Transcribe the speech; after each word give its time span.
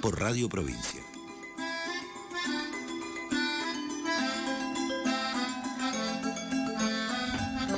por 0.00 0.20
Radio 0.20 0.48
Provincia. 0.48 1.00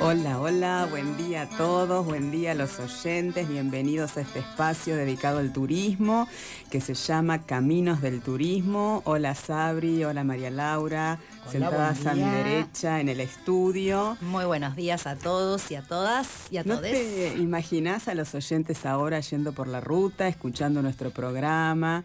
Hola, 0.01 0.39
hola, 0.39 0.87
buen 0.89 1.17
día 1.17 1.41
a 1.43 1.49
todos, 1.49 2.05
buen 2.05 2.31
día 2.31 2.51
a 2.51 2.55
los 2.55 2.79
oyentes, 2.79 3.49
bienvenidos 3.49 4.15
a 4.15 4.21
este 4.21 4.39
espacio 4.39 4.95
dedicado 4.95 5.39
al 5.39 5.51
turismo 5.51 6.27
que 6.71 6.79
se 6.79 6.93
llama 6.93 7.45
Caminos 7.45 8.01
del 8.01 8.21
Turismo. 8.21 9.01
Hola 9.03 9.35
Sabri, 9.35 10.03
hola 10.05 10.23
María 10.23 10.51
Laura, 10.51 11.19
sentadas 11.47 12.05
a 12.05 12.13
mi 12.13 12.23
derecha 12.23 12.99
en 12.99 13.09
el 13.09 13.19
estudio. 13.19 14.17
Muy 14.21 14.45
buenos 14.45 14.75
días 14.75 15.07
a 15.07 15.15
todos 15.15 15.71
y 15.71 15.75
a 15.75 15.81
todas 15.81 16.51
y 16.51 16.57
a 16.57 16.63
¿No 16.63 16.79
te 16.79 17.35
imaginás 17.37 18.07
a 18.07 18.13
los 18.13 18.35
oyentes 18.35 18.85
ahora 18.85 19.19
yendo 19.19 19.53
por 19.53 19.67
la 19.67 19.81
ruta, 19.81 20.27
escuchando 20.27 20.81
nuestro 20.81 21.11
programa, 21.11 22.03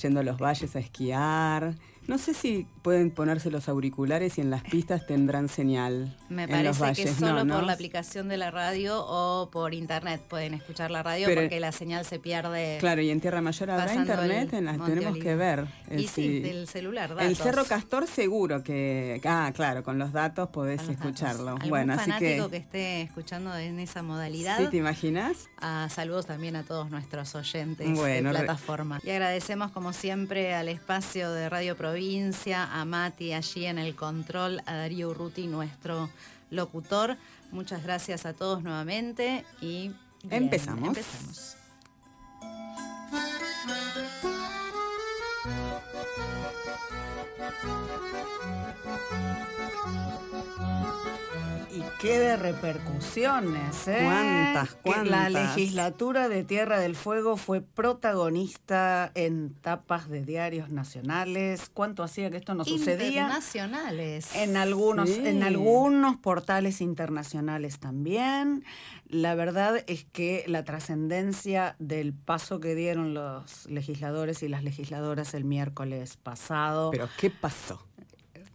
yendo 0.00 0.20
a 0.20 0.22
los 0.22 0.38
valles 0.38 0.76
a 0.76 0.78
esquiar? 0.78 1.74
No 2.08 2.18
sé 2.18 2.34
si 2.34 2.68
pueden 2.82 3.10
ponerse 3.10 3.50
los 3.50 3.68
auriculares 3.68 4.38
y 4.38 4.40
en 4.40 4.50
las 4.50 4.62
pistas 4.62 5.06
tendrán 5.06 5.48
señal. 5.48 6.16
Me 6.28 6.46
parece 6.46 6.92
que 6.92 7.08
solo 7.08 7.44
por 7.46 7.64
la 7.64 7.72
aplicación 7.72 8.28
de 8.28 8.36
la 8.36 8.52
radio 8.52 9.04
o 9.04 9.50
por 9.50 9.74
internet 9.74 10.20
pueden 10.28 10.54
escuchar 10.54 10.92
la 10.92 11.02
radio 11.02 11.28
porque 11.34 11.58
la 11.58 11.72
señal 11.72 12.04
se 12.04 12.20
pierde. 12.20 12.76
Claro, 12.78 13.02
y 13.02 13.10
en 13.10 13.20
Tierra 13.20 13.40
Mayor 13.40 13.70
habrá 13.70 13.92
internet, 13.92 14.52
en 14.52 14.66
las 14.66 14.84
tenemos 14.84 15.18
que 15.18 15.34
ver. 15.34 15.66
y 15.90 16.06
sí, 16.06 16.40
del 16.40 16.68
celular. 16.68 17.10
Datos. 17.10 17.24
El 17.24 17.36
Cerro 17.36 17.64
Castor 17.64 18.06
seguro 18.06 18.62
que. 18.62 19.20
Ah, 19.24 19.50
claro, 19.54 19.82
con 19.82 19.98
los 19.98 20.12
datos 20.12 20.50
podés 20.50 20.88
escucharlo. 20.88 21.56
bueno, 21.68 21.94
así 21.94 22.12
que. 22.18 22.46
que 22.48 22.56
esté 22.56 23.02
escuchando 23.02 23.56
en 23.56 23.80
esa 23.80 24.04
modalidad. 24.04 24.58
¿Sí 24.58 24.66
te 24.70 24.76
imaginas? 24.76 25.48
Ah, 25.58 25.88
saludos 25.90 26.26
también 26.26 26.54
a 26.54 26.62
todos 26.62 26.88
nuestros 26.88 27.34
oyentes 27.34 28.00
de 28.00 28.22
plataforma. 28.22 29.00
Y 29.02 29.10
agradecemos 29.10 29.72
como 29.72 29.92
siempre 29.92 30.54
al 30.54 30.68
espacio 30.68 31.32
de 31.32 31.48
Radio 31.48 31.76
Provincia 31.76 31.95
a 31.96 32.84
Mati 32.84 33.32
allí 33.32 33.64
en 33.64 33.78
el 33.78 33.96
control, 33.96 34.60
a 34.66 34.74
Darío 34.74 35.08
Urruti, 35.08 35.46
nuestro 35.46 36.10
locutor. 36.50 37.16
Muchas 37.52 37.82
gracias 37.82 38.26
a 38.26 38.34
todos 38.34 38.62
nuevamente 38.62 39.46
y 39.62 39.92
empezamos. 40.28 40.88
empezamos. 40.88 41.56
Qué 52.00 52.18
de 52.18 52.36
repercusiones, 52.36 53.88
¿eh? 53.88 54.00
¿Cuántas, 54.04 54.74
cuántas? 54.82 55.08
la 55.08 55.30
legislatura 55.30 56.28
de 56.28 56.44
Tierra 56.44 56.78
del 56.78 56.94
Fuego 56.94 57.36
fue 57.36 57.60
protagonista 57.60 59.10
en 59.14 59.54
tapas 59.54 60.08
de 60.08 60.22
diarios 60.24 60.70
nacionales. 60.70 61.70
¿Cuánto 61.72 62.02
hacía 62.02 62.30
que 62.30 62.36
esto 62.36 62.54
no 62.54 62.64
sucedía? 62.64 63.22
Internacionales. 63.22 64.34
En 64.34 64.56
algunos, 64.56 65.10
en 65.10 65.42
algunos 65.42 66.16
portales 66.16 66.80
internacionales 66.80 67.78
también. 67.78 68.64
La 69.08 69.34
verdad 69.34 69.82
es 69.86 70.04
que 70.04 70.44
la 70.46 70.64
trascendencia 70.64 71.76
del 71.78 72.12
paso 72.12 72.60
que 72.60 72.74
dieron 72.74 73.14
los 73.14 73.66
legisladores 73.66 74.42
y 74.42 74.48
las 74.48 74.64
legisladoras 74.64 75.34
el 75.34 75.44
miércoles 75.44 76.16
pasado. 76.16 76.90
¿Pero 76.90 77.08
qué 77.18 77.30
pasó? 77.30 77.80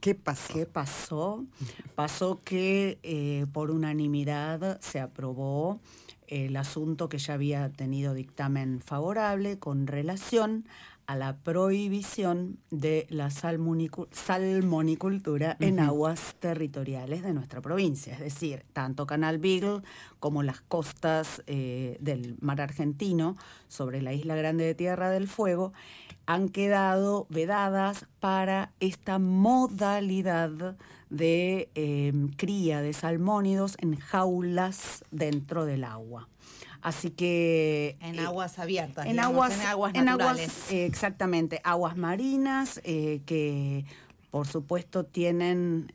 ¿Qué 0.02 0.16
pasó? 0.16 0.54
¿Qué 0.56 0.66
pasó? 0.66 1.46
Pasó 1.94 2.42
que 2.44 2.98
eh, 3.04 3.46
por 3.54 3.70
unanimidad 3.70 4.82
se 4.82 5.00
aprobó 5.00 5.80
el 6.28 6.58
asunto 6.58 7.08
que 7.08 7.20
ya 7.20 7.36
había 7.36 7.70
tenido 7.70 8.16
dictamen 8.16 8.82
favorable 8.82 9.60
con 9.60 9.86
relación 9.86 10.66
a 11.08 11.16
la 11.16 11.38
prohibición 11.38 12.60
de 12.70 13.08
la 13.10 13.30
salmonicultura 13.30 15.58
en 15.60 15.80
aguas 15.80 16.36
territoriales 16.40 17.24
de 17.24 17.34
nuestra 17.34 17.62
provincia, 17.62 18.14
es 18.14 18.20
decir, 18.20 18.66
tanto 18.74 19.06
Canal 19.06 19.38
Beagle 19.38 19.82
como 20.20 20.44
las 20.44 20.62
costas 20.62 21.44
eh, 21.48 21.98
del 22.00 22.38
mar 22.42 22.62
argentino 22.62 23.38
sobre 23.68 24.02
la 24.02 24.14
isla 24.14 24.36
Grande 24.36 24.66
de 24.66 24.76
Tierra 24.76 25.10
del 25.10 25.28
Fuego 25.28 25.74
han 26.26 26.50
quedado 26.50 27.28
vedadas 27.30 28.06
para 28.20 28.72
esta 28.80 29.20
modalidad 29.20 30.78
de 31.10 31.70
em, 31.76 32.30
cría 32.30 32.82
de 32.82 32.94
salmónidos 32.94 33.76
en 33.80 33.98
jaulas 33.98 35.04
dentro 35.12 35.66
del 35.66 35.84
agua. 35.84 36.30
Así 36.82 37.12
que... 37.12 37.98
En 38.02 38.16
eh, 38.16 38.22
aguas 38.22 38.60
abiertas. 38.60 39.06
En 39.06 39.20
aguas, 39.20 39.54
en 39.60 39.68
aguas 39.68 39.94
naturales. 39.94 40.72
Eh, 40.72 40.86
exactamente, 40.86 41.62
aguas 41.64 41.96
marinas 41.98 42.82
eh, 42.84 43.22
que 43.26 43.86
por 44.32 44.48
supuesto 44.48 45.06
tienen 45.06 45.92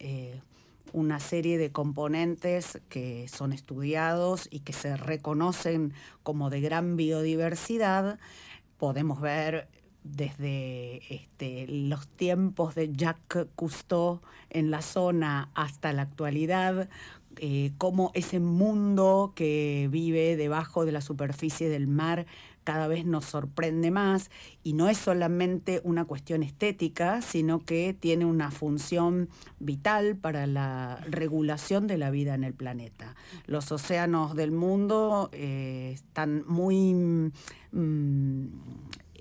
una 0.92 1.20
serie 1.20 1.56
de 1.58 1.72
componentes 1.72 2.80
que 2.88 3.28
son 3.28 3.52
estudiados 3.52 4.46
y 4.50 4.60
que 4.60 4.74
se 4.74 4.96
reconocen 4.96 5.94
como 6.22 6.50
de 6.50 6.60
gran 6.60 6.96
biodiversidad. 6.96 8.18
Podemos 8.76 9.20
ver 9.20 9.68
desde 10.14 11.02
este, 11.12 11.66
los 11.68 12.06
tiempos 12.08 12.74
de 12.74 12.92
Jacques 12.92 13.46
Cousteau 13.56 14.20
en 14.50 14.70
la 14.70 14.82
zona 14.82 15.50
hasta 15.54 15.92
la 15.92 16.02
actualidad, 16.02 16.88
eh, 17.38 17.72
cómo 17.78 18.10
ese 18.14 18.40
mundo 18.40 19.32
que 19.34 19.88
vive 19.90 20.36
debajo 20.36 20.84
de 20.84 20.92
la 20.92 21.00
superficie 21.00 21.68
del 21.68 21.86
mar 21.86 22.26
cada 22.66 22.88
vez 22.88 23.04
nos 23.04 23.24
sorprende 23.24 23.92
más 23.92 24.28
y 24.64 24.72
no 24.72 24.88
es 24.88 24.98
solamente 24.98 25.80
una 25.84 26.04
cuestión 26.04 26.42
estética, 26.42 27.22
sino 27.22 27.60
que 27.60 27.94
tiene 27.98 28.24
una 28.24 28.50
función 28.50 29.28
vital 29.60 30.16
para 30.16 30.48
la 30.48 30.98
regulación 31.08 31.86
de 31.86 31.96
la 31.96 32.10
vida 32.10 32.34
en 32.34 32.42
el 32.42 32.54
planeta. 32.54 33.14
Los 33.46 33.70
océanos 33.70 34.34
del 34.34 34.50
mundo 34.50 35.30
eh, 35.32 35.92
están 35.94 36.44
muy... 36.46 37.32
Mm, 37.72 38.46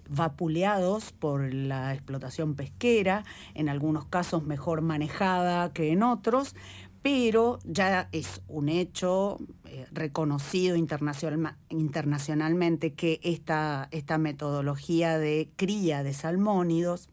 vapuleados 0.07 1.11
por 1.13 1.53
la 1.53 1.93
explotación 1.93 2.55
pesquera, 2.55 3.23
en 3.53 3.69
algunos 3.69 4.05
casos 4.05 4.43
mejor 4.43 4.81
manejada 4.81 5.73
que 5.73 5.91
en 5.91 6.03
otros, 6.03 6.55
pero 7.05 7.59
ya 7.65 8.09
es 8.13 8.41
un 8.47 8.67
hecho 8.67 9.37
eh, 9.65 9.85
reconocido 9.91 10.75
internacionalmente 10.75 12.93
que 12.93 13.19
esta, 13.21 13.87
esta 13.91 14.17
metodología 14.17 15.19
de 15.19 15.51
cría 15.55 16.01
de 16.01 16.15
salmónidos 16.15 17.09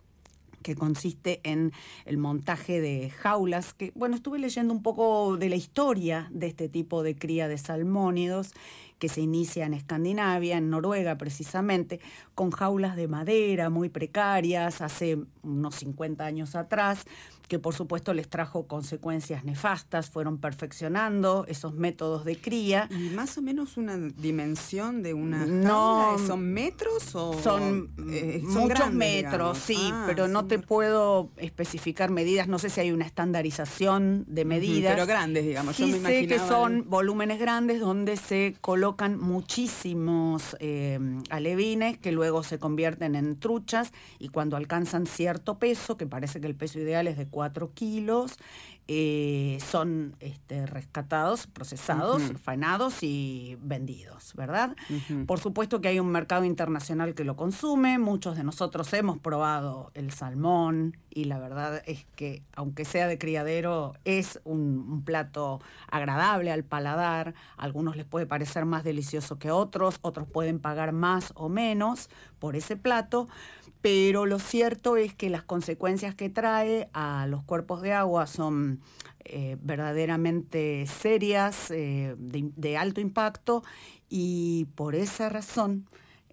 que 0.63 0.75
consiste 0.75 1.41
en 1.43 1.73
el 2.07 2.17
montaje 2.17 2.81
de 2.81 3.11
jaulas, 3.11 3.75
que 3.75 3.93
bueno, 3.95 4.17
estuve 4.17 4.39
leyendo 4.39 4.73
un 4.73 4.83
poco 4.83 5.37
de 5.37 5.51
la 5.51 5.57
historia 5.57 6.27
de 6.31 6.47
este 6.47 6.71
tipo 6.71 7.03
de 7.03 7.15
cría 7.15 7.47
de 7.47 7.59
salmónidos 7.59 8.55
que 8.99 9.11
se 9.11 9.21
inicia 9.21 9.67
en 9.67 9.75
Escandinavia, 9.75 10.57
en 10.57 10.71
Noruega 10.71 11.19
precisamente, 11.19 12.01
con 12.35 12.51
jaulas 12.51 12.97
de 12.97 13.09
madera 13.09 13.69
muy 13.69 13.89
precarias 13.89 14.81
hace 14.81 15.19
unos 15.43 15.75
50 15.75 16.25
años 16.25 16.55
atrás, 16.55 17.05
que 17.49 17.59
por 17.59 17.75
supuesto 17.75 18.15
les 18.15 18.29
trajo 18.29 18.67
consecuencias 18.67 19.45
nefastas, 19.45 20.11
fueron 20.11 20.39
perfeccionando 20.39 21.45
esos 21.49 21.75
métodos 21.75 22.25
de 22.25 22.37
cría. 22.37 22.89
¿Y 22.91 23.11
más 23.11 23.37
o 23.39 23.43
menos 23.43 23.77
una 23.77 23.97
dimensión 23.97 25.03
de 25.03 25.15
una 25.15 25.47
no, 25.47 26.17
¿Son 26.27 26.43
metros 26.43 27.15
o...? 27.15 27.39
Son, 27.43 27.91
eh, 28.11 28.41
muchos 28.43 28.93
metros, 28.93 29.59
sí, 29.59 29.91
ah, 29.93 30.05
pero 30.07 30.29
no 30.29 30.47
te 30.47 30.59
puedo 30.59 31.31
especificar 31.37 32.11
medidas, 32.11 32.49
no 32.49 32.59
sé 32.59 32.71
si 32.71 32.81
hay 32.81 32.91
una 32.91 33.05
estandarización 33.05 34.25
de 34.27 34.45
medidas. 34.45 34.95
pero 34.95 35.07
grandes, 35.07 35.45
digamos. 35.45 35.77
Sí 35.77 35.93
sé 35.93 36.27
que 36.27 36.39
son 36.39 36.89
volúmenes 36.89 37.39
grandes 37.39 37.81
donde 37.81 38.17
se 38.17 38.57
colocan 38.61 39.19
muchísimos 39.19 40.57
eh, 40.61 40.99
alevines 41.31 41.99
que 41.99 42.13
luego 42.13 42.43
se 42.43 42.59
convierten 42.59 43.15
en 43.15 43.39
truchas 43.39 43.93
y 44.19 44.29
cuando 44.29 44.57
alcanzan 44.57 45.07
cierto 45.07 45.59
peso, 45.59 45.97
que 45.97 46.07
parece 46.07 46.41
que 46.41 46.47
el 46.47 46.55
peso 46.55 46.79
ideal 46.79 47.07
es 47.09 47.17
de 47.17 47.27
4 47.27 47.42
kilos, 47.75 48.39
eh, 48.89 49.59
son 49.65 50.17
este, 50.19 50.67
rescatados, 50.67 51.47
procesados, 51.47 52.21
faenados 52.43 53.05
y 53.05 53.57
vendidos, 53.61 54.35
¿verdad? 54.35 54.77
Por 55.27 55.39
supuesto 55.39 55.81
que 55.81 55.87
hay 55.87 56.01
un 56.01 56.09
mercado 56.09 56.45
internacional 56.45 57.15
que 57.15 57.23
lo 57.23 57.37
consume, 57.37 57.99
muchos 57.99 58.37
de 58.37 58.43
nosotros 58.43 58.93
hemos 58.93 59.19
probado 59.19 59.93
el 59.95 60.11
salmón 60.11 60.97
y 61.09 61.25
la 61.25 61.39
verdad 61.39 61.81
es 61.87 62.07
que 62.17 62.43
aunque 62.55 62.85
sea 62.85 63.07
de 63.07 63.19
criadero 63.19 63.95
es 64.05 64.41
un, 64.45 65.03
plato 65.05 65.61
agradable 65.91 66.51
al 66.51 66.65
paladar, 66.65 67.35
a 67.57 67.63
algunos 67.63 67.97
les 67.97 68.05
puede 68.05 68.27
parecer 68.27 68.65
más 68.65 68.83
delicioso 68.83 69.39
que 69.39 69.51
otros, 69.51 70.01
otros 70.03 70.27
pueden 70.27 70.59
pagar 70.59 70.93
más 70.93 71.33
o 71.35 71.49
menos 71.49 72.11
por 72.39 72.57
ese 72.57 72.77
plato, 72.77 73.29
pero 73.83 74.27
lo 74.27 74.39
cierto 74.39 74.97
es 74.97 75.13
que 75.13 75.29
las 75.29 75.43
consecuencias 75.43 76.15
que 76.15 76.31
trae 76.31 76.89
a 76.93 77.27
los 77.27 77.43
cuerpos 77.43 77.83
de 77.83 77.93
agua 77.93 78.29
son 78.29 78.81
eh, 79.25 79.57
verdaderamente 79.61 80.87
serias, 80.87 81.71
eh, 81.73 82.15
de, 82.17 82.77
alto 82.77 83.01
impacto, 83.01 83.65
y 84.09 84.69
por 84.77 84.95
esa 84.95 85.29
razón, 85.29 85.87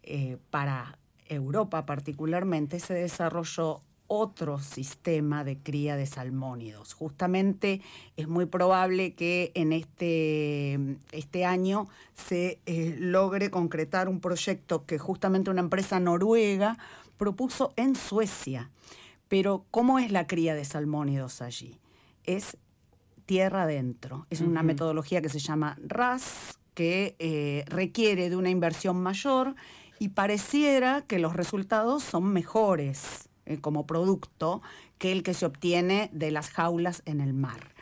eh, 0.03 0.37
para 0.51 0.99
Europa 1.25 1.87
particularmente, 1.87 2.79
se 2.79 2.93
desarrolló 2.93 3.81
otro 4.05 4.59
sistema 4.59 5.43
de 5.43 5.57
cría 5.57 5.95
de 5.95 6.05
salmónidos. 6.05 6.93
Justamente 6.93 7.81
es 8.15 8.27
muy 8.27 8.45
probable 8.45 9.13
que 9.13 9.51
en 9.53 9.71
este, 9.71 10.97
este 11.11 11.45
año 11.45 11.87
se 12.15 12.59
logre 12.97 13.51
concretar 13.51 14.09
un 14.09 14.19
proyecto 14.19 14.87
que 14.87 14.97
justamente 14.97 15.51
una 15.51 15.61
empresa 15.61 15.99
noruega 15.99 16.79
propuso 17.19 17.73
en 17.75 17.95
Suecia. 17.95 18.71
Pero, 19.27 19.67
¿cómo 19.69 19.99
es 19.99 20.11
la 20.11 20.25
cría 20.25 20.55
de 20.55 20.65
salmónidos 20.65 21.43
allí? 21.43 21.79
Es 22.23 22.57
tierra 23.27 23.63
adentro. 23.63 24.25
Es 24.31 24.41
una 24.41 24.63
metodología 24.63 25.21
que 25.21 25.29
se 25.29 25.37
llama 25.37 25.77
RAS, 25.85 26.57
que 26.73 27.15
eh, 27.19 27.63
requiere 27.67 28.31
de 28.31 28.35
una 28.35 28.49
inversión 28.49 29.03
mayor 29.03 29.53
y 29.99 30.09
pareciera 30.09 31.03
que 31.03 31.19
los 31.19 31.35
resultados 31.35 32.01
son 32.01 32.33
mejores 32.33 33.29
eh, 33.45 33.59
como 33.59 33.85
producto 33.85 34.63
que 34.97 35.11
el 35.11 35.21
que 35.21 35.33
se 35.35 35.45
obtiene 35.45 36.09
de 36.13 36.31
las 36.31 36.49
jaulas 36.49 37.03
en 37.05 37.21
el 37.21 37.33
mar. 37.33 37.75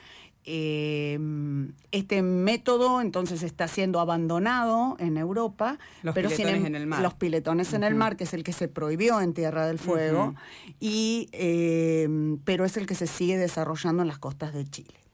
Em, 0.49 1.73
este 1.91 2.21
método 2.21 3.01
entonces 3.01 3.43
está 3.43 3.67
siendo 3.67 3.99
abandonado 3.99 4.95
en 4.97 5.17
Europa. 5.17 5.77
Los 6.03 6.15
piletones 6.15 6.55
em, 6.55 6.65
en 6.67 6.75
el 6.75 6.87
mar. 6.87 7.01
Los 7.01 7.15
piletones 7.15 7.73
en 7.73 7.83
el 7.83 7.95
mar, 7.95 8.15
que 8.15 8.23
es 8.23 8.33
el 8.33 8.45
que 8.45 8.53
se 8.53 8.69
prohibió 8.69 9.19
en 9.19 9.33
Tierra 9.33 9.67
del 9.67 9.77
Fuego, 9.77 10.35
y, 10.79 11.27
em, 11.33 12.37
pero 12.45 12.63
es 12.63 12.77
el 12.77 12.87
que 12.87 12.95
se 12.95 13.07
sigue 13.07 13.37
desarrollando 13.37 14.03
en 14.03 14.07
las 14.07 14.19
costas 14.19 14.53
de 14.53 14.65
Chile. 14.65 15.06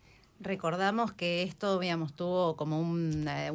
Recordamos 0.44 1.14
que 1.14 1.44
esto, 1.44 1.80
digamos, 1.80 2.14
tuvo 2.14 2.56
como 2.58 2.80
un, 2.80 3.26
eh, 3.28 3.52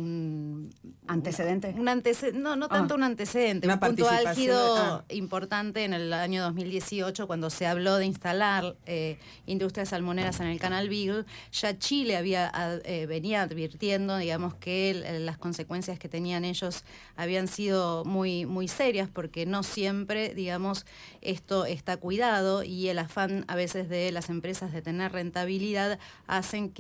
antecedente. 1.06 1.75
Un 1.76 1.88
antecedente, 1.88 2.38
no, 2.38 2.56
no 2.56 2.67
ah. 2.67 2.76
tanto 2.76 2.94
un 2.94 3.02
antecedente, 3.02 3.69
un 3.69 3.79
punto 3.79 4.08
álgido 4.08 4.76
ah. 4.76 5.05
importante 5.11 5.85
en 5.85 5.93
el 5.93 6.12
año 6.12 6.43
2018 6.43 7.26
cuando 7.26 7.50
se 7.50 7.67
habló 7.67 7.96
de 7.96 8.06
instalar 8.06 8.76
eh, 8.87 9.19
industrias 9.46 9.90
salmoneras 9.90 10.40
en 10.40 10.46
el 10.46 10.58
Canal 10.58 10.88
Beagle. 10.88 11.25
Ya 11.52 11.79
Chile 11.79 12.17
había 12.17 12.50
eh, 12.85 13.06
venía 13.06 13.43
advirtiendo, 13.43 14.17
digamos, 14.17 14.55
que 14.55 15.20
las 15.20 15.37
consecuencias 15.37 15.99
que 15.99 16.08
tenían 16.08 16.44
ellos 16.44 16.85
habían 17.17 17.49
sido 17.49 18.05
muy 18.05 18.46
muy 18.46 18.67
serias 18.67 19.08
porque 19.08 19.46
no 19.46 19.62
siempre, 19.62 20.35
digamos, 20.35 20.87
esto 21.20 21.67
está 21.67 21.96
cuidado 21.96 22.62
y 22.64 22.88
el 22.88 22.99
afán 22.99 23.44
a 23.49 23.55
veces 23.55 23.88
de 23.88 24.11
las 24.12 24.31
empresas 24.31 24.73
de 24.73 24.82
tener 24.82 25.12
rentabilidad 25.12 25.99
hacen 26.26 26.70
que, 26.70 26.78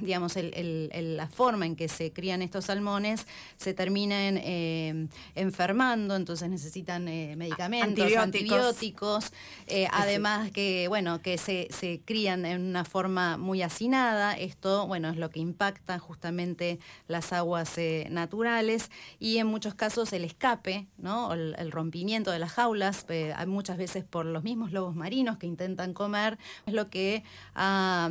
digamos, 0.00 0.36
la 0.36 1.26
forma 1.28 1.66
en 1.66 1.74
que 1.74 1.88
se 1.88 2.12
crían 2.12 2.42
estos 2.42 2.66
salmones 2.66 3.26
se 3.56 3.74
terminen 3.74 4.38
eh, 4.38 5.08
enfermando, 5.34 6.14
entonces 6.14 6.48
necesitan 6.48 7.08
eh, 7.08 7.34
medicamentos, 7.36 8.16
antibióticos, 8.16 9.32
eh, 9.66 9.88
además 9.90 10.50
que, 10.50 10.86
bueno, 10.88 11.20
que 11.22 11.38
se, 11.38 11.68
crían 12.04 12.44
en 12.46 12.62
una 12.62 12.84
forma 12.84 13.36
muy 13.36 13.62
hacinada, 13.62 14.34
esto, 14.34 14.86
bueno, 14.86 15.10
es 15.10 15.16
lo 15.16 15.30
que 15.30 15.40
impacta 15.40 15.98
justamente 15.98 16.78
las 17.08 17.32
aguas 17.32 17.76
naturales 18.10 18.90
y 19.18 19.38
en 19.38 19.46
muchos 19.46 19.74
casos 19.74 20.12
el 20.12 20.24
escape, 20.24 20.86
¿no? 20.98 21.32
El, 21.32 21.54
el 21.58 21.72
rompimiento 21.72 22.30
de 22.30 22.38
las 22.38 22.52
jaulas, 22.52 23.06
muchas 23.46 23.76
veces 23.76 24.04
por 24.04 24.26
los 24.26 24.44
mismos 24.44 24.72
lobos 24.72 24.94
marinos 24.94 25.38
que 25.38 25.46
intentan 25.46 25.94
comer, 25.94 26.38
es 26.66 26.74
lo 26.74 26.90
que 26.90 27.24
ha 27.54 28.10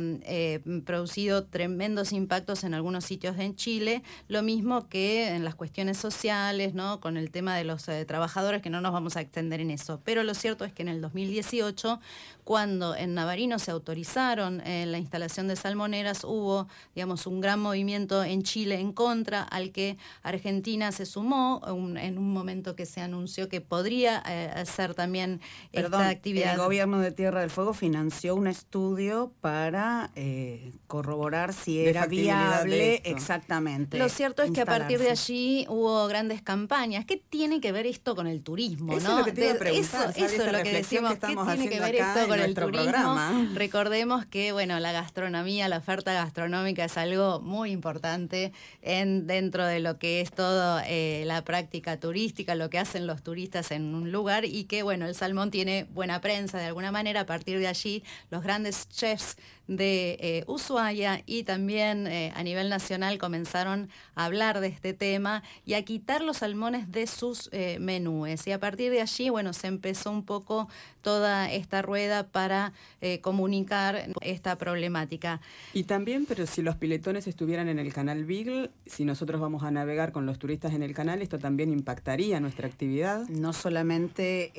producido 0.84 1.11
tremendos 1.50 2.12
impactos 2.12 2.64
en 2.64 2.74
algunos 2.74 3.04
sitios 3.04 3.38
en 3.38 3.54
Chile, 3.56 4.02
lo 4.28 4.42
mismo 4.42 4.88
que 4.88 5.28
en 5.28 5.44
las 5.44 5.54
cuestiones 5.54 5.98
sociales, 5.98 6.74
¿no? 6.74 7.00
con 7.00 7.16
el 7.16 7.30
tema 7.30 7.56
de 7.56 7.64
los 7.64 7.88
eh, 7.88 8.04
trabajadores, 8.04 8.62
que 8.62 8.70
no 8.70 8.80
nos 8.80 8.92
vamos 8.92 9.16
a 9.16 9.20
extender 9.20 9.60
en 9.60 9.70
eso. 9.70 10.00
Pero 10.04 10.22
lo 10.22 10.34
cierto 10.34 10.64
es 10.64 10.72
que 10.72 10.82
en 10.82 10.88
el 10.88 11.00
2018, 11.00 12.00
cuando 12.44 12.96
en 12.96 13.14
Navarino 13.14 13.58
se 13.58 13.70
autorizaron 13.70 14.60
eh, 14.62 14.84
la 14.86 14.98
instalación 14.98 15.48
de 15.48 15.56
salmoneras, 15.56 16.24
hubo, 16.24 16.68
digamos, 16.94 17.26
un 17.26 17.40
gran 17.40 17.60
movimiento 17.60 18.22
en 18.24 18.42
Chile 18.42 18.80
en 18.80 18.92
contra, 18.92 19.42
al 19.42 19.70
que 19.70 19.96
Argentina 20.22 20.92
se 20.92 21.06
sumó 21.06 21.60
en 21.96 22.18
un 22.18 22.32
momento 22.32 22.74
que 22.74 22.86
se 22.86 23.00
anunció 23.00 23.48
que 23.48 23.60
podría 23.60 24.18
hacer 24.18 24.90
eh, 24.90 24.94
también 24.94 25.40
esta 25.72 26.08
actividad. 26.08 26.52
El 26.54 26.58
gobierno 26.58 27.00
de 27.00 27.12
Tierra 27.12 27.40
del 27.40 27.50
Fuego 27.50 27.74
financió 27.74 28.34
un 28.34 28.46
estudio 28.46 29.32
para 29.40 30.10
corroborar 30.86 31.52
si 31.52 31.80
era 31.80 32.06
viable 32.06 33.02
exactamente. 33.04 33.98
Lo 33.98 34.08
cierto 34.08 34.42
es 34.42 34.50
que 34.50 34.62
a 34.62 34.66
partir 34.66 34.98
de 34.98 35.10
allí 35.10 35.66
hubo 35.68 36.06
grandes 36.06 36.42
campañas. 36.42 37.04
¿Qué 37.04 37.16
tiene 37.16 37.60
que 37.60 37.72
ver 37.72 37.86
esto 37.86 38.14
con 38.14 38.26
el 38.26 38.42
turismo? 38.42 38.92
Eso 38.92 39.12
es 39.12 39.18
lo 39.18 39.24
que 39.24 39.32
te 39.32 39.50
eso, 39.78 40.08
es 40.14 40.38
lo 40.38 40.62
que 40.62 40.72
decimos. 40.72 41.14
¿Qué 41.14 41.36
tiene 41.36 41.68
que 41.68 41.80
ver 41.80 41.96
esto 41.96 42.28
con 42.28 42.31
el 42.40 42.54
turismo? 42.54 43.16
Recordemos 43.54 44.26
que 44.26 44.52
bueno, 44.52 44.78
la 44.80 44.92
gastronomía, 44.92 45.68
la 45.68 45.78
oferta 45.78 46.12
gastronómica 46.12 46.84
es 46.84 46.96
algo 46.96 47.40
muy 47.40 47.70
importante 47.70 48.52
en, 48.82 49.26
dentro 49.26 49.64
de 49.66 49.80
lo 49.80 49.98
que 49.98 50.20
es 50.20 50.30
todo 50.30 50.80
eh, 50.86 51.24
la 51.26 51.42
práctica 51.42 51.98
turística, 51.98 52.54
lo 52.54 52.70
que 52.70 52.78
hacen 52.78 53.06
los 53.06 53.22
turistas 53.22 53.70
en 53.70 53.94
un 53.94 54.12
lugar 54.12 54.44
y 54.44 54.64
que 54.64 54.82
bueno, 54.82 55.06
el 55.06 55.14
salmón 55.14 55.50
tiene 55.50 55.86
buena 55.90 56.20
prensa 56.20 56.58
de 56.58 56.66
alguna 56.66 56.92
manera. 56.92 57.20
A 57.20 57.26
partir 57.26 57.58
de 57.58 57.68
allí, 57.68 58.02
los 58.30 58.42
grandes 58.42 58.88
chefs 58.88 59.36
de 59.76 60.18
eh, 60.20 60.44
Ushuaia 60.46 61.22
y 61.24 61.44
también 61.44 62.06
eh, 62.06 62.32
a 62.34 62.42
nivel 62.42 62.68
nacional 62.68 63.18
comenzaron 63.18 63.88
a 64.14 64.24
hablar 64.24 64.60
de 64.60 64.68
este 64.68 64.92
tema 64.92 65.42
y 65.64 65.74
a 65.74 65.84
quitar 65.84 66.22
los 66.22 66.38
salmones 66.38 66.90
de 66.90 67.06
sus 67.06 67.48
eh, 67.52 67.78
menúes. 67.80 68.46
Y 68.46 68.52
a 68.52 68.58
partir 68.58 68.90
de 68.90 69.00
allí, 69.00 69.28
bueno, 69.30 69.52
se 69.52 69.68
empezó 69.68 70.10
un 70.10 70.24
poco 70.24 70.68
toda 71.02 71.50
esta 71.50 71.82
rueda 71.82 72.26
para 72.28 72.72
comunicar 73.20 74.08
esta 74.20 74.56
problemática. 74.56 75.40
Y 75.72 75.84
también, 75.84 76.24
pero 76.26 76.46
si 76.46 76.62
los 76.62 76.76
piletones 76.76 77.26
estuvieran 77.26 77.68
en 77.68 77.78
el 77.78 77.92
canal 77.92 78.24
Beagle, 78.24 78.70
si 78.86 79.04
nosotros 79.04 79.40
vamos 79.40 79.64
a 79.64 79.70
navegar 79.70 80.12
con 80.12 80.24
los 80.24 80.38
turistas 80.38 80.72
en 80.72 80.82
el 80.82 80.94
canal, 80.94 81.20
esto 81.20 81.38
también 81.38 81.72
impactaría 81.72 82.38
nuestra 82.40 82.68
actividad. 82.68 83.28
No 83.28 83.52
solamente 83.52 84.52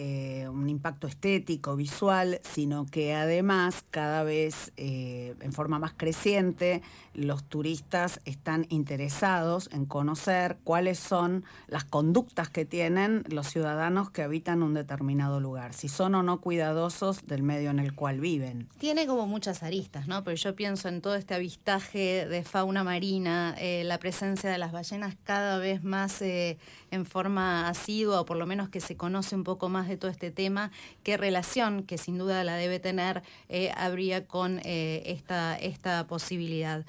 un 0.51 0.69
impacto 0.69 1.07
estético, 1.07 1.75
visual, 1.75 2.39
sino 2.43 2.85
que 2.85 3.13
además 3.13 3.85
cada 3.91 4.23
vez 4.23 4.71
eh, 4.77 5.35
en 5.39 5.53
forma 5.53 5.79
más 5.79 5.93
creciente, 5.95 6.81
los 7.13 7.43
turistas 7.43 8.19
están 8.25 8.65
interesados 8.69 9.69
en 9.71 9.85
conocer 9.85 10.57
cuáles 10.63 10.99
son 10.99 11.43
las 11.67 11.83
conductas 11.83 12.49
que 12.49 12.65
tienen 12.65 13.23
los 13.29 13.47
ciudadanos 13.47 14.09
que 14.09 14.23
habitan 14.23 14.63
un 14.63 14.73
determinado 14.73 15.39
lugar, 15.39 15.73
si 15.73 15.87
son 15.87 16.15
o 16.15 16.23
no 16.23 16.32
cuidadosos 16.41 17.25
del 17.27 17.43
medio 17.43 17.69
en 17.69 17.79
el 17.79 17.93
cual 17.93 18.19
viven. 18.19 18.67
Tiene 18.77 19.07
como 19.07 19.27
muchas 19.27 19.63
aristas, 19.63 20.07
¿no? 20.07 20.23
Pero 20.23 20.37
yo 20.37 20.55
pienso 20.55 20.87
en 20.87 21.01
todo 21.01 21.15
este 21.15 21.33
avistaje 21.33 22.27
de 22.27 22.43
fauna 22.43 22.83
marina, 22.83 23.55
eh, 23.59 23.83
la 23.83 23.99
presencia 23.99 24.49
de 24.49 24.57
las 24.57 24.71
ballenas 24.71 25.15
cada 25.23 25.57
vez 25.57 25.83
más 25.83 26.21
eh, 26.21 26.57
en 26.93 27.05
forma 27.05 27.67
asidua, 27.67 28.21
o 28.21 28.25
por 28.25 28.37
lo 28.37 28.45
menos 28.45 28.69
que 28.69 28.79
se 28.79 28.95
conoce 28.95 29.35
un 29.35 29.43
poco 29.43 29.69
más 29.69 29.87
de 29.87 29.97
todo 29.97 30.11
este 30.11 30.31
tema, 30.31 30.71
qué 31.03 31.17
relación, 31.17 31.83
que 31.83 31.97
sin 31.97 32.17
duda 32.17 32.43
la 32.43 32.55
debe 32.55 32.79
tener, 32.79 33.23
habría 33.75 34.25
con 34.27 34.61
esta, 34.63 35.55
esta 35.55 36.07
posibilidad. 36.07 36.85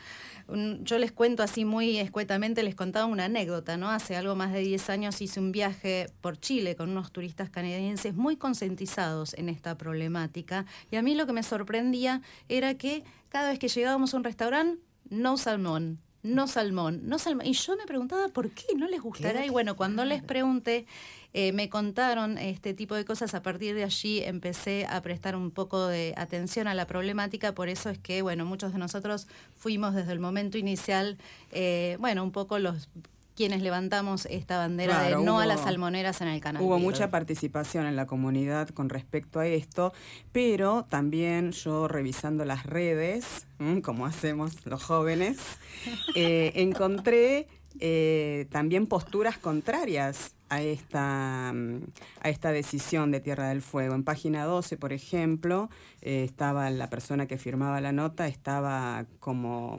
Yo 0.82 0.98
les 0.98 1.10
cuento 1.10 1.42
así 1.42 1.64
muy 1.64 1.98
escuetamente, 1.98 2.62
les 2.62 2.74
contaba 2.74 3.06
una 3.06 3.24
anécdota, 3.24 3.78
¿no? 3.78 3.90
Hace 3.90 4.14
algo 4.14 4.34
más 4.34 4.52
de 4.52 4.60
10 4.60 4.90
años 4.90 5.20
hice 5.22 5.40
un 5.40 5.52
viaje 5.52 6.10
por 6.20 6.38
Chile 6.38 6.76
con 6.76 6.90
unos 6.90 7.12
turistas 7.12 7.48
canadienses 7.48 8.14
muy 8.14 8.36
concientizados 8.36 9.32
en 9.34 9.48
esta 9.48 9.78
problemática 9.78 10.66
y 10.90 10.96
a 10.96 11.02
mí 11.02 11.14
lo 11.14 11.26
que 11.26 11.32
me 11.32 11.42
sorprendía 11.42 12.20
era 12.48 12.74
que 12.74 13.04
cada 13.30 13.50
vez 13.50 13.58
que 13.58 13.68
llegábamos 13.68 14.12
a 14.12 14.18
un 14.18 14.24
restaurante, 14.24 14.82
no 15.08 15.38
salmón, 15.38 15.98
no 16.24 16.48
salmón, 16.48 17.02
no 17.04 17.18
salmón. 17.18 17.46
Y 17.46 17.52
yo 17.52 17.76
me 17.76 17.84
preguntaba 17.84 18.28
por 18.28 18.50
qué 18.50 18.74
no 18.76 18.88
les 18.88 19.00
gustará. 19.00 19.44
Y 19.44 19.50
bueno, 19.50 19.76
cuando 19.76 20.04
les 20.06 20.22
pregunté, 20.22 20.86
eh, 21.34 21.52
me 21.52 21.68
contaron 21.68 22.38
este 22.38 22.72
tipo 22.72 22.94
de 22.94 23.04
cosas. 23.04 23.34
A 23.34 23.42
partir 23.42 23.74
de 23.74 23.84
allí 23.84 24.22
empecé 24.22 24.86
a 24.88 25.02
prestar 25.02 25.36
un 25.36 25.50
poco 25.50 25.86
de 25.86 26.14
atención 26.16 26.66
a 26.66 26.74
la 26.74 26.86
problemática. 26.86 27.54
Por 27.54 27.68
eso 27.68 27.90
es 27.90 27.98
que, 27.98 28.22
bueno, 28.22 28.46
muchos 28.46 28.72
de 28.72 28.78
nosotros 28.78 29.28
fuimos 29.58 29.94
desde 29.94 30.12
el 30.12 30.18
momento 30.18 30.56
inicial, 30.56 31.18
eh, 31.52 31.98
bueno, 32.00 32.24
un 32.24 32.32
poco 32.32 32.58
los 32.58 32.88
quienes 33.34 33.62
levantamos 33.62 34.26
esta 34.26 34.58
bandera 34.58 35.02
de 35.02 35.16
no 35.16 35.40
a 35.40 35.46
las 35.46 35.62
salmoneras 35.62 36.20
en 36.20 36.28
el 36.28 36.40
canal. 36.40 36.62
Hubo 36.62 36.78
mucha 36.78 37.10
participación 37.10 37.86
en 37.86 37.96
la 37.96 38.06
comunidad 38.06 38.68
con 38.68 38.88
respecto 38.88 39.40
a 39.40 39.46
esto, 39.46 39.92
pero 40.32 40.84
también 40.88 41.52
yo 41.52 41.88
revisando 41.88 42.44
las 42.44 42.64
redes, 42.64 43.46
como 43.82 44.06
hacemos 44.06 44.64
los 44.66 44.82
jóvenes, 44.82 45.38
eh, 46.14 46.52
encontré 46.54 47.48
eh, 47.80 48.46
también 48.50 48.86
posturas 48.86 49.36
contrarias 49.36 50.34
a 50.48 50.62
esta, 50.62 51.50
a 51.50 52.28
esta 52.28 52.52
decisión 52.52 53.10
de 53.10 53.20
Tierra 53.20 53.48
del 53.48 53.62
Fuego. 53.62 53.94
En 53.94 54.04
página 54.04 54.44
12, 54.44 54.76
por 54.76 54.92
ejemplo, 54.92 55.70
eh, 56.00 56.22
estaba 56.24 56.70
la 56.70 56.88
persona 56.88 57.26
que 57.26 57.38
firmaba 57.38 57.80
la 57.80 57.90
nota, 57.90 58.28
estaba 58.28 59.06
como 59.18 59.78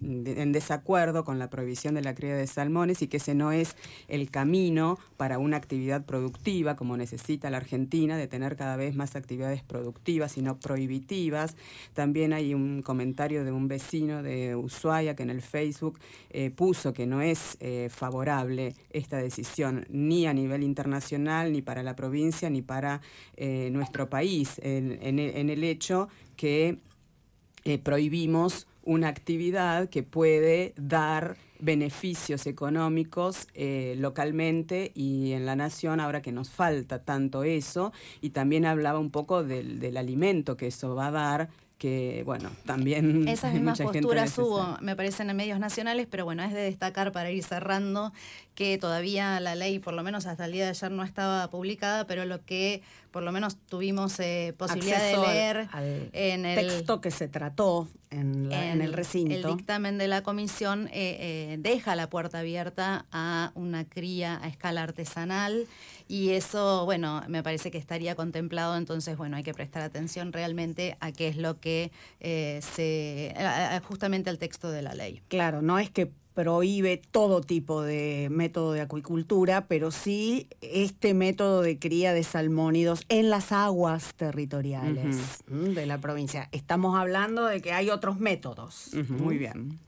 en 0.00 0.52
desacuerdo 0.52 1.24
con 1.24 1.38
la 1.38 1.50
prohibición 1.50 1.94
de 1.94 2.02
la 2.02 2.14
cría 2.14 2.36
de 2.36 2.46
salmones 2.46 3.02
y 3.02 3.08
que 3.08 3.18
ese 3.18 3.34
no 3.34 3.52
es 3.52 3.76
el 4.06 4.30
camino 4.30 4.98
para 5.16 5.38
una 5.38 5.56
actividad 5.56 6.04
productiva 6.04 6.76
como 6.76 6.96
necesita 6.96 7.50
la 7.50 7.56
Argentina, 7.56 8.16
de 8.16 8.28
tener 8.28 8.56
cada 8.56 8.76
vez 8.76 8.94
más 8.94 9.16
actividades 9.16 9.62
productivas 9.62 10.36
y 10.38 10.42
no 10.42 10.58
prohibitivas. 10.58 11.56
También 11.94 12.32
hay 12.32 12.54
un 12.54 12.82
comentario 12.82 13.44
de 13.44 13.52
un 13.52 13.68
vecino 13.68 14.22
de 14.22 14.56
Ushuaia 14.56 15.16
que 15.16 15.22
en 15.22 15.30
el 15.30 15.42
Facebook 15.42 15.98
eh, 16.30 16.50
puso 16.50 16.92
que 16.92 17.06
no 17.06 17.20
es 17.20 17.56
eh, 17.60 17.88
favorable 17.90 18.74
esta 18.90 19.18
decisión 19.18 19.86
ni 19.88 20.26
a 20.26 20.32
nivel 20.32 20.62
internacional, 20.62 21.52
ni 21.52 21.62
para 21.62 21.82
la 21.82 21.96
provincia, 21.96 22.50
ni 22.50 22.62
para 22.62 23.00
eh, 23.36 23.70
nuestro 23.72 24.08
país, 24.08 24.60
en, 24.62 25.18
el 25.18 25.64
hecho 25.64 26.08
que 26.36 26.78
prohibimos 27.82 28.66
una 28.88 29.08
actividad 29.08 29.90
que 29.90 30.02
puede 30.02 30.72
dar 30.76 31.36
beneficios 31.60 32.46
económicos 32.46 33.46
eh, 33.52 33.94
localmente 33.98 34.92
y 34.94 35.32
en 35.32 35.44
la 35.44 35.56
nación, 35.56 36.00
ahora 36.00 36.22
que 36.22 36.32
nos 36.32 36.48
falta 36.48 37.04
tanto 37.04 37.44
eso, 37.44 37.92
y 38.22 38.30
también 38.30 38.64
hablaba 38.64 38.98
un 38.98 39.10
poco 39.10 39.44
del, 39.44 39.78
del 39.78 39.98
alimento 39.98 40.56
que 40.56 40.68
eso 40.68 40.94
va 40.94 41.08
a 41.08 41.10
dar 41.10 41.48
que 41.76 42.22
bueno, 42.24 42.50
también... 42.66 43.28
Esas 43.28 43.52
mismas 43.54 43.78
posturas 43.80 44.36
hubo, 44.38 44.78
me 44.80 44.96
parecen, 44.96 45.30
en 45.30 45.36
medios 45.36 45.60
nacionales, 45.60 46.06
pero 46.10 46.24
bueno, 46.24 46.42
es 46.42 46.52
de 46.52 46.62
destacar 46.62 47.12
para 47.12 47.30
ir 47.30 47.44
cerrando 47.44 48.12
que 48.58 48.76
todavía 48.76 49.38
la 49.38 49.54
ley, 49.54 49.78
por 49.78 49.94
lo 49.94 50.02
menos 50.02 50.26
hasta 50.26 50.46
el 50.46 50.50
día 50.50 50.64
de 50.64 50.70
ayer, 50.70 50.90
no 50.90 51.04
estaba 51.04 51.48
publicada, 51.48 52.08
pero 52.08 52.24
lo 52.24 52.44
que 52.44 52.82
por 53.12 53.22
lo 53.22 53.30
menos 53.30 53.56
tuvimos 53.56 54.18
eh, 54.18 54.52
posibilidad 54.58 55.00
de 55.00 55.16
leer 55.16 55.68
en 56.12 56.44
el 56.44 56.66
texto 56.66 57.00
que 57.00 57.12
se 57.12 57.28
trató 57.28 57.86
en, 58.10 58.50
el 58.50 58.92
recinto. 58.92 59.32
El 59.32 59.56
dictamen 59.56 59.96
de 59.96 60.08
la 60.08 60.24
comisión 60.24 60.88
eh, 60.88 61.52
eh, 61.52 61.56
deja 61.60 61.94
la 61.94 62.10
puerta 62.10 62.40
abierta 62.40 63.06
a 63.12 63.52
una 63.54 63.84
cría 63.88 64.40
a 64.42 64.48
escala 64.48 64.82
artesanal 64.82 65.68
y 66.08 66.30
eso, 66.30 66.84
bueno, 66.84 67.22
me 67.28 67.44
parece 67.44 67.70
que 67.70 67.78
estaría 67.78 68.16
contemplado, 68.16 68.76
entonces, 68.76 69.16
bueno, 69.16 69.36
hay 69.36 69.44
que 69.44 69.54
prestar 69.54 69.82
atención 69.82 70.32
realmente 70.32 70.96
a 70.98 71.12
qué 71.12 71.28
es 71.28 71.36
lo 71.36 71.60
que 71.60 71.92
se, 72.20 73.36
justamente 73.86 74.30
al 74.30 74.38
texto 74.38 74.72
de 74.72 74.82
la 74.82 74.94
ley. 74.94 75.22
Claro, 75.28 75.62
no 75.62 75.78
es 75.78 75.90
que 75.90 76.10
prohíbe 76.38 77.02
todo 77.10 77.40
tipo 77.40 77.82
de 77.82 78.28
método 78.30 78.72
de 78.72 78.80
acuicultura, 78.80 79.66
pero 79.66 79.90
sí 79.90 80.46
este 80.60 81.12
método 81.12 81.62
de 81.62 81.80
cría 81.80 82.12
de 82.12 82.22
salmónidos 82.22 83.04
en 83.08 83.28
las 83.28 83.50
aguas 83.50 84.14
territoriales 84.14 85.42
de 85.48 85.84
la 85.84 85.98
provincia. 85.98 86.48
Estamos 86.52 86.96
hablando 86.96 87.44
de 87.46 87.60
que 87.60 87.72
hay 87.72 87.90
otros 87.90 88.20
métodos. 88.20 88.92
Muy 89.08 89.36
bien. 89.36 89.80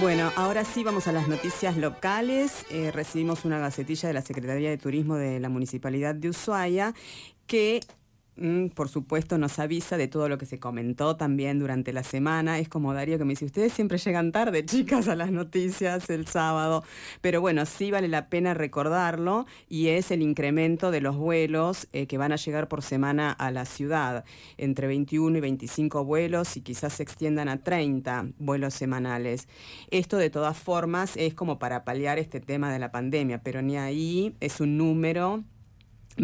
Bueno, 0.00 0.32
ahora 0.36 0.64
sí 0.64 0.82
vamos 0.82 1.08
a 1.08 1.12
las 1.12 1.28
noticias 1.28 1.76
locales. 1.76 2.64
Eh, 2.70 2.90
recibimos 2.90 3.44
una 3.44 3.58
gacetilla 3.58 4.08
de 4.08 4.14
la 4.14 4.22
Secretaría 4.22 4.70
de 4.70 4.78
Turismo 4.78 5.16
de 5.16 5.40
la 5.40 5.50
Municipalidad 5.50 6.14
de 6.14 6.30
Ushuaia 6.30 6.94
que 7.46 7.80
por 8.74 8.88
supuesto, 8.88 9.36
nos 9.36 9.58
avisa 9.58 9.98
de 9.98 10.08
todo 10.08 10.28
lo 10.28 10.38
que 10.38 10.46
se 10.46 10.58
comentó 10.58 11.16
también 11.16 11.58
durante 11.58 11.92
la 11.92 12.02
semana. 12.02 12.58
Es 12.58 12.68
como 12.68 12.94
Darío 12.94 13.18
que 13.18 13.24
me 13.24 13.32
dice, 13.32 13.44
ustedes 13.44 13.72
siempre 13.72 13.98
llegan 13.98 14.32
tarde, 14.32 14.64
chicas, 14.66 15.08
a 15.08 15.16
las 15.16 15.30
noticias 15.30 16.08
el 16.08 16.26
sábado. 16.26 16.82
Pero 17.20 17.40
bueno, 17.40 17.66
sí 17.66 17.90
vale 17.90 18.08
la 18.08 18.28
pena 18.28 18.54
recordarlo 18.54 19.46
y 19.68 19.88
es 19.88 20.10
el 20.10 20.22
incremento 20.22 20.90
de 20.90 21.00
los 21.00 21.16
vuelos 21.16 21.88
eh, 21.92 22.06
que 22.06 22.18
van 22.18 22.32
a 22.32 22.36
llegar 22.36 22.68
por 22.68 22.82
semana 22.82 23.30
a 23.32 23.50
la 23.50 23.66
ciudad. 23.66 24.24
Entre 24.56 24.86
21 24.86 25.36
y 25.36 25.40
25 25.40 26.04
vuelos 26.04 26.56
y 26.56 26.62
quizás 26.62 26.94
se 26.94 27.02
extiendan 27.02 27.48
a 27.48 27.62
30 27.62 28.28
vuelos 28.38 28.74
semanales. 28.74 29.48
Esto 29.90 30.16
de 30.16 30.30
todas 30.30 30.56
formas 30.56 31.16
es 31.16 31.34
como 31.34 31.58
para 31.58 31.84
paliar 31.84 32.18
este 32.18 32.40
tema 32.40 32.72
de 32.72 32.78
la 32.78 32.90
pandemia, 32.90 33.42
pero 33.42 33.60
ni 33.60 33.76
ahí 33.76 34.34
es 34.40 34.60
un 34.60 34.78
número 34.78 35.44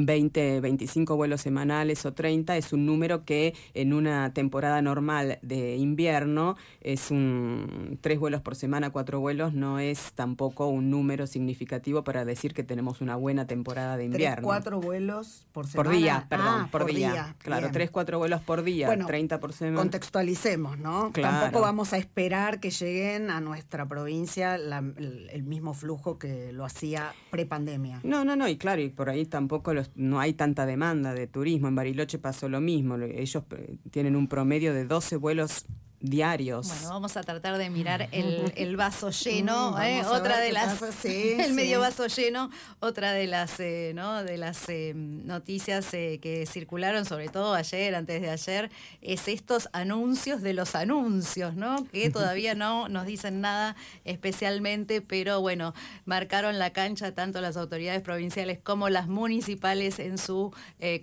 20, 0.05 0.61
25 0.61 1.17
vuelos 1.17 1.41
semanales 1.41 2.05
o 2.07 2.13
30 2.13 2.57
es 2.57 2.73
un 2.73 2.87
número 2.87 3.25
que 3.25 3.55
en 3.75 3.93
una 3.93 4.33
temporada 4.33 4.83
normal 4.83 5.39
de 5.43 5.77
invierno 5.77 6.57
es 6.81 7.11
un 7.11 7.99
tres 8.01 8.19
vuelos 8.19 8.41
por 8.43 8.57
semana, 8.57 8.91
cuatro 8.91 9.21
vuelos, 9.21 9.55
no 9.55 9.79
es 9.79 10.13
tampoco 10.13 10.69
un 10.69 10.91
número 10.91 11.27
significativo 11.27 12.05
para 12.05 12.25
decir 12.25 12.55
que 12.55 12.63
tenemos 12.63 13.01
una 13.01 13.17
buena 13.17 13.47
temporada 13.47 13.97
de 13.97 14.05
invierno. 14.05 14.37
Tres, 14.37 14.45
cuatro 14.45 14.81
vuelos 14.81 15.47
por 15.53 15.67
semana. 15.67 15.91
Por 15.91 15.99
día, 15.99 16.27
perdón, 16.29 16.47
ah, 16.49 16.69
por, 16.71 16.87
día. 16.87 17.37
Claro, 17.39 17.71
tres, 17.73 17.91
cuatro 17.91 18.19
vuelos 18.19 18.43
por 18.43 18.63
día, 18.63 18.97
30 19.07 19.41
por 19.41 19.53
semana. 19.53 19.79
Contextualicemos, 19.79 20.79
¿no? 20.79 21.11
Tampoco 21.13 21.61
vamos 21.61 21.93
a 21.93 21.99
esperar 21.99 22.61
que 22.61 22.71
lleguen 22.71 23.31
a 23.31 23.41
nuestra 23.41 23.87
provincia 23.87 24.57
el, 24.57 25.43
mismo 25.47 25.75
flujo 25.75 26.19
que 26.19 26.53
lo 26.53 26.65
hacía 26.65 27.15
prepandemia. 27.31 28.01
No, 28.03 28.25
no, 28.25 28.37
no, 28.37 28.49
y 28.49 28.57
claro, 28.57 28.83
y 28.83 28.89
por 28.89 29.09
ahí 29.11 29.27
tampoco 29.27 29.75
no 29.95 30.21
hay 30.21 30.33
tanta 30.33 30.67
demanda 30.67 31.15
de 31.15 31.27
turismo. 31.27 31.69
En 31.69 31.75
Bariloche 31.75 32.19
pasó 32.19 32.49
lo 32.49 32.61
mismo. 32.61 32.97
Ellos 32.97 33.43
eh, 33.51 33.79
tienen 33.91 34.17
un 34.17 34.29
promedio 34.29 34.75
de 34.75 34.85
12 34.85 35.17
vuelos 35.17 35.67
diarios. 36.07 36.69
Bueno, 36.69 36.89
vamos 36.91 37.17
a 37.17 37.23
tratar 37.23 37.59
de 37.59 37.71
mirar 37.71 38.09
el, 38.13 38.77
vaso 38.77 39.11
lleno, 39.11 39.81
¿eh? 39.83 40.03
otra 40.05 40.39
de 40.39 40.53
las 40.53 40.83
el 41.05 41.53
medio 41.53 41.81
vaso 41.81 42.07
lleno, 42.07 42.51
otra 42.81 43.13
de 43.13 43.27
las 43.27 43.59
eh, 43.61 43.93
¿no? 43.95 44.23
de 44.23 44.37
las 44.37 44.69
eh, 44.69 44.93
noticias 44.95 45.87
que 45.91 46.47
circularon, 46.51 47.05
sobre 47.05 47.29
todo 47.29 47.55
ayer, 47.55 47.95
antes 47.95 48.23
de 48.23 48.31
ayer, 48.31 48.71
es 49.01 49.29
estos 49.29 49.69
anuncios 49.73 50.43
de 50.43 50.53
los 50.53 50.75
anuncios, 50.75 51.55
¿no? 51.55 51.85
Que 51.87 52.11
todavía 52.11 52.55
no 52.55 52.89
nos 52.89 53.07
dicen 53.07 53.41
nada 53.41 53.77
especialmente, 54.05 55.01
pero 55.01 55.41
bueno, 55.41 55.75
marcaron 56.05 56.59
la 56.59 56.71
cancha 56.71 57.13
tanto 57.15 57.41
las 57.41 57.57
autoridades 57.57 58.03
provinciales 58.03 58.59
como 58.63 58.89
las 58.89 59.09
municipales 59.09 59.99
en 59.99 60.19
su 60.19 60.53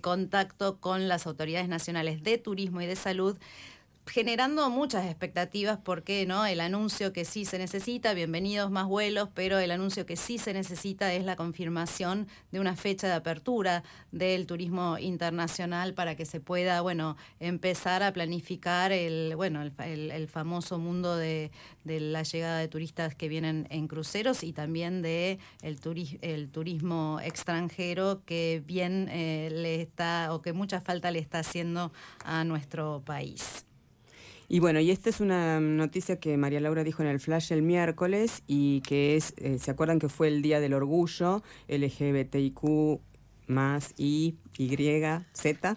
contacto 0.00 0.78
con 0.80 1.08
las 1.08 1.26
autoridades 1.26 1.68
nacionales 1.68 2.22
de 2.22 2.38
turismo 2.38 2.80
y 2.80 2.86
de 2.86 2.96
salud 2.96 3.38
generando 4.06 4.68
muchas 4.70 5.06
expectativas 5.06 5.78
porque 5.82 6.26
no 6.26 6.44
el 6.44 6.60
anuncio 6.60 7.12
que 7.12 7.24
sí 7.24 7.44
se 7.44 7.58
necesita 7.58 8.12
bienvenidos 8.12 8.70
más 8.70 8.86
vuelos 8.86 9.30
pero 9.34 9.58
el 9.58 9.70
anuncio 9.70 10.04
que 10.04 10.16
sí 10.16 10.36
se 10.38 10.52
necesita 10.52 11.12
es 11.12 11.24
la 11.24 11.36
confirmación 11.36 12.28
de 12.52 12.60
una 12.60 12.76
fecha 12.76 13.06
de 13.06 13.14
apertura 13.14 13.82
del 14.12 14.46
turismo 14.46 14.98
internacional 14.98 15.94
para 15.94 16.16
que 16.16 16.26
se 16.26 16.40
pueda 16.40 16.82
bueno 16.82 17.16
empezar 17.40 18.02
a 18.02 18.12
planificar 18.12 18.92
el 18.92 19.34
bueno 19.36 19.62
el, 19.62 20.28
famoso 20.28 20.78
mundo 20.78 21.16
de, 21.16 21.50
la 21.84 22.22
llegada 22.22 22.58
de 22.58 22.68
turistas 22.68 23.14
que 23.14 23.28
vienen 23.28 23.66
en 23.70 23.88
cruceros 23.88 24.42
y 24.42 24.52
también 24.52 25.02
de 25.02 25.38
el, 25.62 26.50
turismo 26.50 27.20
extranjero 27.22 28.22
que 28.24 28.62
bien 28.66 29.08
eh, 29.10 29.48
le 29.50 29.80
está 29.80 30.32
o 30.32 30.42
que 30.42 30.52
mucha 30.52 30.80
falta 30.80 31.10
le 31.10 31.18
está 31.18 31.40
haciendo 31.40 31.92
a 32.24 32.44
nuestro 32.44 33.02
país. 33.04 33.64
Y 34.48 34.60
bueno, 34.60 34.80
y 34.80 34.90
esta 34.90 35.10
es 35.10 35.20
una 35.20 35.60
noticia 35.60 36.20
que 36.20 36.36
María 36.36 36.60
Laura 36.60 36.84
dijo 36.84 37.02
en 37.02 37.08
el 37.08 37.20
Flash 37.20 37.52
el 37.52 37.62
miércoles 37.62 38.42
y 38.46 38.80
que 38.82 39.16
es, 39.16 39.34
eh, 39.38 39.58
¿se 39.58 39.70
acuerdan 39.70 39.98
que 39.98 40.08
fue 40.08 40.28
el 40.28 40.42
Día 40.42 40.60
del 40.60 40.74
Orgullo 40.74 41.42
LGBTIQ 41.68 43.00
más 43.46 43.94
I, 43.96 44.36
Y, 44.58 44.76
Z. 45.32 45.76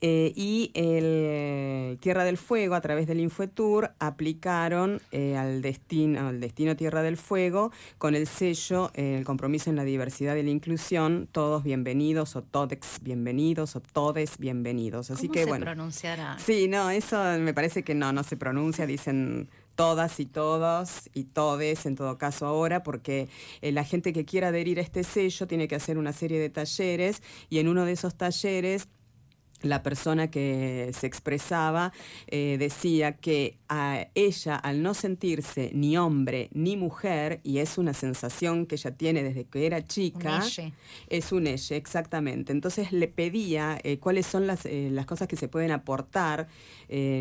Eh, 0.00 0.32
y 0.36 0.70
el 0.74 1.98
Tierra 1.98 2.24
del 2.24 2.36
Fuego, 2.36 2.74
a 2.74 2.80
través 2.80 3.06
del 3.06 3.20
Infotour, 3.20 3.92
aplicaron 3.98 5.00
eh, 5.10 5.36
al, 5.36 5.62
destino, 5.62 6.28
al 6.28 6.40
destino 6.40 6.76
Tierra 6.76 7.02
del 7.02 7.16
Fuego 7.16 7.72
con 7.98 8.14
el 8.14 8.26
sello, 8.26 8.90
eh, 8.94 9.16
el 9.18 9.24
compromiso 9.24 9.70
en 9.70 9.76
la 9.76 9.84
diversidad 9.84 10.36
y 10.36 10.42
la 10.42 10.50
inclusión, 10.50 11.28
todos 11.32 11.62
bienvenidos 11.64 12.36
o 12.36 12.42
todex 12.42 13.00
bienvenidos 13.02 13.76
o 13.76 13.80
todes 13.80 14.38
bienvenidos. 14.38 15.10
Así 15.10 15.26
¿Cómo 15.26 15.32
que 15.32 15.44
se 15.44 15.48
bueno. 15.48 15.64
pronunciará? 15.64 16.38
Sí, 16.38 16.68
no, 16.68 16.90
eso 16.90 17.20
me 17.38 17.54
parece 17.54 17.82
que 17.82 17.94
no, 17.94 18.12
no 18.12 18.22
se 18.22 18.36
pronuncia, 18.36 18.86
dicen 18.86 19.48
todas 19.74 20.20
y 20.20 20.26
todos 20.26 21.10
y 21.14 21.24
todes 21.24 21.86
en 21.86 21.96
todo 21.96 22.18
caso 22.18 22.46
ahora, 22.46 22.82
porque 22.82 23.28
eh, 23.60 23.72
la 23.72 23.84
gente 23.84 24.12
que 24.12 24.24
quiera 24.24 24.48
adherir 24.48 24.78
a 24.78 24.82
este 24.82 25.04
sello 25.04 25.46
tiene 25.46 25.68
que 25.68 25.74
hacer 25.74 25.98
una 25.98 26.12
serie 26.12 26.38
de 26.38 26.50
talleres 26.50 27.22
y 27.50 27.58
en 27.58 27.68
uno 27.68 27.84
de 27.84 27.92
esos 27.92 28.14
talleres 28.14 28.88
la 29.62 29.82
persona 29.82 30.30
que 30.30 30.90
se 30.98 31.06
expresaba 31.06 31.92
eh, 32.26 32.56
decía 32.58 33.16
que 33.16 33.58
a 33.74 34.06
ella, 34.14 34.56
al 34.56 34.82
no 34.82 34.92
sentirse 34.92 35.70
ni 35.72 35.96
hombre 35.96 36.50
ni 36.52 36.76
mujer, 36.76 37.40
y 37.42 37.58
es 37.58 37.78
una 37.78 37.94
sensación 37.94 38.66
que 38.66 38.74
ella 38.74 38.90
tiene 38.90 39.22
desde 39.22 39.46
que 39.46 39.64
era 39.64 39.82
chica, 39.82 40.44
es 41.08 41.32
un 41.32 41.46
ella, 41.46 41.76
exactamente. 41.76 42.52
Entonces 42.52 42.92
le 42.92 43.08
pedía 43.08 43.78
eh, 43.82 43.98
cuáles 43.98 44.26
son 44.26 44.46
las, 44.46 44.66
eh, 44.66 44.90
las, 44.92 45.06
cosas 45.06 45.26
que 45.26 45.36
se 45.36 45.48
pueden 45.48 45.70
aportar 45.70 46.48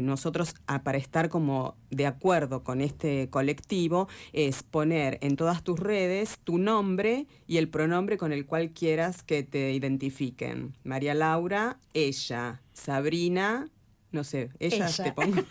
nosotros 0.01 0.55
para 0.83 0.97
estar 0.97 1.29
como 1.29 1.75
de 1.91 2.05
acuerdo 2.05 2.61
con 2.61 2.81
este 2.81 3.29
colectivo, 3.29 4.09
es 4.33 4.63
poner 4.63 5.17
en 5.21 5.37
todas 5.37 5.63
tus 5.63 5.79
redes 5.79 6.39
tu 6.43 6.57
nombre 6.57 7.25
y 7.47 7.55
el 7.55 7.69
pronombre 7.69 8.17
con 8.17 8.33
el 8.33 8.45
cual 8.45 8.71
quieras 8.71 9.23
que 9.23 9.43
te 9.43 9.71
identifiquen. 9.71 10.73
María 10.83 11.13
Laura, 11.13 11.79
ella. 11.93 12.61
Sabrina, 12.73 13.69
no 14.11 14.23
sé, 14.23 14.49
ella, 14.59 14.87
te 14.87 15.11
pongo. 15.13 15.41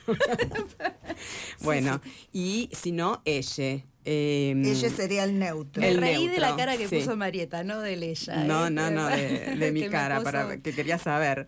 bueno, 1.63 2.01
y 2.33 2.69
si 2.73 2.93
no, 2.93 3.23
ella. 3.25 3.83
Em, 4.05 4.65
ella 4.65 4.89
sería 4.89 5.25
el 5.25 5.39
neutro. 5.39 5.83
El 5.83 5.99
reí 5.99 6.29
de 6.29 6.39
la 6.39 6.57
cara 6.57 6.77
que 6.77 6.89
puso 6.89 7.17
Marieta, 7.17 7.65
no 7.65 7.81
de 7.81 7.95
ella. 7.95 8.45
No, 8.45 8.67
¿eh? 8.67 8.71
no, 8.71 8.91
no, 8.91 9.07
de, 9.09 9.71
mi 9.75 9.89
cara, 9.89 10.23
para 10.23 10.59
que 10.59 10.73
quería 10.73 10.99
saber. 10.99 11.47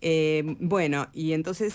Em, 0.00 0.56
bueno, 0.60 1.08
y 1.12 1.32
entonces 1.32 1.74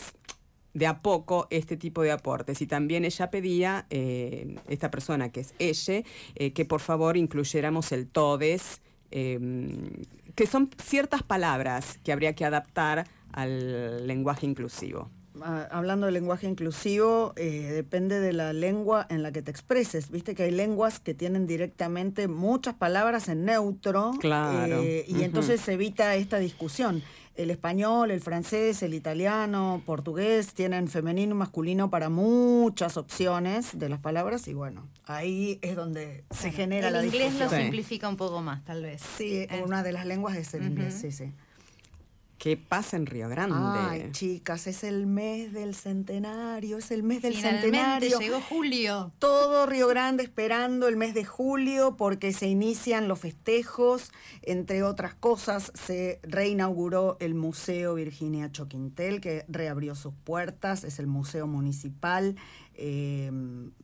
de 0.74 0.86
a 0.86 1.02
poco 1.02 1.48
este 1.50 1.78
tipo 1.78 2.04
de 2.04 2.12
aportes. 2.12 2.62
Y 2.62 2.68
también 2.68 3.06
ella 3.06 3.32
pedía, 3.32 3.88
eh, 3.90 4.56
esta 4.68 4.92
persona 4.92 5.32
que 5.32 5.42
es 5.42 5.54
ella, 5.58 6.04
eh, 6.36 6.54
que 6.54 6.66
por 6.66 6.80
favor 6.80 7.18
incluyéramos 7.18 7.92
el 7.92 8.08
todes 8.08 8.82
Em, 9.12 9.90
que 10.36 10.46
son 10.46 10.70
ciertas 10.82 11.24
palabras 11.24 12.00
que 12.04 12.12
habría 12.12 12.34
que 12.34 12.46
adaptar 12.46 13.08
al 13.34 14.08
lenguaje 14.08 14.46
inclusivo. 14.46 15.10
Ah, 15.42 15.68
hablando 15.72 16.06
de 16.06 16.12
lenguaje 16.12 16.48
inclusivo, 16.48 17.34
eh, 17.38 17.72
depende 17.74 18.20
de 18.20 18.34
la 18.34 18.52
lengua 18.52 19.06
en 19.10 19.24
la 19.24 19.32
que 19.32 19.42
te 19.42 19.52
expreses. 19.52 20.10
Viste 20.10 20.36
que 20.36 20.44
hay 20.44 20.52
lenguas 20.52 21.00
que 21.00 21.14
tienen 21.14 21.48
directamente 21.48 22.28
muchas 22.28 22.76
palabras 22.76 23.30
en 23.30 23.46
neutro. 23.46 24.12
Claro. 24.20 24.82
Eh, 24.82 25.06
y 25.08 25.24
entonces 25.24 25.62
se 25.62 25.74
evita 25.74 26.16
esta 26.16 26.40
discusión 26.40 27.04
el 27.40 27.52
español, 27.52 28.12
el 28.12 28.20
francés, 28.20 28.84
el 28.84 28.94
italiano, 28.94 29.82
portugués 29.86 30.54
tienen 30.54 30.90
femenino 30.90 31.36
y 31.36 31.38
masculino 31.38 31.90
para 31.90 32.10
muchas 32.10 32.98
opciones 32.98 33.80
de 33.80 33.88
las 33.88 34.00
palabras 34.00 34.48
y 34.50 34.54
bueno, 34.54 34.90
ahí 35.06 35.58
es 35.62 35.78
donde 35.78 36.26
se 36.32 36.52
genera 36.52 36.92
la 36.92 37.02
discusión. 37.02 37.28
El 37.28 37.34
inglés 37.34 37.52
lo 37.52 37.58
simplifica 37.58 38.10
un 38.10 38.18
poco 38.18 38.42
más, 38.42 38.66
tal 38.66 38.84
vez. 38.84 39.02
Sí, 39.18 39.48
una 39.64 39.84
de 39.84 39.94
las 39.94 40.06
lenguas 40.06 40.36
es 40.36 40.54
el 40.54 40.64
inglés, 40.64 40.96
sí, 40.96 41.14
sí. 41.14 41.32
¿Qué 42.40 42.56
pasa 42.56 42.96
en 42.96 43.06
Río 43.06 43.28
Grande? 43.28 43.58
Ay, 43.60 44.12
chicas, 44.14 44.66
es 44.68 44.86
el 44.86 45.06
mes 45.08 45.52
del 45.52 45.76
centenario, 45.76 46.78
es 46.78 46.90
el 46.90 47.04
mes 47.04 47.22
del 47.22 47.36
centenario. 47.36 48.18
llegó 48.18 48.40
julio. 48.40 49.12
Todo 49.20 49.66
Río 49.66 49.90
Grande 49.90 50.24
esperando 50.24 50.88
el 50.88 50.96
mes 50.96 51.14
de 51.14 51.26
julio 51.26 51.98
porque 51.98 52.32
se 52.32 52.48
inician 52.48 53.10
los 53.10 53.20
festejos. 53.20 54.14
Entre 54.42 54.84
otras 54.84 55.16
cosas, 55.16 55.74
se 55.76 56.22
reinauguró 56.24 57.18
el 57.20 57.36
Museo 57.36 57.96
Virginia 57.96 58.50
Choquintel, 58.50 59.20
que 59.20 59.44
reabrió 59.50 59.94
sus 59.94 60.14
puertas. 60.14 60.86
Es 60.86 61.00
el 61.00 61.08
museo 61.08 61.46
municipal. 61.46 62.38
Eh, 62.82 63.30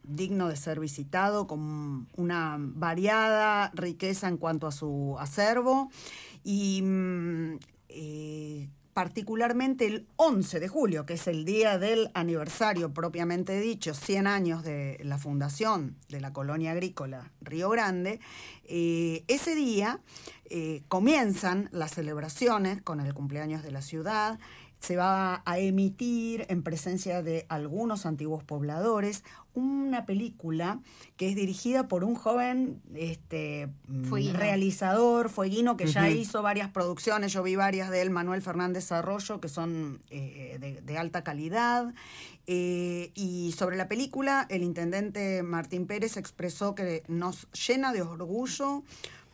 digno 0.04 0.48
de 0.48 0.56
ser 0.56 0.80
visitado, 0.80 1.48
con 1.48 2.08
una 2.16 2.56
variada 2.58 3.70
riqueza 3.74 4.30
en 4.30 4.38
cuanto 4.38 4.66
a 4.68 4.72
su 4.72 5.18
acervo. 5.20 5.92
Y 6.46 6.82
mm, 6.82 7.58
eh, 7.98 8.68
particularmente 8.94 9.86
el 9.86 10.08
11 10.16 10.60
de 10.60 10.68
julio, 10.70 11.06
que 11.06 11.16
es 11.16 11.28
el 11.28 11.44
día 11.44 11.78
del 11.78 12.12
aniversario 12.14 12.94
propiamente 12.94 13.60
dicho, 13.60 13.94
100 13.94 14.28
años 14.28 14.64
de 14.64 15.00
la 15.04 15.18
fundación 15.18 15.98
de 16.08 16.22
la 16.22 16.32
colonia 16.32 16.72
agrícola 16.72 17.32
Río 17.42 17.70
Grande, 17.70 18.20
eh, 18.64 19.24
ese 19.28 19.56
día 19.56 20.00
eh, 20.46 20.84
comienzan 20.88 21.68
las 21.72 21.92
celebraciones 21.92 22.82
con 22.82 23.00
el 23.00 23.14
cumpleaños 23.14 23.64
de 23.64 23.72
la 23.72 23.82
ciudad, 23.82 24.40
se 24.86 24.98
va 24.98 25.42
a 25.46 25.58
emitir 25.58 26.46
en 26.48 26.62
presencia 26.62 27.24
de 27.24 27.48
algunos 27.50 28.06
antiguos 28.06 28.44
pobladores 28.44 29.24
una 29.56 30.06
película 30.06 30.80
que 31.18 31.30
es 31.30 31.36
dirigida 31.36 31.88
por 31.88 32.04
un 32.04 32.14
joven 32.14 32.84
este, 32.94 33.68
realizador, 34.34 35.30
Fueguino, 35.30 35.76
que 35.76 35.88
ya 35.88 36.08
hizo 36.10 36.44
varias 36.44 36.70
producciones, 36.70 37.34
yo 37.34 37.42
vi 37.42 37.56
varias 37.56 37.90
de 37.90 38.04
él, 38.04 38.12
Manuel 38.12 38.44
Fernández 38.44 38.92
Arroyo, 38.92 39.40
que 39.40 39.50
son 39.50 40.02
eh, 40.12 40.80
de, 40.84 40.98
alta 41.00 41.24
calidad. 41.24 41.92
Eh, 42.46 43.12
y 43.16 43.54
sobre 43.58 43.78
la 43.78 43.88
película, 43.88 44.46
el 44.50 44.62
intendente 44.62 45.42
Martín 45.42 45.88
Pérez 45.88 46.16
expresó 46.16 46.76
que 46.76 47.02
nos 47.08 47.48
llena 47.54 47.92
de 47.92 48.04
orgullo 48.04 48.84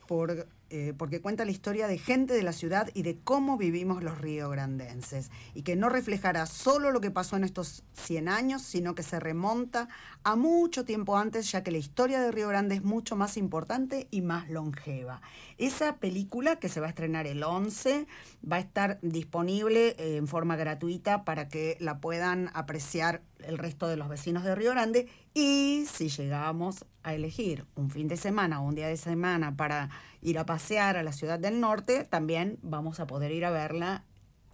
por 0.08 0.48
eh, 0.74 0.94
porque 0.98 1.20
cuenta 1.20 1.44
la 1.44 1.52
historia 1.52 1.86
de 1.86 1.98
gente 1.98 2.34
de 2.34 2.44
la 2.44 2.54
ciudad 2.54 2.90
y 2.94 3.04
de 3.04 3.20
cómo 3.20 3.58
vivimos 3.58 4.02
los 4.04 4.20
riograndenses, 4.20 5.30
y 5.54 5.64
que 5.64 5.76
no 5.76 5.90
reflejará 5.90 6.46
solo 6.46 6.92
lo 6.92 7.02
que 7.02 7.12
pasó 7.12 7.36
en 7.36 7.44
estos 7.44 7.84
100 7.92 8.30
años, 8.30 8.62
sino 8.62 8.96
que 8.96 9.04
se 9.04 9.20
remonta 9.20 9.90
a 10.24 10.38
mucho 10.38 10.86
tiempo 10.86 11.18
antes, 11.18 11.52
ya 11.52 11.62
que 11.62 11.72
la 11.72 11.78
historia 11.78 12.22
de 12.22 12.32
Río 12.32 12.48
Grande 12.48 12.76
es 12.76 12.84
mucho 12.84 13.18
más 13.18 13.36
importante 13.36 14.08
y 14.12 14.22
más 14.22 14.50
longeva. 14.50 15.22
Esa 15.58 15.98
película, 15.98 16.56
que 16.56 16.70
se 16.70 16.80
va 16.80 16.86
a 16.86 16.90
estrenar 16.90 17.28
el 17.28 17.44
11, 17.44 18.08
va 18.50 18.56
a 18.56 18.60
estar 18.60 18.98
disponible 19.02 19.96
eh, 19.98 20.16
en 20.16 20.28
forma 20.28 20.56
gratuita 20.56 21.26
para 21.26 21.50
que 21.50 21.76
la 21.82 22.00
puedan 22.00 22.50
apreciar 22.54 23.22
el 23.46 23.58
resto 23.58 23.88
de 23.88 23.98
los 23.98 24.10
vecinos 24.10 24.44
de 24.44 24.56
Río 24.56 24.72
Grande 24.72 25.08
y 25.34 25.86
si 25.92 26.10
llegamos 26.10 26.86
a 27.04 27.14
elegir 27.14 27.66
un 27.76 27.90
fin 27.90 28.08
de 28.08 28.18
semana 28.18 28.62
o 28.62 28.66
un 28.66 28.76
día 28.76 28.88
de 28.88 28.98
semana 28.98 29.56
para 29.56 29.90
ir 30.22 30.38
a 30.40 30.46
pasear 30.46 30.98
a 30.98 31.04
la 31.04 31.14
ciudad 31.14 31.40
del 31.40 31.60
norte, 31.60 32.04
también 32.04 32.60
vamos 32.62 33.00
a 33.00 33.08
poder 33.08 33.32
ir 33.32 33.46
a 33.46 33.52
verla 33.52 34.04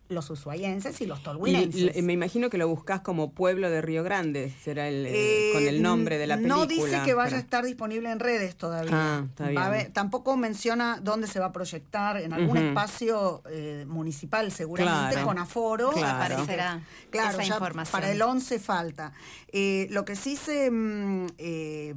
los 0.09 0.29
ushuaienses 0.29 0.99
y 1.01 1.05
los 1.05 1.21
tolhuinenses. 1.21 1.95
Y, 1.95 2.01
me 2.01 2.13
imagino 2.13 2.49
que 2.49 2.57
lo 2.57 2.67
buscas 2.67 3.01
como 3.01 3.31
pueblo 3.31 3.69
de 3.69 3.81
Río 3.81 4.03
Grande, 4.03 4.53
será 4.63 4.87
el, 4.87 5.05
eh, 5.07 5.51
con 5.53 5.67
el 5.67 5.81
nombre 5.81 6.17
de 6.17 6.27
la 6.27 6.35
película. 6.35 6.55
No 6.55 6.65
dice 6.65 7.01
que 7.03 7.13
vaya 7.13 7.37
a 7.37 7.39
estar 7.39 7.65
disponible 7.65 8.11
en 8.11 8.19
redes 8.19 8.55
todavía. 8.55 9.27
Ah, 9.39 9.85
tampoco 9.93 10.37
menciona 10.37 10.99
dónde 11.01 11.27
se 11.27 11.39
va 11.39 11.47
a 11.47 11.51
proyectar, 11.51 12.21
en 12.21 12.33
algún 12.33 12.57
espacio 12.57 13.43
eh, 13.49 13.85
municipal 13.87 14.51
seguramente, 14.51 15.21
con 15.23 15.37
aforo. 15.37 15.91
Aparecerá 15.91 16.81
claro, 17.09 17.39
ya 17.41 17.59
para 17.91 18.11
el 18.11 18.21
11 18.21 18.59
falta. 18.59 19.13
Eh, 19.49 19.87
lo 19.91 20.05
que 20.05 20.15
sí 20.15 20.35
se 20.35 20.69
mm, 20.69 21.27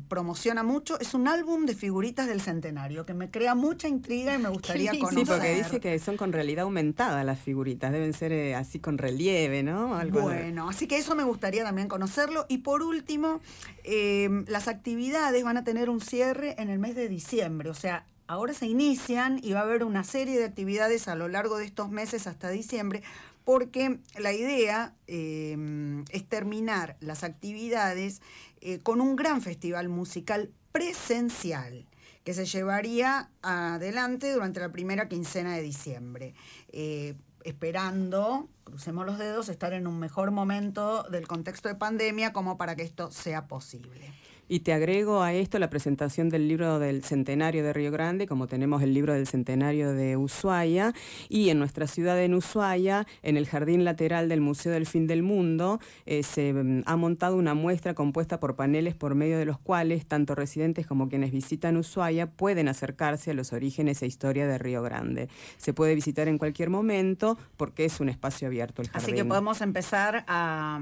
promociona 0.08 0.62
mucho 0.62 0.98
es 1.00 1.14
un 1.14 1.28
álbum 1.28 1.66
de 1.66 1.74
figuritas 1.74 2.26
del 2.26 2.40
centenario, 2.40 3.06
que 3.06 3.14
me 3.14 3.30
crea 3.30 3.54
mucha 3.54 3.88
intriga 3.88 4.34
y 4.34 4.38
me 4.38 4.48
gustaría 4.48 4.92
conocer. 4.92 5.18
Sí, 5.18 5.24
porque 5.26 5.54
dice 5.54 5.80
que 5.80 5.98
son 5.98 6.16
con 6.16 6.32
realidad 6.32 6.64
aumentada 6.64 7.24
las 7.24 7.38
figuritas 7.38 7.92
deben 8.00 8.14
ser 8.14 8.32
eh, 8.32 8.54
así 8.54 8.80
con 8.80 8.98
relieve, 8.98 9.62
¿no? 9.62 9.98
bueno, 10.10 10.68
así 10.68 10.86
que 10.86 10.96
eso 10.96 11.14
me 11.14 11.24
gustaría 11.24 11.64
también 11.64 11.88
conocerlo. 11.88 12.46
Y 12.48 12.58
por 12.58 12.82
último, 12.82 13.40
em, 13.84 14.44
las 14.48 14.68
actividades 14.68 15.44
van 15.44 15.56
a 15.56 15.64
tener 15.64 15.90
un 15.90 16.00
cierre 16.00 16.54
en 16.58 16.70
el 16.70 16.78
mes 16.78 16.94
de 16.94 17.08
diciembre, 17.08 17.70
o 17.70 17.74
sea, 17.74 18.06
ahora 18.26 18.54
se 18.54 18.66
inician 18.66 19.40
y 19.42 19.52
va 19.52 19.60
a 19.60 19.62
haber 19.64 19.84
una 19.84 20.04
serie 20.04 20.38
de 20.38 20.44
actividades 20.44 21.08
a 21.08 21.14
lo 21.14 21.28
largo 21.28 21.58
de 21.58 21.64
estos 21.64 21.90
meses 21.90 22.26
hasta 22.26 22.48
diciembre, 22.48 23.02
porque 23.44 23.98
la 24.18 24.32
idea 24.32 24.94
em, 25.06 26.04
es 26.10 26.28
terminar 26.28 26.96
las 27.00 27.24
actividades 27.24 28.22
eh, 28.60 28.78
con 28.82 29.00
un 29.00 29.16
gran 29.16 29.42
festival 29.42 29.88
musical 29.88 30.50
presencial 30.72 31.86
que 32.24 32.34
se 32.34 32.44
llevaría 32.44 33.30
adelante 33.42 34.32
durante 34.32 34.60
la 34.60 34.70
primera 34.70 35.08
quincena 35.08 35.56
de 35.56 35.62
diciembre. 35.62 36.34
Eh, 36.68 37.14
esperando, 37.44 38.48
crucemos 38.64 39.06
los 39.06 39.18
dedos, 39.18 39.48
estar 39.48 39.72
en 39.72 39.86
un 39.86 39.98
mejor 39.98 40.30
momento 40.30 41.02
del 41.04 41.26
contexto 41.26 41.68
de 41.68 41.74
pandemia 41.74 42.32
como 42.32 42.56
para 42.56 42.76
que 42.76 42.82
esto 42.82 43.10
sea 43.10 43.46
posible. 43.46 44.12
Y 44.52 44.60
te 44.60 44.72
agrego 44.72 45.22
a 45.22 45.32
esto 45.32 45.60
la 45.60 45.70
presentación 45.70 46.28
del 46.28 46.48
libro 46.48 46.80
del 46.80 47.04
centenario 47.04 47.62
de 47.62 47.72
Río 47.72 47.92
Grande, 47.92 48.26
como 48.26 48.48
tenemos 48.48 48.82
el 48.82 48.92
libro 48.92 49.12
del 49.12 49.28
centenario 49.28 49.92
de 49.92 50.16
Ushuaia, 50.16 50.92
y 51.28 51.50
en 51.50 51.60
nuestra 51.60 51.86
ciudad 51.86 52.20
en 52.20 52.34
Ushuaia, 52.34 53.06
en 53.22 53.36
el 53.36 53.46
jardín 53.46 53.84
lateral 53.84 54.28
del 54.28 54.40
Museo 54.40 54.72
del 54.72 54.86
Fin 54.86 55.06
del 55.06 55.22
Mundo, 55.22 55.78
eh, 56.04 56.24
se 56.24 56.52
mm, 56.52 56.82
ha 56.84 56.96
montado 56.96 57.36
una 57.36 57.54
muestra 57.54 57.94
compuesta 57.94 58.40
por 58.40 58.56
paneles 58.56 58.96
por 58.96 59.14
medio 59.14 59.38
de 59.38 59.44
los 59.44 59.56
cuales 59.56 60.04
tanto 60.06 60.34
residentes 60.34 60.84
como 60.84 61.08
quienes 61.08 61.30
visitan 61.30 61.76
Ushuaia 61.76 62.28
pueden 62.28 62.66
acercarse 62.66 63.30
a 63.30 63.34
los 63.34 63.52
orígenes 63.52 64.02
e 64.02 64.08
historia 64.08 64.48
de 64.48 64.58
Río 64.58 64.82
Grande. 64.82 65.28
Se 65.58 65.72
puede 65.72 65.94
visitar 65.94 66.26
en 66.26 66.38
cualquier 66.38 66.70
momento 66.70 67.38
porque 67.56 67.84
es 67.84 68.00
un 68.00 68.08
espacio 68.08 68.48
abierto 68.48 68.82
el 68.82 68.88
jardín. 68.88 69.04
Así 69.04 69.12
que 69.14 69.24
podemos 69.24 69.60
empezar 69.60 70.24
a, 70.26 70.80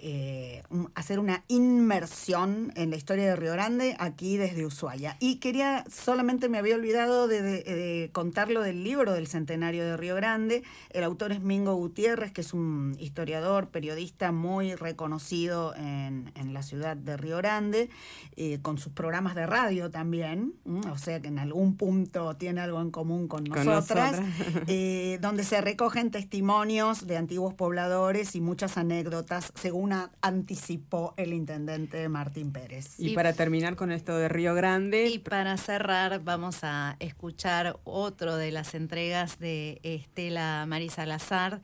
eh, 0.00 0.62
hacer 0.94 1.18
una 1.18 1.44
inmersión 1.48 2.72
en 2.76 2.90
la 2.90 2.96
historia 2.96 3.24
de 3.24 3.36
Río 3.36 3.52
Grande 3.52 3.96
aquí 3.98 4.36
desde 4.36 4.64
Ushuaia. 4.64 5.16
Y 5.18 5.36
quería, 5.36 5.84
solamente 5.90 6.48
me 6.48 6.58
había 6.58 6.76
olvidado 6.76 7.26
de, 7.26 8.08
contar 8.12 8.48
lo 8.48 8.62
del 8.62 8.84
libro 8.84 9.12
del 9.12 9.26
centenario 9.26 9.84
de 9.84 9.96
Río 9.96 10.14
Grande. 10.14 10.62
El 10.90 11.02
autor 11.02 11.32
es 11.32 11.40
Mingo 11.40 11.74
Gutiérrez, 11.74 12.30
que 12.30 12.42
es 12.42 12.54
un 12.54 12.96
historiador, 13.00 13.70
periodista 13.70 14.30
muy 14.30 14.76
reconocido 14.76 15.74
en, 15.74 16.32
la 16.52 16.62
ciudad 16.62 16.96
de 16.96 17.16
Río 17.16 17.36
Grande, 17.38 17.90
eh, 18.36 18.60
con 18.62 18.78
sus 18.78 18.92
programas 18.92 19.34
de 19.34 19.46
radio 19.46 19.90
también, 19.90 20.54
o 20.90 20.96
sea 20.96 21.20
que 21.20 21.28
en 21.28 21.38
algún 21.38 21.76
punto 21.76 22.36
tiene 22.36 22.60
algo 22.60 22.80
en 22.80 22.90
común 22.90 23.28
con 23.28 23.44
nosotras, 23.44 24.20
eh, 24.66 25.18
donde 25.20 25.44
se 25.44 25.60
recogen 25.60 26.10
testimonios 26.10 27.06
de 27.06 27.16
antiguos 27.16 27.52
pobladores 27.52 28.34
y 28.34 28.40
muchas 28.40 28.78
anécdotas 28.78 29.52
según 29.54 29.87
anticipó 30.20 31.14
el 31.16 31.32
intendente 31.32 32.08
Martín 32.08 32.52
Pérez. 32.52 32.98
Y, 32.98 33.14
para 33.14 33.32
terminar 33.32 33.76
con 33.76 33.92
esto 33.92 34.16
de 34.16 34.28
Río 34.28 34.54
Grande. 34.54 35.08
Y 35.08 35.18
para 35.18 35.56
cerrar, 35.56 36.22
vamos 36.22 36.60
a 36.62 36.96
escuchar 37.00 37.78
otro 37.84 38.36
de 38.36 38.50
las 38.50 38.74
entregas 38.74 39.38
de 39.38 39.80
Estela 39.82 40.64
Marisa 40.66 41.06
Lazar 41.06 41.60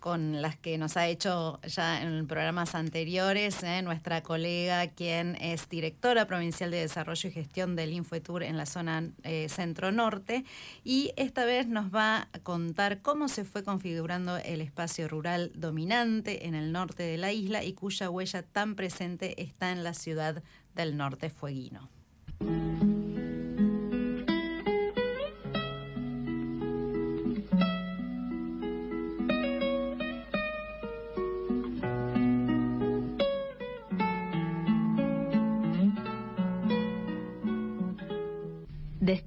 con 0.00 0.42
las 0.42 0.56
que 0.56 0.78
nos 0.78 0.96
ha 0.96 1.06
hecho 1.06 1.60
ya 1.62 2.02
en 2.02 2.26
programas 2.26 2.74
anteriores 2.74 3.62
¿eh? 3.62 3.82
nuestra 3.82 4.22
colega, 4.22 4.88
quien 4.88 5.36
es 5.40 5.68
directora 5.68 6.26
provincial 6.26 6.70
de 6.70 6.78
Desarrollo 6.78 7.28
y 7.28 7.32
Gestión 7.32 7.76
del 7.76 7.92
Infoetour 7.92 8.42
en 8.42 8.56
la 8.56 8.66
zona 8.66 9.10
eh, 9.22 9.48
centro-norte, 9.48 10.44
y 10.82 11.12
esta 11.16 11.44
vez 11.44 11.68
nos 11.68 11.94
va 11.94 12.28
a 12.32 12.38
contar 12.40 13.02
cómo 13.02 13.28
se 13.28 13.44
fue 13.44 13.62
configurando 13.62 14.38
el 14.38 14.60
espacio 14.60 15.06
rural 15.06 15.52
dominante 15.54 16.46
en 16.46 16.54
el 16.54 16.72
norte 16.72 17.02
de 17.02 17.18
la 17.18 17.32
isla 17.32 17.62
y 17.62 17.74
cuya 17.74 18.10
huella 18.10 18.42
tan 18.42 18.74
presente 18.74 19.40
está 19.42 19.70
en 19.70 19.84
la 19.84 19.94
ciudad 19.94 20.42
del 20.74 20.96
norte 20.96 21.30
fueguino. 21.30 21.88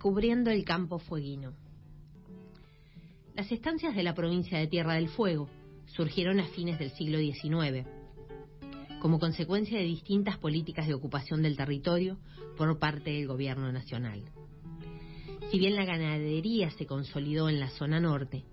Descubriendo 0.03 0.51
el 0.51 0.65
campo 0.65 0.99
fueguino. 0.99 1.53
Las 3.35 3.49
estancias 3.53 3.95
de 3.95 4.03
la 4.03 4.13
provincia 4.13 4.59
de 4.59 4.67
Tierra 4.67 4.95
del 4.95 5.07
Fuego 5.07 5.47
surgieron 5.85 6.41
a 6.41 6.47
fines 6.47 6.77
del 6.77 6.91
siglo 6.91 7.19
XIX, 7.19 7.87
como 8.99 9.17
consecuencia 9.17 9.77
de 9.77 9.85
distintas 9.85 10.37
políticas 10.39 10.87
de 10.87 10.93
ocupación 10.93 11.41
del 11.41 11.55
territorio 11.55 12.17
por 12.57 12.77
parte 12.79 13.11
del 13.11 13.27
gobierno 13.27 13.71
nacional. 13.71 14.25
Si 15.49 15.57
bien 15.57 15.77
la 15.77 15.85
ganadería 15.85 16.69
se 16.71 16.85
consolidó 16.85 17.47
en 17.47 17.61
la 17.61 17.69
zona 17.69 18.01
norte, 18.01 18.43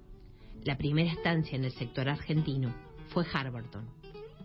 la 0.62 0.78
primera 0.78 1.10
estancia 1.10 1.56
en 1.56 1.64
el 1.64 1.72
sector 1.72 2.08
argentino 2.08 2.72
fue 3.08 3.24
Harberton 3.26 3.88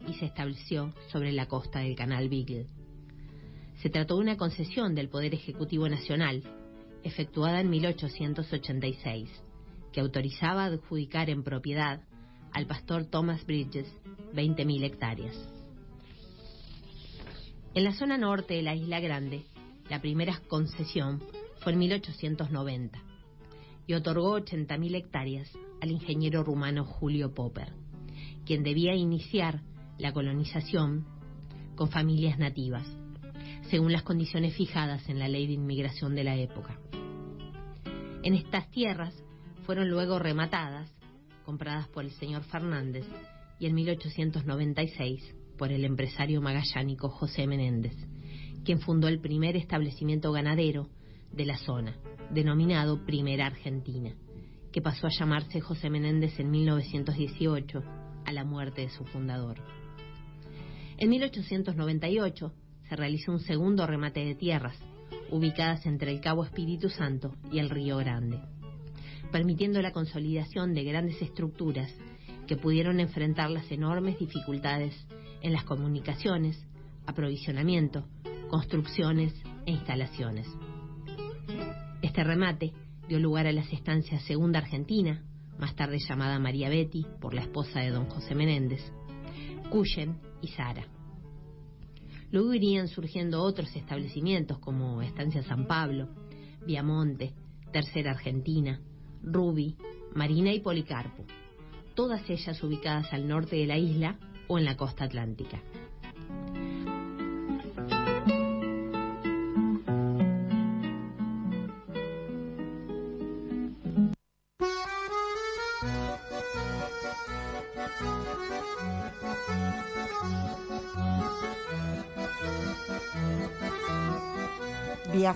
y 0.08 0.16
se 0.16 0.26
estableció 0.26 0.92
sobre 1.12 1.34
la 1.34 1.46
costa 1.46 1.82
del 1.82 1.96
Canal 1.96 2.30
Beagle. 2.30 2.66
Se 3.84 3.92
trató 3.92 4.16
de 4.16 4.22
una 4.22 4.38
concesión 4.38 4.96
del 4.96 5.10
Poder 5.10 5.36
Ejecutivo 5.36 5.88
Nacional 5.88 6.42
efectuada 7.06 7.62
en 7.62 7.70
1886, 7.70 9.30
que 9.94 10.02
autorizaba 10.02 10.66
adjudicar 10.66 11.30
en 11.30 11.44
propiedad 11.44 12.02
al 12.52 12.66
pastor 12.66 13.06
Thomas 13.06 13.46
Bridges 13.46 13.88
20.000 14.34 14.84
hectáreas. 14.84 15.36
En 17.76 17.84
la 17.84 17.94
zona 17.94 18.18
norte 18.18 18.56
de 18.56 18.64
la 18.64 18.76
Isla 18.76 19.00
Grande, 19.00 19.46
la 19.88 20.02
primera 20.02 20.42
concesión 20.48 21.22
fue 21.60 21.74
en 21.74 21.80
1890 21.80 23.00
y 23.86 23.94
otorgó 23.94 24.40
80.000 24.40 24.96
hectáreas 24.96 25.52
al 25.82 25.92
ingeniero 25.92 26.44
rumano 26.44 26.86
Julio 26.86 27.36
Popper, 27.36 27.72
quien 28.46 28.64
debía 28.64 28.96
iniciar 28.96 29.62
la 30.00 30.12
colonización 30.12 31.06
con 31.76 31.90
familias 31.90 32.40
nativas, 32.40 32.88
según 33.70 33.92
las 33.92 34.02
condiciones 34.02 34.56
fijadas 34.56 35.08
en 35.08 35.20
la 35.20 35.28
ley 35.28 35.46
de 35.46 35.54
inmigración 35.54 36.16
de 36.16 36.24
la 36.24 36.36
época. 36.36 36.80
En 38.26 38.34
estas 38.34 38.72
tierras 38.72 39.14
fueron 39.68 39.88
luego 39.88 40.18
rematadas, 40.18 40.92
compradas 41.44 41.88
por 41.90 42.04
el 42.04 42.10
señor 42.10 42.44
Fernández 42.46 43.06
y 43.60 43.68
en 43.68 43.76
1896 43.76 45.36
por 45.60 45.72
el 45.72 45.86
empresario 45.86 46.42
magallánico 46.42 47.10
José 47.10 47.46
Menéndez, 47.46 47.94
quien 48.64 48.80
fundó 48.80 49.10
el 49.10 49.20
primer 49.20 49.56
establecimiento 49.56 50.32
ganadero 50.32 50.90
de 51.32 51.46
la 51.46 51.56
zona, 51.60 51.98
denominado 52.32 53.06
Primera 53.06 53.46
Argentina, 53.46 54.16
que 54.72 54.82
pasó 54.82 55.06
a 55.06 55.16
llamarse 55.16 55.62
José 55.62 55.92
Menéndez 55.92 56.40
en 56.40 56.50
1918 56.50 57.84
a 58.26 58.32
la 58.32 58.44
muerte 58.44 58.82
de 58.82 58.90
su 58.90 59.06
fundador. 59.06 59.58
En 60.98 61.10
1898 61.10 62.54
se 62.90 62.96
realizó 62.96 63.34
un 63.34 63.42
segundo 63.42 63.86
remate 63.86 64.26
de 64.26 64.34
tierras 64.34 64.80
ubicadas 65.32 65.86
entre 65.86 66.12
el 66.12 66.22
Cabo 66.22 66.44
Espíritu 66.44 66.90
Santo 66.90 67.36
y 67.52 67.60
el 67.60 67.70
Río 67.70 67.98
Grande, 67.98 68.40
permitiendo 69.32 69.82
la 69.82 69.92
consolidación 69.92 70.74
de 70.74 70.84
grandes 70.84 71.22
estructuras 71.22 71.92
que 72.48 72.58
pudieron 72.58 73.00
enfrentar 73.00 73.50
las 73.50 73.72
enormes 73.72 74.20
dificultades 74.20 74.96
en 75.42 75.54
las 75.54 75.64
comunicaciones, 75.64 76.66
aprovisionamiento, 77.06 78.08
construcciones 78.50 79.34
e 79.66 79.72
instalaciones. 79.72 80.48
Este 82.02 82.24
remate 82.24 82.74
dio 83.08 83.20
lugar 83.20 83.48
a 83.48 83.52
las 83.52 83.72
estancias 83.72 84.24
Segunda 84.24 84.60
Argentina, 84.60 85.24
más 85.58 85.76
tarde 85.76 86.00
llamada 86.00 86.40
María 86.40 86.70
Betty 86.70 87.06
por 87.20 87.34
la 87.34 87.42
esposa 87.42 87.80
de 87.80 87.90
don 87.90 88.06
José 88.10 88.36
Menéndez, 88.36 88.82
Cuyen 89.70 90.20
y 90.42 90.50
Sara. 90.50 90.95
Luego 92.36 92.54
irían 92.54 92.90
surgiendo 92.90 93.42
otros 93.42 93.74
establecimientos 93.78 94.60
como 94.60 95.02
Estancia 95.02 95.42
San 95.44 95.68
Pablo, 95.68 96.10
Viamonte, 96.66 97.34
Tercera 97.72 98.12
Argentina, 98.12 98.82
Ruby, 99.24 99.78
Marina 100.14 100.52
y 100.52 100.60
Policarpo, 100.60 101.24
todas 101.94 102.30
ellas 102.30 102.62
ubicadas 102.62 103.14
al 103.14 103.26
norte 103.26 103.56
de 103.56 103.66
la 103.66 103.78
isla 103.78 104.20
o 104.50 104.60
en 104.60 104.66
la 104.66 104.76
costa 104.76 105.06
atlántica. 105.06 105.62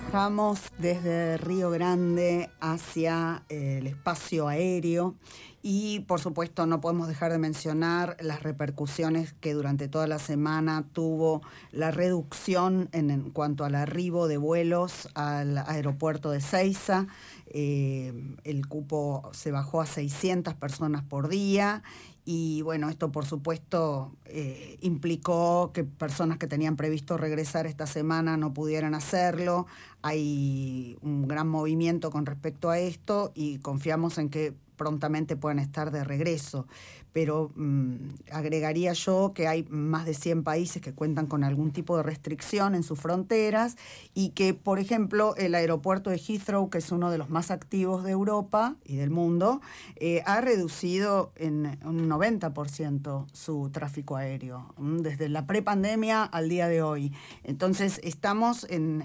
Viajamos 0.00 0.60
desde 0.78 1.36
Río 1.36 1.70
Grande 1.70 2.50
hacia 2.60 3.44
eh, 3.48 3.78
el 3.78 3.86
espacio 3.86 4.48
aéreo 4.48 5.14
y 5.62 6.00
por 6.00 6.20
supuesto 6.20 6.66
no 6.66 6.80
podemos 6.80 7.06
dejar 7.06 7.32
de 7.32 7.38
mencionar 7.38 8.16
las 8.20 8.42
repercusiones 8.42 9.34
que 9.34 9.52
durante 9.52 9.88
toda 9.88 10.06
la 10.06 10.18
semana 10.18 10.86
tuvo 10.92 11.42
la 11.70 11.90
reducción 11.90 12.88
en, 12.92 13.30
cuanto 13.30 13.64
al 13.64 13.74
arribo 13.74 14.26
de 14.26 14.38
vuelos 14.38 15.08
al 15.14 15.58
aeropuerto 15.58 16.30
de 16.30 16.40
Ceiza. 16.40 17.06
Eh, 17.46 18.12
el 18.44 18.66
cupo 18.68 19.30
se 19.32 19.50
bajó 19.50 19.80
a 19.80 19.86
600 19.86 20.54
personas 20.54 21.02
por 21.02 21.28
día 21.28 21.82
y 22.24 22.62
bueno, 22.62 22.88
esto 22.90 23.10
por 23.10 23.26
supuesto 23.26 24.12
eh, 24.26 24.78
implicó 24.82 25.72
que 25.72 25.84
personas 25.84 26.38
que 26.38 26.46
tenían 26.46 26.76
previsto 26.76 27.16
regresar 27.16 27.66
esta 27.66 27.86
semana 27.86 28.36
no 28.36 28.54
pudieran 28.54 28.94
hacerlo. 28.94 29.66
Hay 30.02 30.98
un 31.02 31.28
gran 31.28 31.48
movimiento 31.48 32.10
con 32.10 32.26
respecto 32.26 32.70
a 32.70 32.78
esto 32.78 33.32
y 33.34 33.58
confiamos 33.58 34.18
en 34.18 34.30
que 34.30 34.54
prontamente 34.76 35.36
puedan 35.36 35.58
estar 35.58 35.90
de 35.90 36.04
regreso 36.04 36.66
pero 37.12 37.50
mm, 37.54 37.96
agregaría 38.32 38.92
yo 38.92 39.32
que 39.34 39.48
hay 39.48 39.64
más 39.68 40.04
de 40.04 40.14
100 40.14 40.44
países 40.44 40.82
que 40.82 40.92
cuentan 40.92 41.26
con 41.26 41.44
algún 41.44 41.72
tipo 41.72 41.96
de 41.96 42.02
restricción 42.02 42.74
en 42.74 42.82
sus 42.82 42.98
fronteras 42.98 43.76
y 44.14 44.30
que, 44.30 44.54
por 44.54 44.78
ejemplo, 44.78 45.34
el 45.36 45.54
aeropuerto 45.54 46.10
de 46.10 46.18
Heathrow, 46.18 46.70
que 46.70 46.78
es 46.78 46.92
uno 46.92 47.10
de 47.10 47.18
los 47.18 47.30
más 47.30 47.50
activos 47.50 48.04
de 48.04 48.12
Europa 48.12 48.76
y 48.84 48.96
del 48.96 49.10
mundo, 49.10 49.60
eh, 49.96 50.22
ha 50.26 50.40
reducido 50.40 51.32
en 51.36 51.78
un 51.84 52.08
90% 52.08 53.26
su 53.32 53.70
tráfico 53.70 54.16
aéreo, 54.16 54.74
mm, 54.78 54.98
desde 54.98 55.28
la 55.28 55.46
prepandemia 55.46 56.22
al 56.24 56.48
día 56.48 56.68
de 56.68 56.82
hoy. 56.82 57.12
Entonces, 57.44 58.00
estamos 58.02 58.66
en 58.70 59.00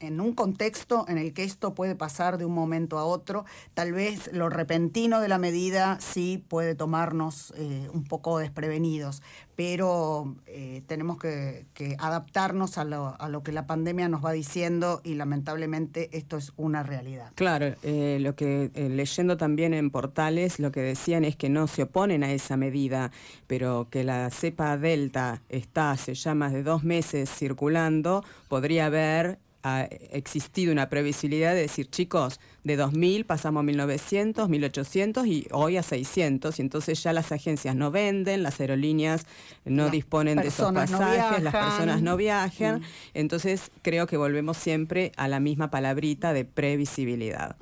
en 0.00 0.20
un 0.20 0.32
contexto 0.32 1.04
en 1.08 1.18
el 1.18 1.32
que 1.32 1.44
esto 1.44 1.74
puede 1.74 1.94
pasar 1.94 2.38
de 2.38 2.44
un 2.44 2.54
momento 2.54 2.98
a 2.98 3.04
otro, 3.04 3.44
tal 3.74 3.92
vez 3.92 4.30
lo 4.32 4.48
repentino 4.48 5.20
de 5.20 5.28
la 5.28 5.38
medida 5.38 5.98
sí 6.00 6.44
puede 6.48 6.74
tomarnos 6.78 7.52
eh, 7.58 7.90
un 7.92 8.04
poco 8.04 8.38
desprevenidos, 8.38 9.22
pero 9.54 10.36
eh, 10.46 10.82
tenemos 10.86 11.18
que, 11.18 11.66
adaptarnos 11.98 12.78
a 12.78 12.84
lo, 12.84 13.42
que 13.42 13.52
la 13.52 13.66
pandemia 13.66 14.08
nos 14.08 14.24
va 14.24 14.32
diciendo 14.32 15.02
y 15.04 15.14
lamentablemente 15.14 16.08
esto 16.16 16.38
es 16.38 16.54
una 16.56 16.82
realidad. 16.82 17.32
Claro, 17.34 17.74
eh, 17.82 18.16
lo 18.22 18.34
que 18.34 18.70
leyendo 18.74 19.36
también 19.36 19.74
en 19.74 19.90
portales 19.90 20.58
lo 20.58 20.72
que 20.72 20.80
decían 20.80 21.24
es 21.24 21.36
que 21.36 21.50
no 21.50 21.66
se 21.66 21.82
oponen 21.82 22.24
a 22.24 22.32
esa 22.32 22.56
medida, 22.56 23.12
pero 23.46 23.88
que 23.90 24.04
la 24.04 24.30
cepa 24.30 24.78
delta 24.78 25.42
está 25.50 25.90
hace 25.90 26.14
ya 26.14 26.34
más 26.34 26.54
de 26.54 26.62
dos 26.62 26.84
meses 26.84 27.28
circulando, 27.30 28.24
podría 28.48 28.86
haber 28.86 29.38
ha 29.62 29.82
existido 30.12 30.72
una 30.72 30.88
previsibilidad 30.88 31.52
de 31.52 31.62
decir, 31.62 31.90
chicos, 31.90 32.40
de 32.64 32.78
2.000 32.78 33.24
pasamos 33.24 33.62
a 33.62 33.66
1.900, 33.66 34.48
1.800 34.48 35.26
y 35.26 35.46
hoy 35.52 35.76
a 35.76 35.82
600. 35.82 36.58
Y 36.58 36.62
entonces 36.62 37.02
ya 37.02 37.12
las 37.12 37.32
agencias 37.32 37.74
no 37.76 37.90
venden, 37.90 38.42
las 38.42 38.60
aerolíneas 38.60 39.26
no 39.64 39.90
disponen 39.90 40.38
de 40.38 40.48
esos 40.48 40.72
pasajes, 40.72 41.42
las 41.42 41.54
personas 41.54 42.02
no 42.02 42.16
viajan. 42.16 42.80
Mm. 42.80 42.84
Entonces 43.14 43.70
creo 43.82 44.06
que 44.06 44.16
volvemos 44.16 44.56
siempre 44.56 45.12
a 45.16 45.28
la 45.28 45.40
misma 45.40 45.70
palabrita 45.70 46.32
de 46.32 46.44
previsibilidad. 46.44 47.56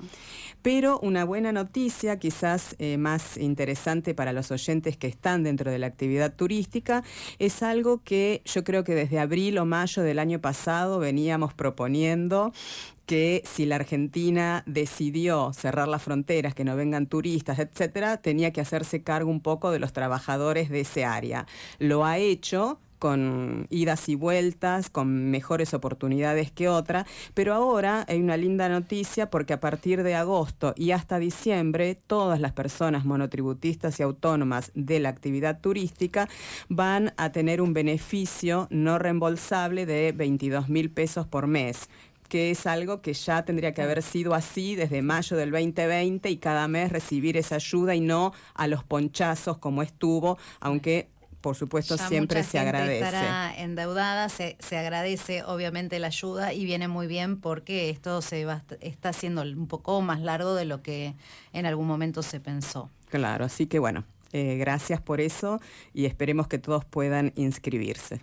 Pero 0.61 0.99
una 0.99 1.23
buena 1.23 1.51
noticia, 1.51 2.19
quizás 2.19 2.75
eh, 2.79 2.97
más 2.97 3.37
interesante 3.37 4.13
para 4.13 4.33
los 4.33 4.51
oyentes 4.51 4.97
que 4.97 5.07
están 5.07 5.43
dentro 5.43 5.71
de 5.71 5.79
la 5.79 5.87
actividad 5.87 6.33
turística, 6.33 7.03
es 7.39 7.63
algo 7.63 8.01
que 8.03 8.41
yo 8.43 8.63
creo 8.63 8.83
que 8.83 8.95
desde 8.95 9.19
abril 9.19 9.59
o 9.59 9.65
mayo 9.65 10.01
del 10.01 10.19
año 10.19 10.41
pasado 10.41 10.99
veníamos 10.99 11.53
proponiendo 11.53 12.51
que 13.07 13.41
si 13.45 13.65
la 13.65 13.77
Argentina 13.77 14.63
decidió 14.67 15.53
cerrar 15.53 15.87
las 15.87 16.03
fronteras, 16.03 16.53
que 16.53 16.65
no 16.65 16.75
vengan 16.75 17.07
turistas, 17.07 17.57
etcétera, 17.57 18.17
tenía 18.17 18.51
que 18.51 18.61
hacerse 18.61 19.01
cargo 19.01 19.31
un 19.31 19.41
poco 19.41 19.71
de 19.71 19.79
los 19.79 19.93
trabajadores 19.93 20.69
de 20.69 20.81
ese 20.81 21.05
área. 21.05 21.47
Lo 21.79 22.05
ha 22.05 22.17
hecho, 22.17 22.79
con 22.99 23.67
idas 23.69 24.09
y 24.09 24.15
vueltas, 24.15 24.89
con 24.89 25.29
mejores 25.29 25.73
oportunidades 25.73 26.51
que 26.51 26.67
otra, 26.67 27.05
pero 27.33 27.53
ahora 27.53 28.05
hay 28.07 28.19
una 28.19 28.37
linda 28.37 28.69
noticia 28.69 29.29
porque 29.29 29.53
a 29.53 29.59
partir 29.59 30.03
de 30.03 30.15
agosto 30.15 30.73
y 30.75 30.91
hasta 30.91 31.19
diciembre 31.19 31.95
todas 31.95 32.39
las 32.39 32.53
personas 32.53 33.05
monotributistas 33.05 33.99
y 33.99 34.03
autónomas 34.03 34.71
de 34.73 34.99
la 34.99 35.09
actividad 35.09 35.61
turística 35.61 36.27
van 36.69 37.13
a 37.17 37.31
tener 37.31 37.61
un 37.61 37.73
beneficio 37.73 38.67
no 38.69 38.99
reembolsable 38.99 39.85
de 39.85 40.11
22 40.11 40.69
mil 40.69 40.89
pesos 40.91 41.27
por 41.27 41.47
mes 41.47 41.89
que 42.27 42.51
es 42.51 42.67
algo 42.67 43.01
que 43.01 43.13
ya 43.13 43.43
tendría 43.45 43.73
que 43.73 43.81
haber 43.81 44.03
sido 44.03 44.33
así 44.33 44.75
desde 44.75 45.01
mayo 45.01 45.37
del 45.37 45.51
2020 45.51 46.29
y 46.29 46.37
cada 46.37 46.67
mes 46.67 46.91
recibir 46.91 47.37
esa 47.37 47.55
ayuda 47.55 47.95
y 47.95 48.01
no 48.01 48.33
a 48.53 48.67
los 48.67 48.83
ponchazos 48.83 49.57
como 49.57 49.81
estuvo, 49.81 50.37
aunque 50.59 51.09
por 51.41 51.55
supuesto, 51.55 51.97
siempre 51.97 52.43
se 52.43 52.59
agradece. 52.59 53.05
Estará 53.05 53.53
endeudada, 53.57 54.27
se, 54.27 54.57
se, 54.59 54.77
agradece 54.77 55.43
obviamente 55.43 55.99
la 55.99 56.07
ayuda 56.07 56.51
y 56.51 56.65
viene 56.65 56.87
muy 56.87 57.07
bien 57.07 57.39
porque 57.39 57.89
esto 57.89 58.21
se 58.21 58.43
va, 58.43 58.63
está 58.81 59.13
siendo 59.13 59.43
un 59.43 59.67
poco 59.67 60.01
más 60.01 60.19
largo 60.19 60.55
de 60.55 60.65
lo 60.65 60.81
que 60.81 61.13
en 61.53 61.65
algún 61.65 61.87
momento 61.87 62.23
se 62.23 62.39
pensó. 62.39 62.89
Claro, 63.09 63.45
así 63.45 63.67
que 63.67 63.79
bueno, 63.79 64.03
eh, 64.33 64.57
gracias 64.57 64.99
por 64.99 65.21
eso 65.21 65.61
y 65.93 66.05
esperemos 66.05 66.47
que 66.47 66.57
todos 66.57 66.83
puedan 66.83 67.31
inscribirse. 67.35 68.19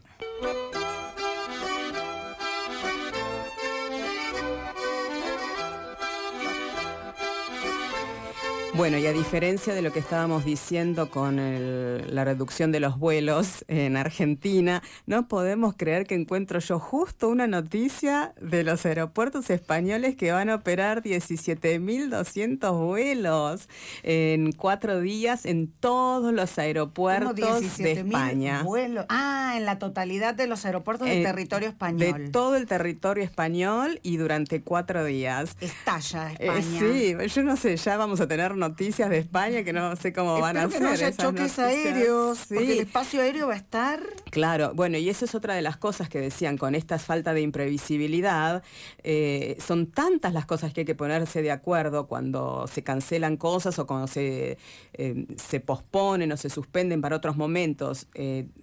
Bueno, 8.76 8.98
y 8.98 9.06
a 9.06 9.12
diferencia 9.12 9.72
de 9.72 9.82
lo 9.82 9.92
que 9.92 10.00
estábamos 10.00 10.44
diciendo 10.44 11.08
con 11.08 11.36
la 11.36 12.24
reducción 12.24 12.72
de 12.72 12.80
los 12.80 12.98
vuelos 12.98 13.64
en 13.68 13.96
Argentina, 13.96 14.82
no 15.06 15.28
podemos 15.28 15.74
creer 15.76 16.08
que 16.08 16.16
encuentro 16.16 16.58
yo 16.58 16.80
justo 16.80 17.28
una 17.28 17.46
noticia 17.46 18.34
de 18.40 18.64
los 18.64 18.84
aeropuertos 18.84 19.48
españoles 19.48 20.16
que 20.16 20.32
van 20.32 20.50
a 20.50 20.56
operar 20.56 21.04
17.200 21.04 22.84
vuelos 22.84 23.68
en 24.02 24.50
cuatro 24.50 25.00
días 25.00 25.46
en 25.46 25.68
todos 25.68 26.34
los 26.34 26.58
aeropuertos 26.58 27.78
de 27.78 27.92
España. 27.92 28.64
Vuelos? 28.64 29.06
Ah, 29.08 29.43
en 29.56 29.64
la 29.64 29.78
totalidad 29.78 30.34
de 30.34 30.46
los 30.46 30.64
aeropuertos 30.64 31.08
del 31.08 31.18
eh, 31.18 31.22
territorio 31.22 31.68
español. 31.68 32.24
De 32.24 32.28
todo 32.30 32.56
el 32.56 32.66
territorio 32.66 33.24
español 33.24 34.00
y 34.02 34.16
durante 34.16 34.62
cuatro 34.62 35.04
días. 35.04 35.56
Estalla 35.60 36.32
España. 36.32 36.80
Eh, 36.80 37.18
sí, 37.18 37.34
yo 37.34 37.42
no 37.42 37.56
sé, 37.56 37.76
ya 37.76 37.96
vamos 37.96 38.20
a 38.20 38.28
tener 38.28 38.56
noticias 38.56 39.08
de 39.10 39.18
España 39.18 39.62
que 39.62 39.72
no 39.72 39.96
sé 39.96 40.12
cómo 40.12 40.40
van 40.40 40.56
a 40.56 40.68
ser. 40.68 40.78
Que 40.78 40.80
no 40.80 40.90
haya 40.90 41.12
choques 41.12 41.58
aéreos, 41.58 42.46
porque 42.48 42.72
el 42.72 42.80
espacio 42.80 43.20
aéreo 43.20 43.48
va 43.48 43.54
a 43.54 43.58
estar. 43.58 44.00
Claro, 44.30 44.72
bueno, 44.74 44.98
y 44.98 45.08
eso 45.08 45.24
es 45.24 45.34
otra 45.34 45.54
de 45.54 45.62
las 45.62 45.76
cosas 45.76 46.08
que 46.08 46.20
decían 46.20 46.58
con 46.58 46.74
esta 46.74 46.98
falta 46.98 47.32
de 47.34 47.40
imprevisibilidad. 47.40 48.62
Eh, 49.02 49.56
son 49.64 49.86
tantas 49.86 50.32
las 50.32 50.46
cosas 50.46 50.72
que 50.72 50.80
hay 50.80 50.84
que 50.84 50.94
ponerse 50.94 51.42
de 51.42 51.52
acuerdo 51.52 52.06
cuando 52.06 52.66
se 52.66 52.82
cancelan 52.82 53.36
cosas 53.36 53.78
o 53.78 53.86
cuando 53.86 54.08
se, 54.08 54.58
se 55.36 55.60
posponen 55.60 56.32
o 56.32 56.36
se 56.36 56.50
suspenden 56.50 57.00
para 57.00 57.16
otros 57.16 57.36
momentos. 57.36 58.08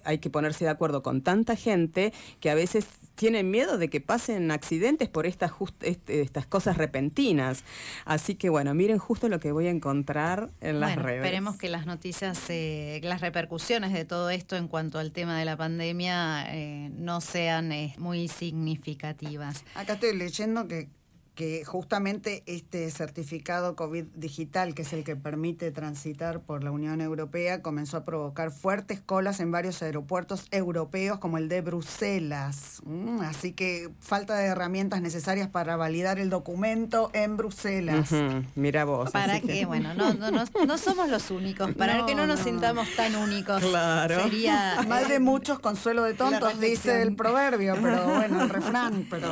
Hay 0.04 0.18
que 0.18 0.30
ponerse 0.30 0.66
de 0.66 0.72
acuerdo 0.72 0.81
con 1.04 1.22
tanta 1.22 1.56
gente 1.56 2.12
que 2.40 2.50
a 2.50 2.56
veces 2.56 2.88
tienen 3.16 3.52
miedo 3.52 3.78
de 3.78 3.88
que 3.88 4.02
pasen 4.02 4.50
accidentes 4.50 5.08
por 5.08 5.28
estas, 5.28 5.52
este, 5.82 6.22
estas 6.22 6.48
cosas 6.48 6.78
repentinas. 6.78 7.64
Así 8.04 8.34
que 8.34 8.50
bueno, 8.50 8.74
miren 8.74 8.98
justo 8.98 9.30
lo 9.30 9.40
que 9.40 9.52
voy 9.52 9.68
a 9.68 9.70
encontrar 9.70 10.50
en 10.60 10.80
las 10.80 10.96
redes. 10.96 11.24
Esperemos 11.24 11.56
que 11.58 11.70
las 11.70 11.86
noticias, 11.86 12.40
eh, 12.50 13.00
las 13.04 13.22
repercusiones 13.22 13.94
de 13.94 14.06
todo 14.06 14.32
esto 14.32 14.56
en 14.56 14.68
cuanto 14.68 14.98
al 14.98 15.12
tema 15.12 15.38
de 15.38 15.46
la 15.46 15.56
pandemia 15.56 16.46
eh, 16.50 16.90
no 16.96 17.22
sean 17.22 17.72
eh, 17.72 17.94
muy 18.00 18.28
significativas. 18.28 19.64
Acá 19.76 19.94
estoy 19.94 20.16
leyendo 20.18 20.68
que 20.68 20.90
que 21.36 21.64
justamente 21.64 22.44
este 22.46 22.90
certificado 22.92 23.76
COVID 23.76 24.04
digital, 24.16 24.76
que 24.76 24.82
es 24.82 24.92
el 24.92 25.04
que 25.04 25.16
permite 25.16 25.72
transitar 25.72 26.42
por 26.42 26.64
la 26.64 26.72
Unión 26.72 27.00
Europea, 27.00 27.62
comenzó 27.62 27.98
a 27.98 28.04
provocar 28.04 28.52
fuertes 28.52 29.00
colas 29.00 29.40
en 29.40 29.52
varios 29.52 29.82
aeropuertos 29.82 30.48
europeos 30.52 31.20
como 31.20 31.38
el 31.38 31.48
de 31.48 31.62
Bruselas. 31.62 32.82
Mm, 32.86 33.22
así 33.22 33.54
que 33.54 33.90
falta 34.00 34.36
de 34.36 34.46
herramientas 34.46 35.02
necesarias 35.02 35.48
para 35.48 35.78
validar 35.78 36.20
el 36.20 36.30
documento 36.30 37.10
en 37.14 37.38
Bruselas. 37.38 38.10
Mira 38.56 38.84
vos. 38.84 39.12
Para 39.12 39.40
que, 39.40 39.66
bueno, 39.66 39.94
no, 39.94 40.14
no, 40.14 40.32
no, 40.32 40.78
somos 40.78 41.10
los 41.10 41.32
únicos, 41.32 41.74
para 41.76 42.06
que 42.06 42.14
no 42.14 42.28
nos 42.28 42.42
sintamos 42.42 42.88
tan 42.96 43.16
únicos. 43.16 43.64
Claro. 43.64 44.24
Sería... 44.24 44.82
Mal 44.88 45.08
de 45.08 45.20
muchos, 45.20 45.60
consuelo 45.60 46.04
de 46.04 46.14
tontos, 46.14 46.60
dice 46.60 47.02
el 47.02 47.16
proverbio, 47.16 47.76
pero 47.82 48.06
bueno, 48.16 48.44
el 48.44 48.50
refrán, 48.50 49.08
pero... 49.10 49.30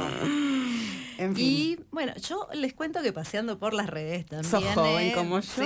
Y 1.36 1.80
bueno, 1.92 2.14
yo 2.28 2.48
les 2.54 2.74
cuento 2.74 3.02
que 3.02 3.14
paseando 3.14 3.58
por 3.60 3.74
las 3.74 3.88
redes 3.88 4.26
también. 4.26 4.50
Sos 4.50 4.64
joven 4.74 5.08
¿eh? 5.08 5.14
como 5.14 5.40
yo, 5.40 5.64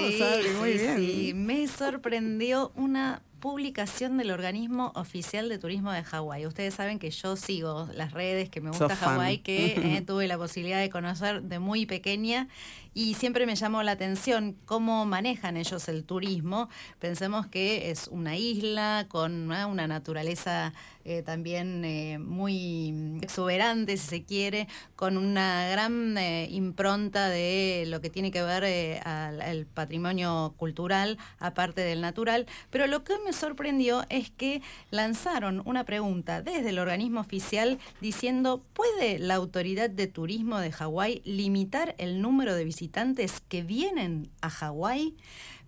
muy 0.59 0.73
bien. 0.73 0.97
Sí, 0.97 1.33
me 1.35 1.67
sorprendió 1.67 2.71
una 2.75 3.21
publicación 3.43 4.17
del 4.17 4.31
organismo 4.31 4.93
oficial 4.95 5.49
de 5.49 5.57
turismo 5.57 5.91
de 5.91 6.01
Hawái. 6.01 6.47
Ustedes 6.47 6.75
saben 6.75 6.97
que 6.97 7.11
yo 7.11 7.35
sigo 7.35 7.89
las 7.93 8.13
redes, 8.13 8.49
que 8.49 8.61
me 8.61 8.69
gusta 8.69 8.95
Hawái, 8.95 9.39
que 9.39 9.97
eh, 9.97 10.01
tuve 10.07 10.27
la 10.27 10.37
posibilidad 10.37 10.79
de 10.79 10.89
conocer 10.89 11.41
de 11.41 11.59
muy 11.59 11.85
pequeña 11.85 12.47
y 12.93 13.15
siempre 13.15 13.45
me 13.45 13.55
llamó 13.55 13.81
la 13.83 13.93
atención 13.93 14.55
cómo 14.65 15.05
manejan 15.05 15.57
ellos 15.57 15.87
el 15.89 16.03
turismo. 16.03 16.69
Pensemos 16.99 17.47
que 17.47 17.89
es 17.89 18.07
una 18.07 18.37
isla 18.37 19.07
con 19.09 19.51
una 19.51 19.87
naturaleza 19.87 20.73
eh, 21.05 21.21
también 21.21 21.83
eh, 21.83 22.17
muy 22.17 23.17
exuberante, 23.21 23.97
si 23.97 24.07
se 24.07 24.23
quiere, 24.23 24.67
con 24.95 25.17
una 25.17 25.67
gran 25.67 26.17
eh, 26.17 26.47
impronta 26.49 27.27
de 27.27 27.83
lo 27.87 27.99
que 27.99 28.09
tiene 28.09 28.31
que 28.31 28.41
ver 28.41 29.01
al, 29.05 29.65
patrimonio 29.65 30.53
cultural, 30.57 31.17
aparte 31.39 31.81
del 31.81 31.99
natural. 31.99 32.45
Pero 32.69 32.87
lo 32.87 33.03
que 33.03 33.15
me 33.25 33.33
sorprendió 33.33 34.05
es 34.09 34.29
que 34.29 34.61
lanzaron 34.91 35.61
una 35.65 35.83
pregunta 35.83 36.41
desde 36.41 36.69
el 36.69 36.79
organismo 36.79 37.19
oficial 37.19 37.79
diciendo, 37.99 38.63
¿puede 38.73 39.19
la 39.19 39.35
autoridad 39.35 39.89
de 39.89 40.07
turismo 40.07 40.59
de 40.59 40.71
Hawái 40.71 41.21
limitar 41.25 41.95
el 41.97 42.21
número 42.21 42.55
de 42.55 42.63
visitantes 42.63 42.82
que 43.47 43.63
vienen 43.63 44.29
a 44.41 44.49
Hawái? 44.49 45.15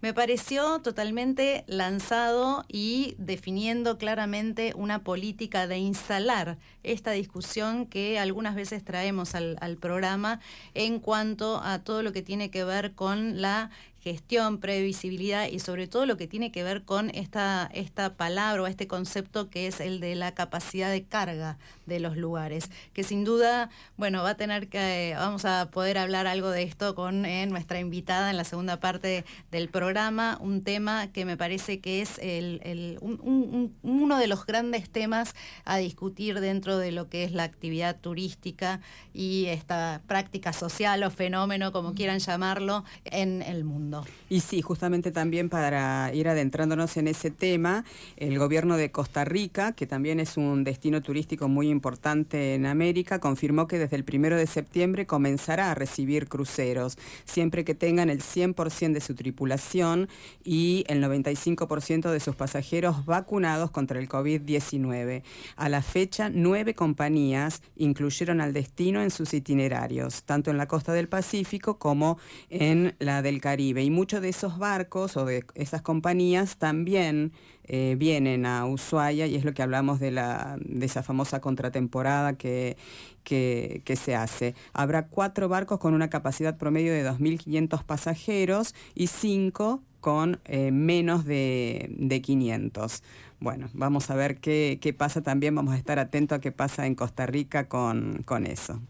me 0.06 0.14
pareció 0.14 0.82
totalmente 0.82 1.64
lanzado 1.66 2.64
y 2.68 3.16
definiendo 3.18 3.98
claramente 3.98 4.74
una 4.76 5.04
política 5.04 5.66
de 5.66 5.80
instalar 5.80 6.60
esta 6.84 7.10
discusión 7.10 7.88
que 7.88 8.20
algunas 8.20 8.54
veces 8.54 8.84
traemos 8.84 9.34
al, 9.34 9.78
programa 9.82 10.40
en 10.76 11.00
cuanto 11.00 11.60
a 11.64 11.80
todo 11.80 12.04
lo 12.04 12.12
que 12.12 12.22
tiene 12.22 12.52
que 12.52 12.64
ver 12.64 12.94
con 12.94 13.42
la 13.42 13.72
gestión, 14.06 14.60
previsibilidad 14.60 15.48
y 15.48 15.58
sobre 15.58 15.88
todo 15.88 16.06
lo 16.06 16.16
que 16.16 16.28
tiene 16.28 16.52
que 16.52 16.62
ver 16.62 16.84
con 16.84 17.10
esta, 17.16 17.68
esta 17.74 18.14
palabra 18.14 18.62
o 18.62 18.68
este 18.68 18.86
concepto 18.86 19.50
que 19.50 19.66
es 19.66 19.80
el 19.80 20.00
de 20.00 20.14
la 20.14 20.36
capacidad 20.36 20.92
de 20.92 21.06
carga 21.06 21.58
de 21.88 22.00
los 22.00 22.16
lugares, 22.16 22.70
que 22.94 23.04
sin 23.04 23.24
duda, 23.24 23.72
bueno, 23.98 24.22
va 24.22 24.32
a 24.32 24.38
tener 24.38 24.68
que, 24.70 25.16
vamos 25.18 25.44
a 25.46 25.72
poder 25.72 25.98
hablar 25.98 26.28
algo 26.28 26.52
de 26.52 26.62
esto 26.62 26.94
con 26.94 27.26
eh, 27.26 27.48
nuestra 27.48 27.80
invitada 27.80 28.30
en 28.30 28.38
la 28.38 28.44
segunda 28.44 28.80
parte 28.80 29.26
del 29.50 29.70
programa, 29.70 30.38
un 30.40 30.64
tema 30.64 31.12
que 31.12 31.26
me 31.26 31.36
parece 31.36 31.80
que 31.80 32.04
es 32.04 32.20
el, 32.20 33.00
uno 33.02 34.18
de 34.20 34.28
los 34.28 34.46
grandes 34.46 34.88
temas 34.88 35.34
a 35.64 35.78
discutir 35.78 36.42
dentro 36.42 36.78
de 36.78 36.92
lo 36.92 37.10
que 37.10 37.24
es 37.24 37.32
la 37.32 37.44
actividad 37.44 38.00
turística 38.00 38.82
y 39.16 39.48
esta 39.48 40.04
práctica 40.06 40.54
social 40.54 41.02
o 41.02 41.10
fenómeno, 41.10 41.72
como 41.72 41.96
quieran 41.96 42.20
llamarlo, 42.20 42.84
en 43.06 43.42
el 43.42 43.64
mundo. 43.64 43.95
Y 44.28 44.40
sí, 44.40 44.62
justamente 44.62 45.12
también 45.12 45.50
para 45.50 46.12
ir 46.14 46.28
adentrándonos 46.28 46.98
en 46.98 47.08
ese 47.08 47.30
tema, 47.30 47.86
el 48.18 48.40
gobierno 48.40 48.76
de 48.76 48.92
Costa 48.92 49.24
Rica, 49.24 49.74
que 49.74 49.86
también 49.86 50.20
es 50.20 50.36
un 50.36 50.64
destino 50.64 51.02
turístico 51.02 51.48
muy 51.48 51.70
importante 51.70 52.56
en 52.56 52.66
América, 52.66 53.20
confirmó 53.20 53.68
que 53.68 53.78
desde 53.78 53.96
el 53.96 54.04
primero 54.04 54.36
de 54.36 54.48
septiembre 54.48 55.06
comenzará 55.06 55.72
a 55.72 55.76
recibir 55.76 56.28
cruceros, 56.28 56.98
siempre 57.26 57.64
que 57.64 57.76
tengan 57.76 58.10
el 58.10 58.22
100% 58.22 58.94
de 58.94 59.02
su 59.02 59.14
tripulación 59.14 60.10
y 60.44 60.84
el 60.88 61.04
95% 61.04 62.10
de 62.10 62.20
sus 62.20 62.36
pasajeros 62.36 63.06
vacunados 63.06 63.72
contra 63.72 64.00
el 64.00 64.10
COVID-19. 64.10 65.24
A 65.56 65.70
la 65.70 65.82
fecha, 65.82 66.30
nueve 66.34 66.74
compañías 66.74 67.62
incluyeron 67.76 68.42
al 68.42 68.54
destino 68.54 69.02
en 69.02 69.12
sus 69.12 69.34
itinerarios, 69.34 70.24
tanto 70.24 70.52
en 70.52 70.58
la 70.58 70.68
costa 70.68 70.94
del 70.94 71.08
Pacífico 71.08 71.78
como 71.78 72.18
en 72.50 72.96
la 73.00 73.22
del 73.22 73.40
Caribe 73.40 73.85
y 73.86 73.92
muchos 73.92 74.22
de 74.22 74.30
esos 74.30 74.58
barcos 74.58 75.16
o 75.16 75.26
de 75.26 75.46
esas 75.54 75.82
compañías 75.82 76.58
también 76.58 77.32
eh, 77.66 77.96
vienen 77.98 78.46
a 78.46 78.66
Ushuaia 78.66 79.28
y 79.28 79.36
es 79.36 79.46
lo 79.46 79.54
que 79.54 79.64
hablamos 79.64 80.00
de, 80.00 80.12
la, 80.12 80.58
de 80.60 80.86
esa 80.86 81.04
famosa 81.04 81.40
contratemporada 81.40 82.34
que, 82.34 82.78
que, 83.24 83.96
se 83.96 84.16
hace. 84.16 84.56
Habrá 84.74 85.08
cuatro 85.08 85.48
barcos 85.50 85.80
con 85.80 85.94
una 85.94 86.10
capacidad 86.10 86.58
promedio 86.58 86.94
de 86.94 87.08
2.500 87.08 87.84
pasajeros 87.84 88.76
y 88.94 89.08
cinco 89.08 89.82
con 90.02 90.40
eh, 90.46 90.72
menos 90.72 91.26
de, 91.26 91.88
de 91.98 92.22
500 92.22 93.02
bueno, 93.40 93.70
vamos 93.74 94.10
a 94.10 94.16
ver 94.16 94.38
qué, 94.38 94.80
qué, 94.82 94.94
pasa 94.94 95.22
también, 95.22 95.54
vamos 95.54 95.74
a 95.74 95.78
estar 95.78 96.00
atentos 96.00 96.38
a 96.38 96.42
qué 96.42 96.52
pasa 96.52 96.88
en 96.88 96.96
Costa 96.96 97.26
Rica 97.26 97.68
con, 97.68 98.24
con 98.26 98.46
eso. 98.46 98.82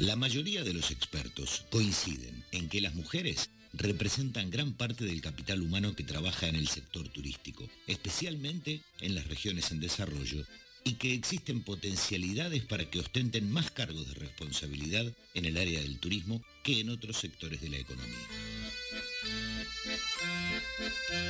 La 0.00 0.16
mayoría 0.16 0.64
de 0.64 0.72
los 0.72 0.90
expertos 0.90 1.66
coinciden 1.68 2.42
en 2.52 2.70
que 2.70 2.80
las 2.80 2.94
mujeres 2.94 3.50
representan 3.74 4.48
gran 4.48 4.72
parte 4.72 5.04
del 5.04 5.20
capital 5.20 5.60
humano 5.60 5.94
que 5.94 6.04
trabaja 6.04 6.48
en 6.48 6.56
el 6.56 6.68
sector 6.68 7.06
turístico, 7.10 7.68
especialmente 7.86 8.80
en 9.00 9.14
las 9.14 9.26
regiones 9.26 9.70
en 9.72 9.80
desarrollo, 9.80 10.46
y 10.84 10.94
que 10.94 11.12
existen 11.12 11.62
potencialidades 11.62 12.64
para 12.64 12.88
que 12.88 12.98
ostenten 12.98 13.52
más 13.52 13.70
cargos 13.70 14.08
de 14.08 14.14
responsabilidad 14.14 15.12
en 15.34 15.44
el 15.44 15.58
área 15.58 15.82
del 15.82 15.98
turismo 15.98 16.42
que 16.64 16.80
en 16.80 16.88
otros 16.88 17.18
sectores 17.18 17.60
de 17.60 17.68
la 17.68 17.76
economía. 17.76 18.26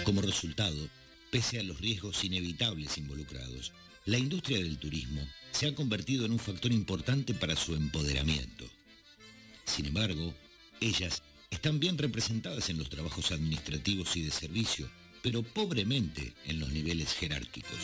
Como 0.04 0.22
resultado, 0.22 0.88
pese 1.32 1.58
a 1.58 1.64
los 1.64 1.80
riesgos 1.80 2.22
inevitables 2.22 2.98
involucrados, 2.98 3.72
la 4.06 4.18
industria 4.18 4.58
del 4.58 4.78
turismo 4.78 5.26
se 5.52 5.68
ha 5.68 5.74
convertido 5.74 6.24
en 6.24 6.32
un 6.32 6.38
factor 6.38 6.72
importante 6.72 7.34
para 7.34 7.56
su 7.56 7.74
empoderamiento. 7.74 8.64
Sin 9.64 9.86
embargo, 9.86 10.34
ellas 10.80 11.22
están 11.50 11.80
bien 11.80 11.98
representadas 11.98 12.70
en 12.70 12.78
los 12.78 12.88
trabajos 12.88 13.32
administrativos 13.32 14.16
y 14.16 14.22
de 14.22 14.30
servicio, 14.30 14.88
pero 15.22 15.42
pobremente 15.42 16.32
en 16.46 16.60
los 16.60 16.70
niveles 16.70 17.12
jerárquicos. 17.12 17.78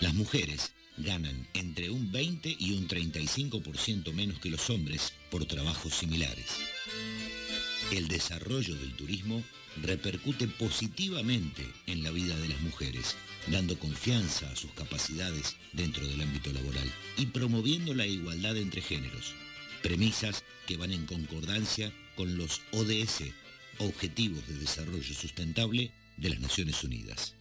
Las 0.00 0.14
mujeres 0.14 0.72
ganan 0.98 1.48
entre 1.54 1.90
un 1.90 2.12
20 2.12 2.56
y 2.58 2.72
un 2.74 2.86
35% 2.86 4.12
menos 4.12 4.38
que 4.38 4.50
los 4.50 4.70
hombres 4.70 5.12
por 5.30 5.44
trabajos 5.46 5.94
similares. 5.94 6.73
El 7.90 8.08
desarrollo 8.08 8.74
del 8.74 8.94
turismo 8.94 9.42
repercute 9.82 10.48
positivamente 10.48 11.66
en 11.86 12.02
la 12.02 12.10
vida 12.10 12.36
de 12.36 12.48
las 12.48 12.60
mujeres, 12.60 13.16
dando 13.48 13.78
confianza 13.78 14.50
a 14.50 14.56
sus 14.56 14.72
capacidades 14.72 15.56
dentro 15.72 16.06
del 16.06 16.20
ámbito 16.20 16.52
laboral 16.52 16.90
y 17.16 17.26
promoviendo 17.26 17.94
la 17.94 18.06
igualdad 18.06 18.56
entre 18.56 18.80
géneros, 18.80 19.34
premisas 19.82 20.44
que 20.66 20.76
van 20.76 20.92
en 20.92 21.06
concordancia 21.06 21.92
con 22.16 22.36
los 22.36 22.62
ODS, 22.72 23.32
Objetivos 23.78 24.46
de 24.46 24.54
Desarrollo 24.54 25.14
Sustentable 25.14 25.90
de 26.16 26.30
las 26.30 26.40
Naciones 26.40 26.82
Unidas. 26.84 27.34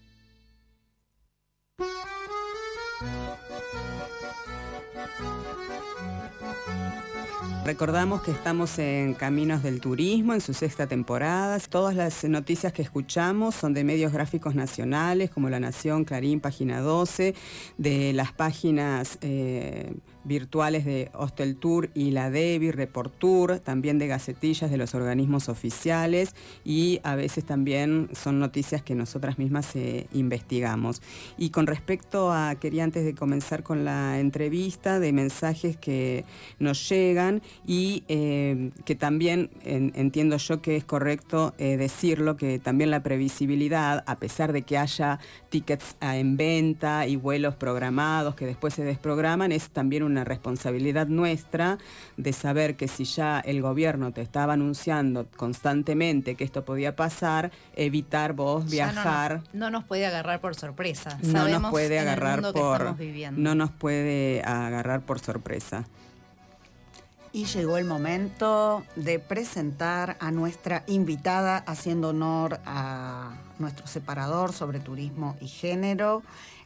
Recordamos 7.65 8.21
que 8.21 8.32
estamos 8.32 8.78
en 8.78 9.13
Caminos 9.13 9.63
del 9.63 9.80
Turismo, 9.80 10.34
en 10.34 10.41
su 10.41 10.54
sexta 10.54 10.86
temporada. 10.86 11.58
Todas 11.60 11.95
las 11.95 12.26
noticias 12.26 12.73
que 12.73 12.82
escuchamos 12.82 13.56
son 13.56 13.73
de 13.73 13.86
medios 13.86 14.12
gráficos 14.12 14.54
nacionales 14.54 15.30
como 15.30 15.49
La 15.49 15.62
Nación, 15.62 16.04
Clarín, 16.04 16.41
Página 16.41 16.82
12, 16.82 17.34
de 17.78 18.13
las 18.13 18.34
páginas... 18.34 19.17
Eh, 19.21 19.93
virtuales 20.23 20.86
de 20.86 21.09
Hostel 21.13 21.55
Tour 21.55 21.89
y 21.93 22.12
la 22.12 22.29
Report 22.29 23.13
Tour, 23.17 23.59
también 23.59 23.99
de 23.99 24.07
gacetillas 24.07 24.71
de 24.71 24.77
los 24.77 24.95
organismos 24.95 25.49
oficiales 25.49 26.36
y 26.63 26.99
a 27.03 27.15
veces 27.15 27.45
también 27.45 28.09
son 28.13 28.39
noticias 28.39 28.81
que 28.81 28.95
nosotras 28.95 29.38
mismas 29.38 29.75
eh, 29.75 30.07
investigamos. 30.13 31.01
Y 31.38 31.49
con 31.49 31.67
respecto 31.67 32.31
a, 32.31 32.55
quería 32.55 32.83
antes 32.83 33.05
de 33.05 33.15
comenzar 33.15 33.63
con 33.63 33.86
la 33.86 34.19
entrevista, 34.19 34.99
de 34.99 35.12
mensajes 35.13 35.77
que 35.77 36.25
nos 36.59 36.89
llegan 36.89 37.41
y 37.65 38.03
eh, 38.07 38.71
que 38.86 38.95
también 38.95 39.49
entiendo 39.63 40.38
yo 40.38 40.62
que 40.62 40.75
es 40.75 40.83
correcto 40.83 41.53
eh, 41.57 41.77
decirlo, 41.77 42.38
que 42.38 42.59
también 42.59 42.91
la 42.91 43.03
previsibilidad, 43.03 44.03
a 44.07 44.17
pesar 44.17 44.53
de 44.53 44.63
que 44.63 44.77
haya 44.77 45.19
tickets 45.49 45.95
en 46.01 46.38
venta 46.38 47.07
y 47.07 47.15
vuelos 47.15 47.55
programados 47.55 48.36
que 48.36 48.45
después 48.45 48.73
se 48.73 48.83
desprograman, 48.83 49.51
es 49.51 49.69
también 49.69 50.03
un 50.03 50.12
una 50.13 50.23
responsabilidad 50.23 51.08
nuestra 51.08 51.78
de 52.17 52.34
saber 52.34 52.76
que 52.76 52.88
si 52.88 53.04
ya 53.04 53.39
el 53.39 53.62
gobierno 53.62 54.13
te 54.13 54.21
estaba 54.21 54.54
anunciando 54.54 55.28
constantemente 55.36 56.36
que 56.36 56.43
esto 56.43 56.63
podía 56.63 56.95
pasar, 56.95 57.52
evitar 57.76 58.34
vos 58.34 58.69
viajar. 58.69 59.41
No, 59.54 59.69
nos 59.69 59.84
puede 59.84 60.06
agarrar 60.06 60.39
por 60.39 60.56
sorpresa. 60.56 61.17
No 61.23 61.47
nos 61.47 61.71
puede 61.71 61.99
agarrar 61.99 62.41
por 62.54 62.95
no 63.34 63.56
nos 63.56 63.71
puede 63.71 64.41
agarrar 64.43 65.02
por 65.02 65.19
sorpresa. 65.19 65.86
Y 67.32 67.45
llegó 67.45 67.78
el 67.78 67.86
momento 67.86 68.84
de 68.95 69.17
presentar 69.17 70.17
a 70.19 70.30
nuestra 70.30 70.84
invitada, 70.86 71.58
haciendo 71.58 72.10
honor 72.10 72.60
a 72.63 73.32
nuestro 73.58 73.88
separador 73.88 74.54
sobre 74.54 74.80
turismo 74.80 75.36
y 75.41 75.47
género, 75.47 76.21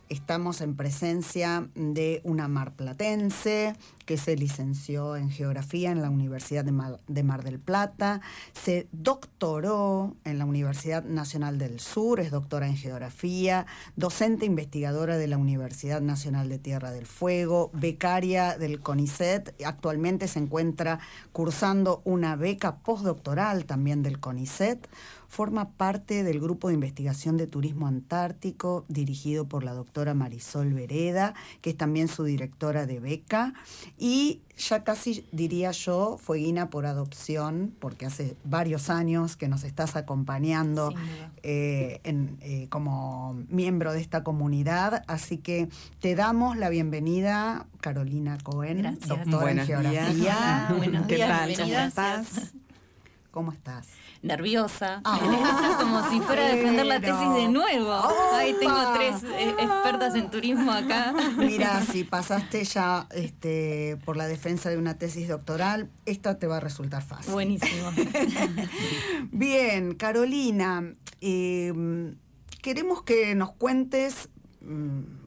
estamos 0.10 0.62
en 0.62 0.76
presencia 0.76 1.68
de 1.76 2.22
una 2.24 2.48
marplatense 2.48 3.76
que 4.06 4.18
se 4.18 4.38
licenció 4.38 5.18
en 5.18 5.30
geografía 5.30 5.92
en 5.92 6.02
la 6.02 6.10
Universidad 6.10 6.64
de 6.64 7.24
Mar, 7.24 7.44
del 7.44 7.60
Plata, 7.60 8.22
se 8.54 8.88
doctoró 8.94 10.16
en 10.24 10.40
la 10.40 10.46
Universidad 10.46 11.04
Nacional 11.04 11.58
del 11.58 11.82
Sur, 11.82 12.22
es 12.22 12.32
doctora 12.32 12.68
en 12.68 12.78
geografía, 12.78 13.66
docente 13.98 14.46
investigadora 14.46 15.18
de 15.18 15.28
la 15.28 15.38
Universidad 15.38 16.00
Nacional 16.00 16.48
de 16.48 16.58
Tierra 16.58 16.92
del 16.92 17.06
Fuego, 17.06 17.70
becaria 17.74 18.58
del 18.58 18.80
CONICET, 18.80 19.62
actualmente 19.66 20.30
se 20.30 20.40
encuentra 20.40 21.00
cursando 21.34 22.02
una 22.06 22.38
beca 22.38 22.78
postdoctoral 22.78 23.66
también 23.66 24.04
del 24.04 24.20
CONICET 24.20 24.88
forma 25.28 25.70
parte 25.70 26.24
del 26.24 26.40
grupo 26.40 26.70
de 26.70 26.76
investigación 26.76 27.38
de 27.38 27.48
turismo 27.48 27.88
antártico 27.88 28.86
dirigido 28.88 29.46
por 29.48 29.64
la 29.64 29.74
doctora 29.74 30.14
Marisol 30.14 30.74
Vereda, 30.74 31.34
que 31.62 31.72
es 31.72 31.78
también 31.78 32.08
su 32.08 32.24
directora 32.24 32.86
de 32.86 33.00
beca, 33.00 33.54
y 33.98 34.42
ya 34.58 34.84
casi 34.84 35.26
diría 35.32 35.72
yo, 35.72 36.18
fue 36.20 36.40
Guina 36.40 36.70
por 36.70 36.86
adopción, 36.86 37.74
porque 37.80 38.06
hace 38.06 38.36
varios 38.44 38.90
años 38.90 39.36
que 39.36 39.48
nos 39.48 39.64
estás 39.64 39.96
acompañando 39.96 40.94
eh, 41.44 42.02
eh, 42.04 42.68
como 42.70 43.36
miembro 43.50 43.94
de 43.94 44.02
esta 44.02 44.24
comunidad, 44.24 45.04
así 45.08 45.38
que 45.38 45.70
te 46.00 46.16
damos 46.16 46.58
la 46.58 46.70
bienvenida, 46.70 47.68
Carolina 47.82 48.38
Cohen, 48.44 48.98
doctora 49.08 49.52
en 49.52 49.60
geografía. 49.66 50.74
Buenos 50.78 51.08
días, 51.08 51.48
¿Qué 51.48 51.56
¿Cómo 51.56 51.78
estás? 51.78 52.54
¿Cómo 53.38 53.52
estás? 53.52 53.88
nerviosa, 54.24 55.00
ah. 55.06 55.78
como 55.80 56.10
si 56.10 56.20
fuera 56.22 56.48
a 56.48 56.56
defender 56.56 56.88
la 56.88 57.00
tesis 57.00 57.34
de 57.36 57.48
nuevo. 57.48 57.94
Ahí 58.34 58.56
tengo 58.60 58.94
tres 58.96 59.24
eh, 59.26 59.54
expertas 59.60 60.16
en 60.16 60.32
turismo 60.32 60.72
acá. 60.72 61.14
Mira, 61.38 61.86
si 61.92 62.04
pasaste 62.04 62.64
ya 62.64 63.06
este, 63.12 64.00
por 64.06 64.18
la 64.18 64.26
defensa 64.26 64.72
de 64.72 64.78
una 64.80 64.98
tesis 64.98 65.28
doctoral, 65.28 65.92
esta 66.08 66.40
te 66.40 66.48
va 66.48 66.58
a 66.58 66.60
resultar 66.62 67.04
fácil. 67.04 67.32
Buenísimo. 67.32 67.92
Bien, 69.32 69.94
Carolina, 69.94 70.96
em, 71.22 72.16
queremos 72.64 73.04
que 73.04 73.36
nos 73.36 73.52
cuentes 73.52 74.30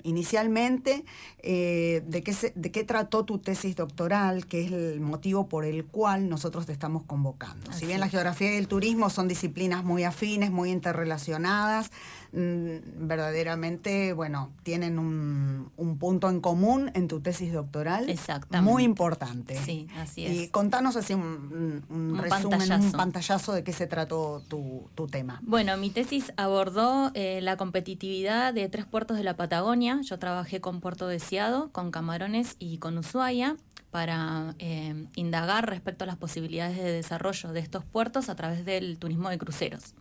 inicialmente 0.03 1.05
eh, 1.43 2.03
de, 2.07 2.23
qué 2.23 2.35
de 2.55 2.71
qué 2.71 2.85
trató 2.85 3.25
tu 3.25 3.39
tesis 3.39 3.77
doctoral, 3.77 4.47
que 4.47 4.65
es 4.65 4.73
el 4.73 5.01
motivo 5.01 5.49
por 5.49 5.65
el 5.65 5.85
cual 5.85 6.29
nosotros 6.29 6.67
te 6.67 6.73
estamos 6.73 7.05
convocando. 7.05 7.73
si 7.73 7.87
bien 7.87 8.01
la 8.01 8.09
geografía 8.09 8.53
y 8.53 8.57
el 8.57 8.69
turismo 8.69 9.11
son 9.11 9.29
disciplinas 9.29 9.85
muy 9.85 10.05
afines, 10.05 10.51
muy 10.51 10.71
interrelacionadas, 10.71 11.91
mm, 11.91 12.20
verdaderamente, 12.33 14.13
bueno, 14.13 14.51
tienen 14.63 14.99
un, 14.99 15.71
punto 15.99 16.31
en 16.31 16.41
común 16.41 16.91
en 16.95 17.09
tu 17.09 17.21
tesis 17.21 17.53
doctoral. 17.53 18.09
Exactamente. 18.09 18.71
Muy 18.71 18.85
importante. 18.85 19.57
Sí, 19.57 19.89
así 19.97 20.25
es. 20.25 20.33
Y 20.33 20.49
contanos 20.49 20.97
así 20.97 21.15
un, 21.15 21.83
resumen, 22.17 22.73
un 22.73 22.93
pantallazo 22.93 23.53
de 23.53 23.65
qué 23.65 23.73
se 23.73 23.87
trató 23.87 24.43
tu, 24.49 24.89
tema. 25.11 25.41
Bueno, 25.43 25.77
mi 25.77 25.91
tesis 25.91 26.33
abordó 26.37 27.11
eh, 27.15 27.41
la 27.43 27.57
competitividad 27.57 28.55
de 28.55 28.69
tres 28.69 28.85
puertos 28.85 29.17
de 29.17 29.25
la 29.25 29.35
Patagonia 29.35 30.01
yo 30.03 30.19
trabajé 30.19 30.61
con 30.61 30.81
Puerto 30.81 31.07
Deseado, 31.07 31.71
con 31.73 31.91
Camarones 31.91 32.57
y 32.59 32.79
con 32.79 32.99
Ushuaia 32.99 33.57
para 33.91 34.55
eh, 34.59 35.07
indagar 35.17 35.69
respecto 35.69 36.05
a 36.05 36.07
las 36.07 36.17
posibilidades 36.17 36.77
de 36.77 36.93
desarrollo 36.93 37.53
de 37.53 37.61
estos 37.61 37.85
puertos 37.85 38.29
a 38.29 38.37
través 38.37 38.65
del 38.65 38.99
turismo 38.99 39.31
de 39.31 39.39
cruceros. 39.39 39.95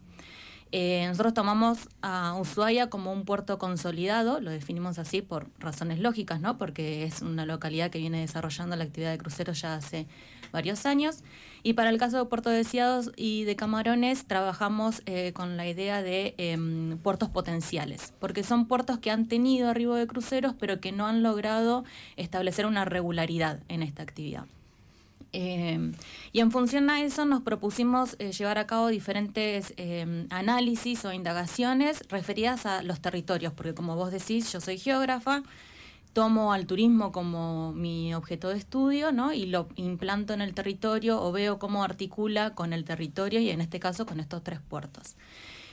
Eh, 0.72 1.06
nosotros 1.08 1.34
tomamos 1.34 1.90
a 2.04 2.36
Ushuaia 2.40 2.92
como 2.92 3.12
un 3.12 3.26
puerto 3.26 3.58
consolidado, 3.58 4.40
lo 4.40 4.52
definimos 4.52 5.00
así 5.00 5.24
por 5.24 5.48
razones 5.58 6.00
lógicas, 6.00 6.42
¿no? 6.42 6.60
porque 6.60 7.04
es 7.06 7.24
una 7.24 7.46
localidad 7.48 7.90
que 7.90 7.98
viene 7.98 8.20
desarrollando 8.20 8.76
la 8.76 8.84
actividad 8.84 9.12
de 9.12 9.18
cruceros 9.18 9.62
ya 9.62 9.76
hace 9.76 10.06
varios 10.52 10.86
años. 10.86 11.24
Y 11.64 11.74
para 11.74 11.90
el 11.90 11.98
caso 11.98 12.18
de 12.18 12.26
Puerto 12.26 12.52
Deseados 12.52 13.12
y 13.16 13.46
de 13.46 13.56
Camarones, 13.56 14.26
trabajamos 14.26 15.02
eh, 15.06 15.34
con 15.34 15.58
la 15.58 15.68
idea 15.68 16.04
de 16.04 16.36
em, 16.38 16.98
puertos 17.00 17.30
potenciales, 17.30 18.14
porque 18.20 18.44
son 18.44 18.68
puertos 18.68 19.00
que 19.00 19.12
han 19.12 19.28
tenido 19.28 19.70
arribo 19.70 19.96
de 19.96 20.08
cruceros, 20.08 20.54
pero 20.58 20.80
que 20.80 20.92
no 20.92 21.08
han 21.08 21.24
logrado 21.24 21.84
establecer 22.16 22.66
una 22.66 22.86
regularidad 22.86 23.60
en 23.68 23.82
esta 23.82 24.04
actividad. 24.04 24.46
Em, 25.32 25.94
y 26.32 26.40
en 26.40 26.52
función 26.52 26.90
a 26.90 27.02
eso 27.02 27.24
nos 27.26 27.42
propusimos 27.42 28.16
eh, 28.20 28.32
llevar 28.32 28.58
a 28.58 28.66
cabo 28.66 28.88
diferentes 28.88 29.74
em, 29.78 30.26
análisis 30.32 31.06
o 31.06 31.14
indagaciones 31.14 32.04
referidas 32.10 32.66
a 32.66 32.82
los 32.82 33.00
territorios, 33.00 33.54
porque 33.54 33.74
como 33.76 33.96
vos 33.96 34.12
decís, 34.12 34.52
yo 34.52 34.60
soy 34.60 34.80
geógrafa, 34.80 35.44
tomo 36.14 36.52
al 36.54 36.66
turismo 36.66 37.12
como 37.12 37.74
mi 37.74 38.14
objeto 38.16 38.50
de 38.50 38.58
estudio, 38.58 39.12
¿no? 39.12 39.32
Y 39.32 39.46
lo 39.46 39.68
implanto 39.76 40.34
en 40.34 40.42
el 40.42 40.54
territorio 40.54 41.22
o 41.22 41.32
veo 41.32 41.60
cómo 41.60 41.84
articula 41.84 42.56
con 42.56 42.74
el 42.74 42.84
territorio 42.84 43.40
y 43.40 43.50
en 43.52 43.62
este 43.62 43.80
caso 43.80 44.06
con 44.06 44.20
estos 44.20 44.44
tres 44.44 44.60
puertos. 44.60 45.16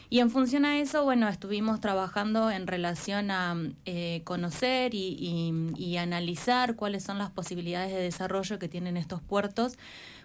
Y 0.09 0.21
en 0.21 0.31
función 0.31 0.65
a 0.65 0.79
eso, 0.79 1.03
bueno, 1.03 1.29
estuvimos 1.29 1.81
trabajando 1.81 2.51
en 2.51 2.69
relación 2.69 3.31
a 3.33 3.57
eh, 3.87 4.23
conocer 4.25 4.95
y, 4.95 5.97
analizar 5.97 6.77
cuáles 6.77 7.03
son 7.03 7.19
las 7.19 7.31
posibilidades 7.31 7.93
de 7.93 8.01
desarrollo 8.01 8.59
que 8.59 8.69
tienen 8.69 8.97
estos 8.97 9.23
puertos, 9.23 9.79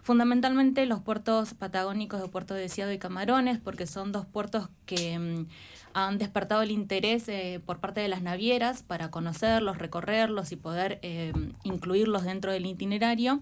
fundamentalmente 0.03 0.85
los 0.85 0.99
puertos 0.99 1.53
patagónicos 1.53 2.21
de 2.21 2.27
Puerto 2.27 2.53
Deseado 2.53 2.91
y 2.91 2.99
Camarones, 2.99 3.57
porque 3.57 3.87
son 3.87 4.11
dos 4.11 4.25
puertos 4.25 4.67
que 4.85 5.17
mm, 5.17 5.47
han 5.93 6.17
despertado 6.17 6.61
el 6.61 6.71
interés 6.71 7.27
eh, 7.29 7.61
por 7.65 7.79
parte 7.79 8.01
de 8.01 8.09
las 8.09 8.21
navieras 8.21 8.83
para 8.83 9.09
conocerlos, 9.09 9.77
recorrerlos 9.77 10.51
y 10.51 10.57
poder 10.57 10.99
eh, 11.01 11.31
incluirlos 11.63 12.23
dentro 12.23 12.51
del 12.51 12.65
itinerario. 12.65 13.41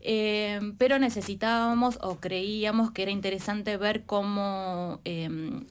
Eh, 0.00 0.60
pero 0.78 0.98
necesitábamos 0.98 1.98
o 2.02 2.16
creíamos 2.16 2.92
que 2.92 3.02
era 3.02 3.10
interesante 3.10 3.76
ver 3.76 4.04
cómo 4.04 5.00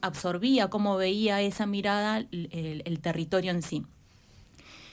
absorbía, 0.02 0.68
cómo 0.68 0.96
veía 0.96 1.40
esa 1.40 1.66
mirada 1.66 2.18
el, 2.18 3.00
territorio 3.00 3.50
en 3.50 3.62
sí. 3.62 3.84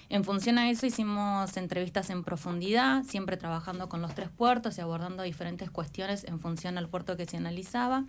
En 0.07 0.23
función 0.23 0.57
a 0.57 0.69
eso 0.69 0.85
hicimos 0.85 1.57
entrevistas 1.57 2.09
en 2.11 2.23
profundidad, 2.23 3.03
siempre 3.03 3.37
trabajando 3.37 3.89
con 3.89 4.01
los 4.01 4.13
tres 4.13 4.29
puertos 4.29 4.77
y 4.77 4.81
abordando 4.81 5.23
diferentes 5.23 5.71
cuestiones 5.71 6.23
en 6.25 6.39
función 6.39 6.77
al 6.77 6.87
puerto 6.87 7.17
que 7.17 7.25
se 7.25 7.37
analizaba. 7.37 8.05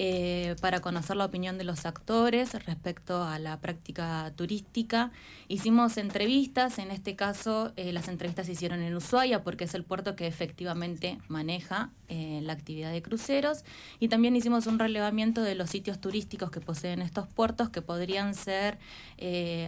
Eh, 0.00 0.54
para 0.60 0.78
conocer 0.78 1.16
la 1.16 1.24
opinión 1.24 1.58
de 1.58 1.64
los 1.64 1.84
actores 1.84 2.54
respecto 2.64 3.24
a 3.24 3.40
la 3.40 3.58
práctica 3.58 4.32
turística. 4.36 5.10
Hicimos 5.48 5.96
entrevistas, 5.96 6.78
en 6.78 6.92
este 6.92 7.16
caso 7.16 7.72
eh, 7.74 7.92
las 7.92 8.06
entrevistas 8.06 8.46
se 8.46 8.52
hicieron 8.52 8.80
en 8.80 8.94
Ushuaia 8.94 9.42
porque 9.42 9.64
es 9.64 9.74
el 9.74 9.82
puerto 9.82 10.14
que 10.14 10.28
efectivamente 10.28 11.18
maneja 11.26 11.90
eh, 12.06 12.38
la 12.44 12.52
actividad 12.52 12.92
de 12.92 13.02
cruceros 13.02 13.64
y 13.98 14.06
también 14.06 14.36
hicimos 14.36 14.68
un 14.68 14.78
relevamiento 14.78 15.42
de 15.42 15.56
los 15.56 15.68
sitios 15.68 16.00
turísticos 16.00 16.52
que 16.52 16.60
poseen 16.60 17.02
estos 17.02 17.26
puertos 17.26 17.68
que 17.68 17.82
podrían 17.82 18.36
ser 18.36 18.78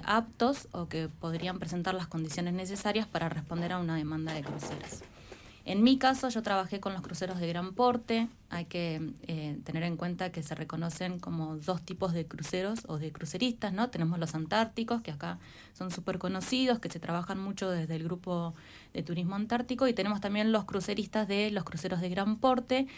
aptos 0.05 0.69
o 0.71 0.87
que 0.87 1.09
podrían 1.09 1.59
presentar 1.59 1.95
las 1.95 2.07
condiciones 2.07 2.55
necesarias 2.55 3.09
para 3.09 3.29
responder 3.29 3.73
a 3.73 3.79
una 3.81 3.97
demanda 3.97 4.33
de 4.33 4.43
cruceros. 4.43 5.03
En 5.65 5.83
mi 5.83 5.99
caso, 5.99 6.29
yo 6.31 6.43
trabajé 6.43 6.81
con 6.81 6.95
los 6.95 7.03
cruceros 7.03 7.39
de 7.39 7.47
gran 7.47 7.75
porte. 7.75 8.29
Hay 8.49 8.65
que 8.65 9.13
eh, 9.29 9.59
tener 9.63 9.83
en 9.83 9.97
cuenta 9.97 10.33
que 10.33 10.43
se 10.43 10.55
reconocen 10.55 11.21
como 11.21 11.57
dos 11.57 11.83
tipos 11.83 12.13
de 12.13 12.27
cruceros 12.27 12.81
o 12.89 12.99
de 12.99 13.13
cruceristas, 13.13 13.73
¿no? 13.73 13.91
Tenemos 13.91 14.19
los 14.19 14.35
antárticos, 14.35 15.03
que 15.03 15.11
acá 15.11 15.39
son 15.75 15.91
súper 15.91 16.19
conocidos, 16.19 16.79
que 16.81 16.89
se 16.89 16.99
trabajan 16.99 17.39
mucho 17.39 17.71
desde 17.71 17.97
el 17.97 18.05
grupo 18.05 18.55
de 18.95 19.03
turismo 19.03 19.37
antártico, 19.37 19.87
y 19.87 19.93
tenemos 19.93 20.21
también 20.21 20.51
los 20.51 20.65
cruceristas 20.65 21.29
de 21.29 21.51
los 21.51 21.63
cruceros 21.65 22.01
de 22.01 22.09
gran 22.09 22.37
porte, 22.37 22.89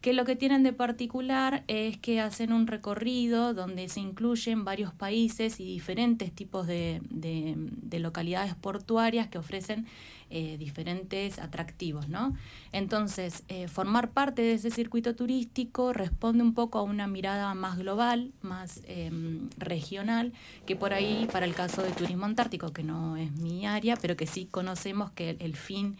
que 0.00 0.12
lo 0.12 0.24
que 0.24 0.36
tienen 0.36 0.62
de 0.62 0.72
particular 0.72 1.64
es 1.66 1.98
que 1.98 2.20
hacen 2.20 2.52
un 2.52 2.66
recorrido 2.66 3.52
donde 3.54 3.88
se 3.88 4.00
incluyen 4.00 4.64
varios 4.64 4.92
países 4.94 5.58
y 5.58 5.64
diferentes 5.64 6.32
tipos 6.32 6.66
de, 6.66 7.00
de 7.10 7.98
localidades 7.98 8.54
portuarias 8.54 9.28
que 9.28 9.38
ofrecen 9.38 9.86
eh, 10.30 10.56
diferentes 10.58 11.38
atractivos, 11.38 12.08
¿no? 12.08 12.34
Entonces, 12.72 13.42
eh, 13.48 13.68
formar 13.68 14.10
parte 14.10 14.42
de 14.42 14.54
ese 14.54 14.70
circuito 14.70 15.14
turístico 15.14 15.92
responde 15.92 16.42
un 16.42 16.54
poco 16.54 16.78
a 16.78 16.82
una 16.82 17.06
mirada 17.06 17.52
más 17.54 17.78
global, 17.78 18.32
más 18.40 18.80
em, 18.86 19.48
regional, 19.58 20.32
que 20.66 20.76
por 20.76 20.94
ahí 20.94 21.28
para 21.32 21.46
el 21.46 21.54
caso 21.54 21.82
de 21.82 21.90
turismo 21.90 22.26
antártico, 22.26 22.72
que 22.72 22.82
no 22.82 23.16
es 23.16 23.32
mi 23.32 23.66
área, 23.66 23.96
pero 23.96 24.16
que 24.16 24.26
sí 24.26 24.46
conocemos 24.50 25.10
que 25.10 25.36
el 25.40 25.56
fin 25.56 25.96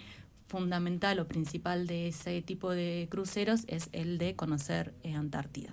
fundamental 0.50 1.20
o 1.20 1.28
principal 1.28 1.86
de 1.86 2.08
ese 2.08 2.42
tipo 2.42 2.70
de 2.70 3.06
cruceros 3.10 3.62
es 3.68 3.88
el 3.92 4.18
de 4.18 4.34
conocer 4.34 4.92
eh, 5.04 5.14
Antártida. 5.14 5.72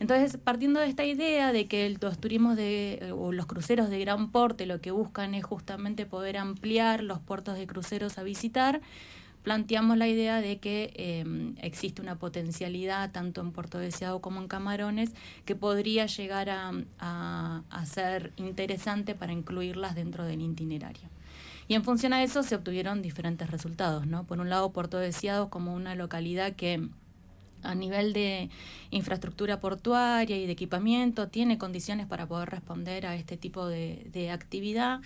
Entonces, 0.00 0.38
partiendo 0.38 0.80
de 0.80 0.88
esta 0.88 1.04
idea 1.04 1.52
de 1.52 1.66
que 1.66 1.96
los 2.00 2.18
turismos 2.18 2.56
de, 2.56 3.12
o 3.16 3.32
los 3.32 3.44
cruceros 3.44 3.90
de 3.90 4.00
gran 4.00 4.32
porte 4.32 4.64
lo 4.64 4.80
que 4.80 4.90
buscan 4.90 5.34
es 5.34 5.44
justamente 5.44 6.06
poder 6.06 6.38
ampliar 6.38 7.02
los 7.02 7.20
puertos 7.20 7.58
de 7.58 7.66
cruceros 7.66 8.16
a 8.16 8.22
visitar, 8.22 8.80
planteamos 9.42 9.98
la 9.98 10.08
idea 10.08 10.40
de 10.40 10.58
que 10.58 10.94
em, 10.96 11.54
existe 11.60 12.00
una 12.00 12.18
potencialidad 12.18 13.12
tanto 13.12 13.42
en 13.42 13.52
Puerto 13.52 13.78
Deseado 13.78 14.22
como 14.22 14.40
en 14.40 14.48
Camarones 14.48 15.12
que 15.44 15.54
podría 15.54 16.06
llegar 16.06 16.48
a, 16.48 16.72
a 16.98 17.86
ser 17.86 18.32
interesante 18.36 19.14
para 19.14 19.34
incluirlas 19.34 19.94
dentro 19.94 20.24
del 20.24 20.40
itinerario. 20.40 21.10
Y 21.68 21.74
en 21.74 21.84
función 21.84 22.14
a 22.14 22.22
eso 22.22 22.42
se 22.42 22.54
obtuvieron 22.54 23.02
diferentes 23.02 23.50
resultados, 23.50 24.06
¿no? 24.06 24.24
Por 24.24 24.40
un 24.40 24.48
lado, 24.48 24.72
Puerto 24.72 24.96
Deseado 24.98 25.50
como 25.50 25.74
una 25.74 25.94
localidad 25.94 26.54
que 26.54 26.88
a 27.62 27.74
nivel 27.74 28.12
de 28.12 28.50
infraestructura 28.90 29.60
portuaria 29.60 30.36
y 30.36 30.46
de 30.46 30.52
equipamiento 30.52 31.28
tiene 31.28 31.58
condiciones 31.58 32.06
para 32.06 32.26
poder 32.26 32.50
responder 32.50 33.06
a 33.06 33.14
este 33.14 33.36
tipo 33.36 33.66
de, 33.66 34.06
de 34.12 34.30
actividad 34.30 35.00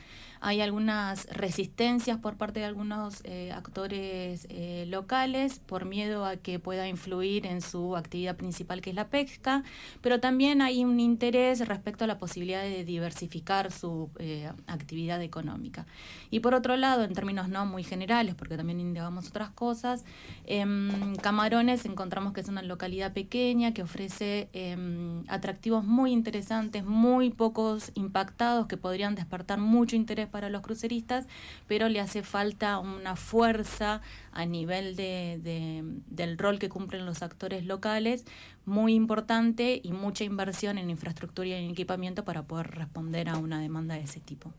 hay 0.45 0.61
algunas 0.61 1.27
resistencias 1.29 2.19
por 2.19 2.37
parte 2.37 2.61
de 2.61 2.67
algunos 2.67 3.23
eh, 3.25 3.51
actores 3.51 4.47
eh, 4.51 4.85
locales 4.89 5.59
por 5.59 5.87
miedo 5.87 6.27
a 6.27 6.37
que 6.37 6.59
pueda 6.59 6.87
influir 6.87 7.47
en 7.47 7.63
su 7.63 7.97
actividad 7.97 8.37
principal 8.37 8.83
que 8.83 8.91
es 8.91 8.97
la 8.97 9.09
pesca, 9.09 9.63
pero 10.03 10.21
también 10.21 10.61
hay 10.61 10.85
un 10.85 11.01
interés 11.01 11.67
respecto 11.67 12.05
a 12.05 12.07
la 12.07 12.19
posibilidad 12.19 12.63
de 12.63 12.85
diversificar 12.85 13.73
su 13.73 14.11
eh, 14.19 14.53
actividad 14.67 15.23
económica. 15.23 15.87
Y 16.31 16.41
por 16.41 16.53
otro 16.53 16.77
lado, 16.77 17.05
en 17.05 17.15
términos 17.15 17.49
no 17.49 17.65
muy 17.65 17.83
generales, 17.83 18.35
porque 18.35 18.59
también 18.59 18.81
indagamos 18.81 19.29
otras 19.29 19.49
cosas, 19.49 20.05
em, 20.45 21.17
Camarones 21.23 21.87
encontramos 21.87 22.35
que 22.35 22.43
es 22.43 22.49
una 22.49 22.63
localidad 22.63 23.15
pequeña 23.15 23.73
que 23.73 23.83
ofrece 23.83 24.51
em, 24.53 25.25
atractivos 25.29 25.85
muy 25.85 26.13
interesantes, 26.13 26.85
muy 26.85 27.31
pocos 27.31 27.93
impactados 27.95 28.67
que 28.67 28.77
podrían 28.77 29.15
despertar 29.15 29.59
mucho 29.59 29.97
interés 29.97 30.29
para 30.35 30.51
los 30.51 30.63
cruceristas, 30.63 31.29
pero 31.69 31.89
le 31.89 32.01
hace 32.01 32.25
falta 32.25 32.81
una 32.81 33.15
fuerza 33.15 34.03
a 34.33 34.45
nivel 34.47 34.97
de, 34.97 35.85
del 36.09 36.39
rol 36.39 36.59
que 36.59 36.69
cumplen 36.69 37.07
los 37.07 37.23
actores 37.23 37.65
locales 37.65 38.25
muy 38.67 38.95
importante 38.95 39.81
y 39.81 39.93
mucha 39.93 40.25
inversión 40.25 40.77
en 40.77 40.91
infraestructura 40.91 41.47
y 41.47 41.53
en 41.53 41.71
equipamiento 41.71 42.25
para 42.25 42.43
poder 42.43 42.73
responder 42.73 43.29
a 43.29 43.37
una 43.37 43.61
demanda 43.61 43.95
de 43.95 44.01
ese 44.01 44.19
tipo. 44.19 44.53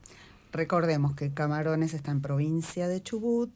Recordemos 0.56 1.16
que 1.16 1.34
Camarones 1.34 1.93
está 1.93 2.12
en 2.12 2.22
provincia 2.22 2.88
de 2.88 3.03
Chubut 3.03 3.51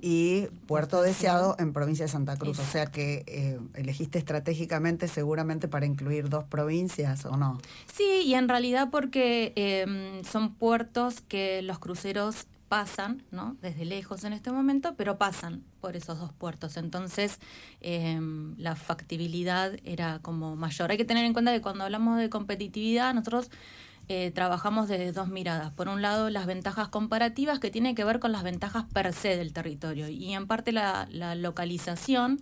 y 0.00 0.46
Puerto 0.66 1.02
Deseado 1.02 1.56
en 1.58 1.72
provincia 1.72 2.04
de 2.04 2.12
Santa 2.12 2.36
Cruz. 2.36 2.60
O 2.60 2.64
sea 2.64 2.86
que 2.86 3.24
eh, 3.26 3.58
elegiste 3.74 4.18
estratégicamente 4.18 5.08
seguramente 5.08 5.66
para 5.66 5.84
incluir 5.86 6.28
dos 6.28 6.44
provincias 6.44 7.24
o 7.24 7.36
no. 7.36 7.58
Sí, 7.92 8.22
y 8.24 8.34
en 8.34 8.48
realidad 8.48 8.88
porque 8.90 9.52
em, 9.56 10.22
son 10.22 10.54
puertos 10.54 11.20
que 11.22 11.60
los 11.62 11.80
cruceros 11.80 12.46
pasan, 12.68 13.22
¿no? 13.30 13.56
Desde 13.62 13.84
lejos 13.84 14.24
en 14.24 14.32
este 14.32 14.52
momento, 14.52 14.94
pero 14.96 15.18
pasan 15.18 15.64
por 15.80 15.96
esos 15.96 16.18
dos 16.18 16.32
puertos. 16.32 16.76
Entonces, 16.76 17.38
em, 17.80 18.54
la 18.58 18.76
factibilidad 18.76 19.72
era 19.84 20.20
como 20.20 20.54
mayor. 20.54 20.90
Hay 20.90 20.98
que 20.98 21.04
tener 21.04 21.24
en 21.24 21.32
cuenta 21.32 21.52
que 21.52 21.62
cuando 21.62 21.84
hablamos 21.84 22.18
de 22.18 22.28
competitividad, 22.28 23.14
nosotros 23.14 23.50
eh, 24.10 24.30
trabajamos 24.34 24.88
desde 24.88 25.12
dos 25.12 25.28
miradas. 25.28 25.70
Por 25.72 25.88
un 25.88 26.00
lado, 26.00 26.30
las 26.30 26.46
ventajas 26.46 26.88
comparativas 26.88 27.58
que 27.58 27.70
tienen 27.70 27.94
que 27.94 28.04
ver 28.04 28.20
con 28.20 28.32
las 28.32 28.42
ventajas 28.42 28.84
per 28.90 29.12
se 29.12 29.36
del 29.36 29.52
territorio. 29.52 30.08
Y 30.08 30.32
en 30.32 30.46
parte 30.46 30.72
la, 30.72 31.06
localización 31.34 32.40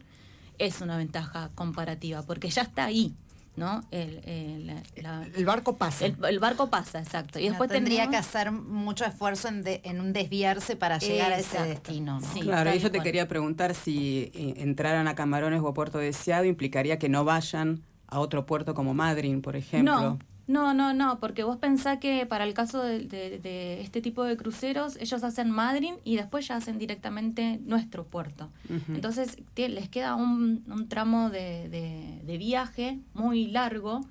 es 0.59 0.81
una 0.81 0.97
ventaja 0.97 1.51
comparativa, 1.57 2.23
porque 2.23 2.51
ya 2.51 2.63
está 2.63 2.85
ahí. 2.85 3.17
¿no? 3.57 3.83
El, 3.91 5.45
barco 5.45 5.77
pasa. 5.77 6.07
El, 6.07 6.39
barco 6.39 6.69
pasa, 6.69 7.01
exacto. 7.01 7.41
Y 7.41 7.49
después 7.49 7.69
tendría 7.69 8.09
que 8.11 8.17
hacer 8.17 8.53
mucho 8.53 9.05
esfuerzo 9.05 9.49
en, 9.49 9.65
en 9.67 10.01
un 10.01 10.13
desviarse 10.13 10.77
para 10.77 10.99
llegar 10.99 11.33
a 11.33 11.39
ese 11.39 11.61
destino. 11.63 12.21
claro, 12.43 12.73
y 12.75 12.79
yo 12.79 12.93
te 12.93 13.01
quería 13.01 13.27
preguntar 13.27 13.75
si 13.75 14.31
eh, 14.35 14.55
entraran 14.59 15.09
a 15.09 15.17
Camarones 15.17 15.63
o 15.63 15.69
a 15.69 15.75
Puerto 15.75 15.99
Deseado 15.99 16.45
implicaría 16.45 16.99
que 16.99 17.09
no 17.09 17.25
vayan 17.25 17.83
a 18.07 18.21
otro 18.21 18.47
puerto 18.47 18.75
como 18.75 18.95
Madrid, 18.95 19.41
por 19.41 19.57
ejemplo. 19.57 20.01
No, 20.01 20.19
no, 20.49 20.75
no, 20.75 20.95
no, 20.95 21.19
porque 21.19 21.43
vos 21.43 21.57
pensás 21.57 21.99
que 21.99 22.25
para 22.25 22.45
el 22.45 22.55
caso 22.55 22.81
de, 22.83 23.81
este 23.81 24.01
tipo 24.01 24.23
de 24.23 24.37
cruceros, 24.37 24.97
ellos 25.01 25.25
hacen 25.25 25.51
Madrid 25.51 25.95
y 26.05 26.17
después 26.17 26.47
ya 26.47 26.57
hacen 26.57 26.79
directamente 26.79 27.59
nuestro 27.65 28.05
puerto. 28.05 28.51
Entonces 28.89 29.39
les 29.57 29.89
queda 29.89 30.15
un, 30.15 30.65
un 30.69 30.89
tramo 30.89 31.31
de, 31.31 32.37
viaje 32.39 33.01
muy 33.15 33.49
largo 33.49 34.03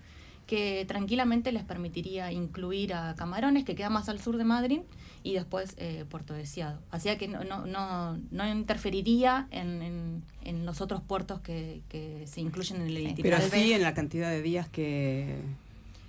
que 0.46 0.86
tranquilamente 0.88 1.52
les 1.52 1.64
permitiría 1.64 2.32
incluir 2.32 2.94
a 2.94 3.16
Camarones, 3.16 3.64
que 3.64 3.74
queda 3.74 3.90
más 3.90 4.10
al 4.10 4.20
sur 4.20 4.38
de 4.38 4.44
Madrid, 4.44 4.82
y 5.24 5.34
después 5.34 5.74
eh, 5.78 6.06
Puerto 6.08 6.36
Deseado. 6.36 6.80
Así 6.92 7.10
que 7.18 7.28
no, 7.28 7.44
no, 7.44 7.66
no, 7.66 8.20
no 8.30 8.48
interferiría 8.48 9.48
en, 9.50 10.22
en, 10.44 10.66
los 10.68 10.82
otros 10.82 11.02
puertos 11.02 11.40
que, 11.40 11.82
que 11.90 12.28
se 12.28 12.42
incluyen 12.42 12.82
en 12.82 12.88
el 12.88 12.98
itinerario. 13.00 13.48
Pero 13.50 13.64
sí 13.64 13.74
en 13.74 13.82
la 13.82 13.96
cantidad 13.96 14.30
de 14.30 14.44
días 14.44 14.70
que 14.70 15.40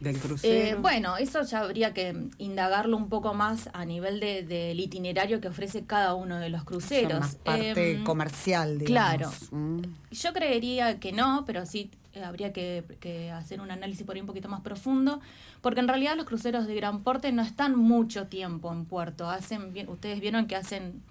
del 0.00 0.18
crucero. 0.18 0.54
Eh, 0.54 0.74
bueno, 0.80 1.16
eso 1.16 1.42
ya 1.42 1.60
habría 1.60 1.94
que 1.94 2.14
indagarlo 2.38 2.96
un 2.96 3.08
poco 3.08 3.34
más 3.34 3.70
a 3.72 3.84
nivel 3.84 4.20
del 4.20 4.48
de, 4.48 4.72
itinerario 4.72 5.40
que 5.40 5.48
ofrece 5.48 5.84
cada 5.84 6.14
uno 6.14 6.38
de 6.38 6.50
los 6.50 6.64
cruceros. 6.64 7.20
más 7.20 7.34
parte 7.36 7.92
em, 7.92 8.04
comercial, 8.04 8.78
digamos. 8.78 8.86
Claro. 8.88 9.32
Mm. 9.50 9.82
Yo 10.10 10.32
creería 10.32 11.00
que 11.00 11.12
no, 11.12 11.44
pero 11.46 11.64
sí 11.64 11.90
eh, 12.12 12.22
habría 12.22 12.52
que, 12.52 12.84
que, 13.00 13.30
hacer 13.30 13.60
un 13.60 13.70
análisis 13.70 14.04
por 14.04 14.14
ahí 14.14 14.20
un 14.20 14.26
poquito 14.26 14.48
más 14.48 14.60
profundo, 14.60 15.20
porque 15.62 15.80
en 15.80 15.88
realidad 15.88 16.16
los 16.16 16.26
cruceros 16.26 16.66
de 16.66 16.74
gran 16.74 17.02
porte 17.02 17.32
no 17.32 17.42
están 17.42 17.76
mucho 17.76 18.26
tiempo 18.26 18.72
en 18.72 18.84
puerto. 18.84 19.30
Hacen 19.30 19.72
bien, 19.72 19.88
ustedes 19.88 20.20
vieron 20.20 20.46
que 20.46 20.56
hacen 20.56 21.02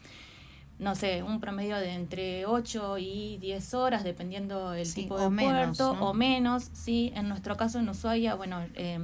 no 0.77 0.95
sé, 0.95 1.23
un 1.23 1.39
promedio 1.39 1.77
de 1.77 1.93
entre 1.93 2.45
8 2.45 2.97
y 2.97 3.37
10 3.37 3.73
horas, 3.75 4.03
dependiendo 4.03 4.73
el 4.73 4.93
tipo 4.93 5.17
de 5.17 5.29
puerto, 5.29 5.91
o 5.91 6.13
menos, 6.13 6.69
sí. 6.73 7.13
En 7.15 7.29
nuestro 7.29 7.55
caso 7.55 7.79
en 7.79 7.87
Ushuaia, 7.87 8.35
bueno, 8.35 8.61
eh, 8.75 8.99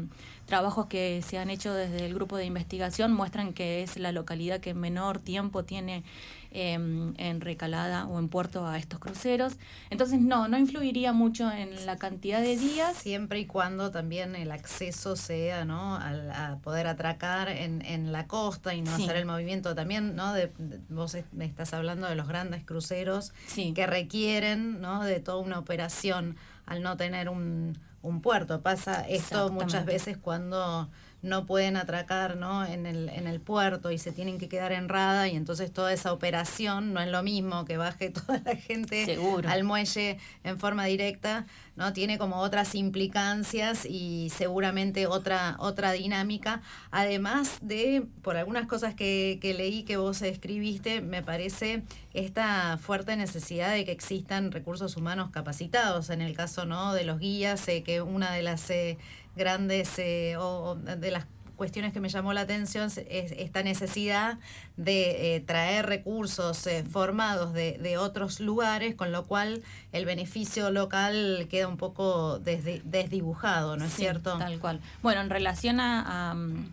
trabajos 0.46 0.88
que 0.88 1.22
se 1.22 1.38
han 1.38 1.50
hecho 1.50 1.74
desde 1.74 2.06
el 2.06 2.14
grupo 2.14 2.36
de 2.36 2.46
investigación 2.46 3.14
muestran 3.14 3.54
que 3.54 3.84
es 3.84 3.98
la 3.98 4.12
localidad 4.12 4.60
que 4.60 4.74
menor 4.74 5.20
tiempo 5.20 5.64
tiene 5.64 6.04
em, 6.52 7.14
en 7.18 7.42
recalada 7.42 8.06
o 8.06 8.20
en 8.20 8.30
puerto 8.30 8.68
a 8.68 8.78
estos 8.78 9.00
cruceros. 9.00 9.54
Entonces, 9.90 10.20
no, 10.20 10.48
no 10.48 10.58
influiría 10.58 11.14
mucho 11.14 11.52
en 11.52 11.86
la 11.86 11.98
cantidad 11.98 12.42
de 12.42 12.58
días. 12.58 12.96
Siempre 12.98 13.40
y 13.40 13.46
cuando 13.46 13.92
también 13.92 14.36
el 14.36 14.52
acceso 14.52 15.16
sea, 15.16 15.66
¿no? 15.66 15.96
A, 15.96 16.58
poder 16.64 16.88
atracar 16.88 17.50
en, 17.50 17.82
en, 17.86 18.12
la 18.12 18.28
costa 18.28 18.74
y 18.74 18.82
no 18.82 18.94
hacer 18.94 19.16
el 19.16 19.26
movimiento 19.26 19.74
también, 19.74 20.16
¿no? 20.16 20.34
De, 20.34 20.52
vos 20.90 21.18
me 21.32 21.46
estás 21.46 21.74
hablando 21.74 22.08
de 22.08 22.16
los 22.16 22.28
grandes 22.28 22.64
cruceros 22.64 23.34
que 23.74 23.88
requieren, 23.88 24.82
¿no? 24.82 25.04
De 25.04 25.20
toda 25.20 25.38
una 25.38 25.60
operación 25.60 26.36
al 26.66 26.84
no 26.84 26.98
tener 26.98 27.30
un 27.30 27.78
un 28.02 28.22
puerto. 28.22 28.62
Pasa 28.62 29.02
esto 29.08 29.52
muchas 29.52 29.86
veces 29.86 30.18
cuando 30.18 30.90
no 31.22 31.46
pueden 31.46 31.78
atracar 31.78 32.38
¿no? 32.38 32.66
En, 32.66 32.86
el, 32.86 33.10
en 33.10 33.28
el 33.28 33.40
puerto 33.40 33.92
y 33.92 33.98
se 33.98 34.12
tienen 34.12 34.38
que 34.38 34.50
quedar 34.50 34.72
en 34.72 34.90
rada 34.90 35.28
y 35.28 35.36
entonces 35.36 35.72
toda 35.72 35.94
esa 35.94 36.14
operación 36.14 36.94
no 36.94 37.02
es 37.02 37.10
lo 37.10 37.24
mismo 37.24 37.66
que 37.66 37.78
baje 37.78 38.10
toda 38.26 38.42
la 38.44 38.56
gente 38.56 39.18
al 39.48 39.64
muelle 39.64 40.18
en 40.44 40.58
forma 40.58 40.86
directa, 40.86 41.46
¿no? 41.76 41.94
Tiene 41.94 42.18
como 42.18 42.38
otras 42.38 42.76
implicancias 42.76 43.86
y 43.86 44.32
seguramente 44.36 45.08
otra, 45.08 45.56
otra 45.60 45.92
dinámica. 45.92 46.62
Además 46.92 47.60
de, 47.62 48.06
por 48.22 48.38
algunas 48.38 48.68
cosas 48.68 48.96
que, 48.96 49.40
que 49.42 49.54
leí 49.54 49.84
que 49.84 49.98
vos 49.98 50.22
escribiste, 50.22 51.02
me 51.02 51.24
parece 51.24 51.84
esta 52.14 52.78
fuerte 52.78 53.16
necesidad 53.16 53.74
de 53.74 53.86
que 53.86 53.92
existan 53.92 54.52
recursos 54.52 54.98
humanos 54.98 55.30
capacitados. 55.32 56.10
En 56.10 56.22
el 56.22 56.36
caso 56.36 56.66
¿no? 56.66 56.94
de 56.94 57.06
los 57.06 57.20
guías, 57.20 57.60
sé 57.60 57.84
que 57.84 58.02
una 58.02 58.32
de 58.32 58.42
las 58.42 58.70
eh, 58.70 58.98
grandes 59.36 59.98
eh, 59.98 60.36
o, 60.38 60.76
de 60.76 61.12
las 61.12 61.26
cuestiones 61.62 61.94
que 61.94 62.00
me 62.00 62.10
llamó 62.10 62.34
la 62.34 62.42
atención 62.42 62.88
es 62.88 63.34
esta 63.34 63.62
necesidad 63.62 64.40
de 64.78 65.36
eh, 65.36 65.42
traer 65.42 65.86
recursos 65.86 66.66
eh, 66.66 66.84
formados 66.84 67.54
de, 67.54 67.78
de, 67.78 68.00
otros 68.00 68.40
lugares, 68.40 68.96
con 68.96 69.12
lo 69.12 69.26
cual 69.28 69.62
el 69.92 70.06
beneficio 70.06 70.72
local 70.72 71.46
queda 71.52 71.68
un 71.68 71.78
poco 71.78 72.40
desdibujado, 72.40 73.78
¿no 73.78 73.86
es 73.86 73.94
cierto? 73.94 74.40
Tal 74.40 74.58
cual. 74.58 74.80
Bueno, 75.04 75.22
en 75.22 75.30
relación 75.30 75.80
a, 75.80 76.32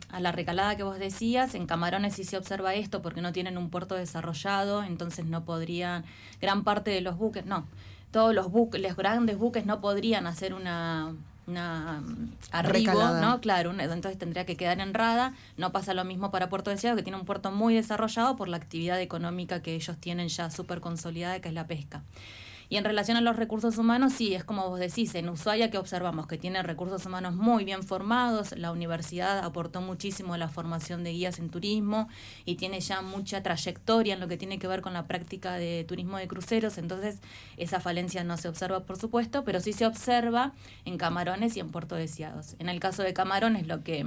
a, 0.09 0.21
la 0.21 0.33
recalada 0.33 0.75
que 0.79 0.85
vos 0.85 0.99
decías, 0.99 1.55
en 1.55 1.67
Camarones 1.67 2.15
sí 2.15 2.25
se 2.25 2.39
observa 2.39 2.75
esto 2.75 3.03
porque 3.03 3.21
no 3.21 3.35
tienen 3.35 3.59
un 3.59 3.69
puerto 3.69 3.95
desarrollado, 3.95 4.83
entonces 4.83 5.27
no 5.27 5.45
podrían, 5.45 6.07
gran 6.41 6.65
parte 6.65 6.91
de 6.91 7.03
los 7.03 7.19
buques, 7.19 7.45
no, 7.45 7.67
todos 8.11 8.35
los 8.35 8.51
buques, 8.51 8.81
los 8.81 8.97
grandes 8.97 9.37
buques 9.37 9.67
no 9.67 9.83
podrían 9.83 10.27
hacer 10.27 10.55
una 10.55 11.15
una 11.49 12.01
mm, 12.01 12.33
arribo, 12.53 12.93
¿no? 13.21 13.41
Claro, 13.41 13.73
entonces 13.73 14.19
tendría 14.19 14.47
que 14.47 14.57
quedar 14.57 14.81
en 14.81 14.95
Rada. 14.95 15.35
No 15.57 15.73
pasa 15.73 15.95
lo 15.95 16.05
mismo 16.05 16.31
para 16.31 16.49
Puerto 16.49 16.71
Deseado, 16.71 16.97
que 16.97 17.03
tiene 17.03 17.19
un 17.19 17.25
puerto 17.25 17.51
muy 17.51 17.75
desarrollado 17.75 18.37
por 18.37 18.49
la 18.49 18.57
actividad 18.57 19.01
económica 19.01 19.63
que 19.63 19.75
ellos 19.75 19.97
tienen 19.99 20.29
ya 20.29 20.51
súper 20.51 20.81
consolidada, 20.81 21.41
que 21.41 21.49
es 21.49 21.55
la 21.55 21.67
pesca. 21.67 22.03
Y 22.71 22.77
en 22.77 22.85
relación 22.85 23.17
a 23.17 23.23
los 23.23 23.37
recursos 23.37 23.79
humanos, 23.79 24.13
sí, 24.13 24.35
es 24.35 24.45
como 24.45 24.69
vos 24.69 24.79
decís, 24.79 25.15
en 25.15 25.29
Ushuaia 25.29 25.71
que 25.71 25.79
observamos 25.79 26.27
que 26.27 26.37
tiene 26.37 26.63
recursos 26.63 27.07
humanos 27.07 27.35
muy 27.35 27.65
bien 27.65 27.83
formados, 27.83 28.57
la 28.59 28.73
universidad 28.73 29.39
aportó 29.39 29.81
muchísimo 29.81 30.35
a 30.35 30.39
la 30.39 30.49
formación 30.49 31.03
de 31.03 31.13
guías 31.13 31.39
en 31.39 31.49
turismo 31.49 32.09
y 32.45 32.57
tiene 32.57 32.81
ya 32.81 33.01
mucha 33.01 33.43
trayectoria 33.43 34.15
en 34.15 34.21
lo 34.21 34.29
que 34.29 34.37
tiene 34.37 34.59
que 34.59 34.69
ver 34.69 34.83
con 34.83 34.93
la 34.93 35.07
práctica 35.07 35.55
de 35.55 35.85
turismo 35.89 36.19
de 36.19 36.29
cruceros, 36.29 36.77
entonces 36.77 37.21
esa 37.57 37.81
falencia 37.81 38.23
no 38.23 38.37
se 38.37 38.49
observa, 38.49 38.81
por 38.81 38.99
supuesto, 38.99 39.45
pero 39.45 39.61
sí 39.61 39.73
se 39.73 39.87
observa 39.87 40.53
en 40.85 40.99
Camarones 40.99 41.57
y 41.57 41.61
en 41.61 41.71
Puerto 41.71 41.95
Deseados. 41.95 42.55
En 42.59 42.69
el 42.69 42.81
caso 42.81 43.03
de 43.03 43.15
Camarones, 43.15 43.67
lo 43.67 43.83
que 43.83 44.07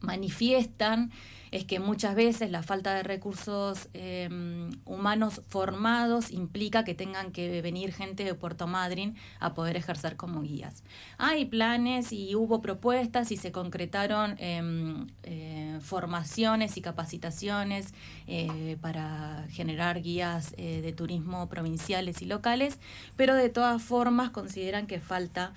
manifiestan 0.00 1.10
es 1.52 1.66
que 1.66 1.78
muchas 1.78 2.14
veces 2.14 2.50
la 2.50 2.62
falta 2.62 2.94
de 2.94 3.02
recursos 3.02 3.88
em, 3.92 4.70
humanos 4.86 5.42
formados 5.48 6.30
implica 6.30 6.82
que 6.82 6.94
tengan 6.94 7.30
que 7.30 7.60
venir 7.60 7.92
gente 7.92 8.24
de 8.24 8.34
Puerto 8.34 8.66
Madryn 8.66 9.16
a 9.38 9.52
poder 9.52 9.76
ejercer 9.76 10.16
como 10.16 10.40
guías. 10.40 10.82
Hay 11.18 11.44
planes 11.44 12.10
y 12.10 12.34
hubo 12.34 12.62
propuestas 12.62 13.30
y 13.32 13.36
se 13.36 13.52
concretaron 13.52 14.34
em, 14.38 15.06
eh, 15.24 15.78
formaciones 15.82 16.78
y 16.78 16.80
capacitaciones 16.80 17.92
eh, 18.26 18.78
para 18.80 19.44
generar 19.50 20.00
guías 20.00 20.54
eh, 20.56 20.80
de 20.80 20.92
turismo 20.94 21.50
provinciales 21.50 22.22
y 22.22 22.24
locales, 22.24 22.78
pero 23.16 23.34
de 23.34 23.50
todas 23.50 23.82
formas 23.82 24.30
consideran 24.30 24.86
que 24.86 25.00
falta 25.00 25.52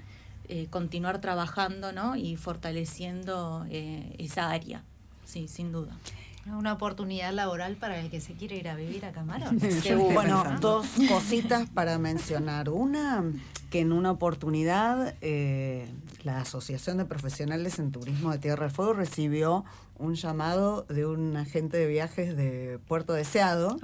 continuar 0.69 1.21
trabajando 1.21 1.91
¿no? 1.91 2.15
y 2.15 2.35
fortaleciendo 2.35 3.65
esa 3.67 4.51
área 4.51 4.83
sí, 5.25 5.47
sin 5.47 5.71
duda. 5.71 5.97
Una 6.45 6.73
oportunidad 6.73 7.33
laboral 7.33 7.75
para 7.75 7.99
el 7.99 8.11
que 8.11 8.21
se 8.21 8.33
quiere 8.33 8.55
ir 8.55 8.69
a 8.69 8.75
vivir 8.75 9.03
a 9.05 9.11
Camarón. 9.11 9.59
bueno, 10.13 10.43
dos 10.61 10.85
cositas 11.09 11.67
para 11.69 11.97
mencionar. 11.97 12.69
Una, 12.69 13.23
que 13.71 13.79
en 13.79 13.91
una 13.91 14.11
oportunidad 14.11 15.15
eh, 15.21 15.89
la 16.23 16.41
Asociación 16.41 16.97
de 16.97 17.05
Profesionales 17.05 17.79
en 17.79 17.91
Turismo 17.91 18.31
de 18.31 18.37
Tierra 18.37 18.67
del 18.67 18.75
Fuego 18.75 18.93
recibió 18.93 19.65
un 19.97 20.15
llamado 20.15 20.83
de 20.83 21.05
un 21.05 21.35
agente 21.35 21.77
de 21.77 21.87
viajes 21.87 22.35
de 22.35 22.79
Puerto 22.87 23.13
Deseado 23.13 23.77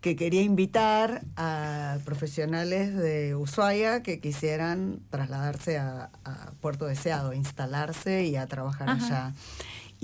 que 0.00 0.16
quería 0.16 0.42
invitar 0.42 1.22
a 1.36 1.98
profesionales 2.04 2.94
de 2.94 3.36
Ushuaia 3.36 4.02
que 4.02 4.20
quisieran 4.20 5.00
trasladarse 5.10 5.78
a, 5.78 6.10
Puerto 6.60 6.86
Deseado, 6.86 7.32
instalarse 7.32 8.24
y 8.26 8.36
a 8.36 8.46
trabajar 8.46 8.90
allá. 8.90 9.32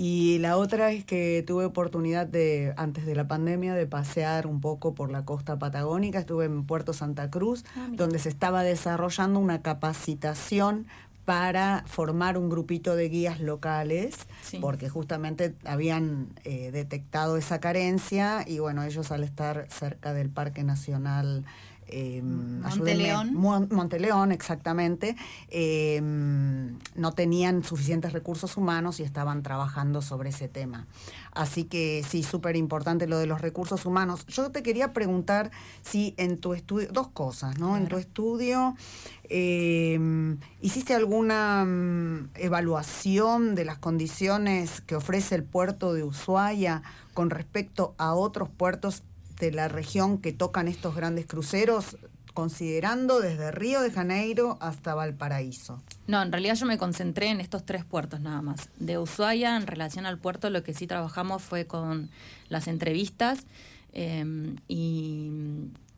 Y 0.01 0.37
la 0.37 0.55
otra 0.55 0.93
es 0.93 1.03
que 1.03 1.43
tuve 1.45 1.65
oportunidad 1.65 2.25
de, 2.25 2.73
antes 2.77 3.05
de 3.05 3.15
la 3.15 3.27
pandemia, 3.27 3.73
de 3.73 3.85
pasear 3.85 4.47
un 4.47 4.61
poco 4.61 4.95
por 4.95 5.11
la 5.11 5.25
costa 5.25 5.59
patagónica. 5.59 6.19
Estuve 6.19 6.45
en 6.45 6.63
Puerto 6.63 6.93
Santa 6.93 7.29
Cruz, 7.29 7.65
ah, 7.75 7.89
donde 7.91 8.17
se 8.17 8.29
estaba 8.29 8.63
desarrollando 8.63 9.41
una 9.41 9.61
capacitación 9.61 10.87
para 11.25 11.83
formar 11.85 12.37
un 12.37 12.47
grupito 12.47 12.95
de 12.95 13.09
guías 13.09 13.41
locales, 13.41 14.15
porque 14.61 14.87
justamente 14.87 15.53
habían 15.65 16.29
eh, 16.45 16.71
detectado 16.71 17.35
esa 17.35 17.59
carencia 17.59 18.45
y 18.47 18.59
bueno, 18.59 18.83
ellos 18.83 19.11
al 19.11 19.25
estar 19.25 19.67
cerca 19.69 20.13
del 20.13 20.29
Parque 20.29 20.63
Nacional 20.63 21.43
eh, 21.91 22.21
Monteleón. 22.23 23.33
Monteleón, 23.33 24.31
exactamente, 24.31 25.15
em, 25.49 26.77
no 26.95 27.11
tenían 27.13 27.63
suficientes 27.63 28.13
recursos 28.13 28.57
humanos 28.57 28.99
y 28.99 29.03
estaban 29.03 29.43
trabajando 29.43 30.01
sobre 30.01 30.29
ese 30.29 30.47
tema. 30.47 30.87
Así 31.31 31.63
que 31.63 32.03
sí, 32.07 32.23
súper 32.23 32.55
importante 32.55 33.07
lo 33.07 33.17
de 33.17 33.25
los 33.25 33.41
recursos 33.41 33.85
humanos. 33.85 34.25
Yo 34.27 34.51
te 34.51 34.63
quería 34.63 34.93
preguntar 34.93 35.51
si 35.81 36.13
en 36.17 36.37
tu 36.37 36.53
estudio, 36.53 36.89
dos 36.91 37.09
cosas, 37.09 37.59
¿no? 37.59 37.77
En 37.77 37.87
tu 37.87 37.97
estudio, 37.97 38.75
em, 39.23 40.37
¿hiciste 40.61 40.93
alguna 40.93 41.65
mm, 41.65 42.29
evaluación 42.35 43.55
de 43.55 43.65
las 43.65 43.77
condiciones 43.77 44.81
que 44.81 44.95
ofrece 44.95 45.35
el 45.35 45.43
puerto 45.43 45.93
de 45.93 46.03
Ushuaia 46.03 46.81
con 47.13 47.29
respecto 47.29 47.95
a 47.97 48.13
otros 48.13 48.49
puertos 48.49 49.03
de 49.39 49.51
la 49.51 49.67
región 49.67 50.19
que 50.19 50.33
tocan 50.33 50.67
estos 50.67 50.95
grandes 50.95 51.25
cruceros, 51.25 51.97
considerando 52.33 53.19
desde 53.19 53.51
Río 53.51 53.81
de 53.81 53.91
Janeiro 53.91 54.57
hasta 54.61 54.93
Valparaíso? 54.93 55.81
No, 56.07 56.21
en 56.21 56.31
realidad 56.31 56.55
yo 56.55 56.65
me 56.65 56.77
concentré 56.77 57.29
en 57.29 57.41
estos 57.41 57.65
tres 57.65 57.85
puertos 57.85 58.21
nada 58.21 58.41
más. 58.41 58.69
De 58.79 58.97
Ushuaia, 58.97 59.55
en 59.55 59.67
relación 59.67 60.05
al 60.05 60.17
puerto, 60.17 60.49
lo 60.49 60.63
que 60.63 60.73
sí 60.73 60.87
trabajamos 60.87 61.41
fue 61.41 61.65
con 61.65 62.09
las 62.49 62.67
entrevistas 62.67 63.45
em, 63.93 64.57
y 64.67 65.31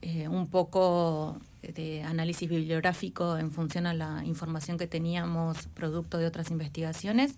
eh, 0.01 0.27
un 0.27 0.47
poco 0.47 1.37
de 1.61 2.01
análisis 2.03 2.49
bibliográfico 2.49 3.37
en 3.37 3.51
función 3.51 3.85
a 3.85 3.93
la 3.93 4.23
información 4.25 4.77
que 4.77 4.87
teníamos 4.87 5.67
producto 5.75 6.17
de 6.17 6.25
otras 6.25 6.49
investigaciones 6.49 7.35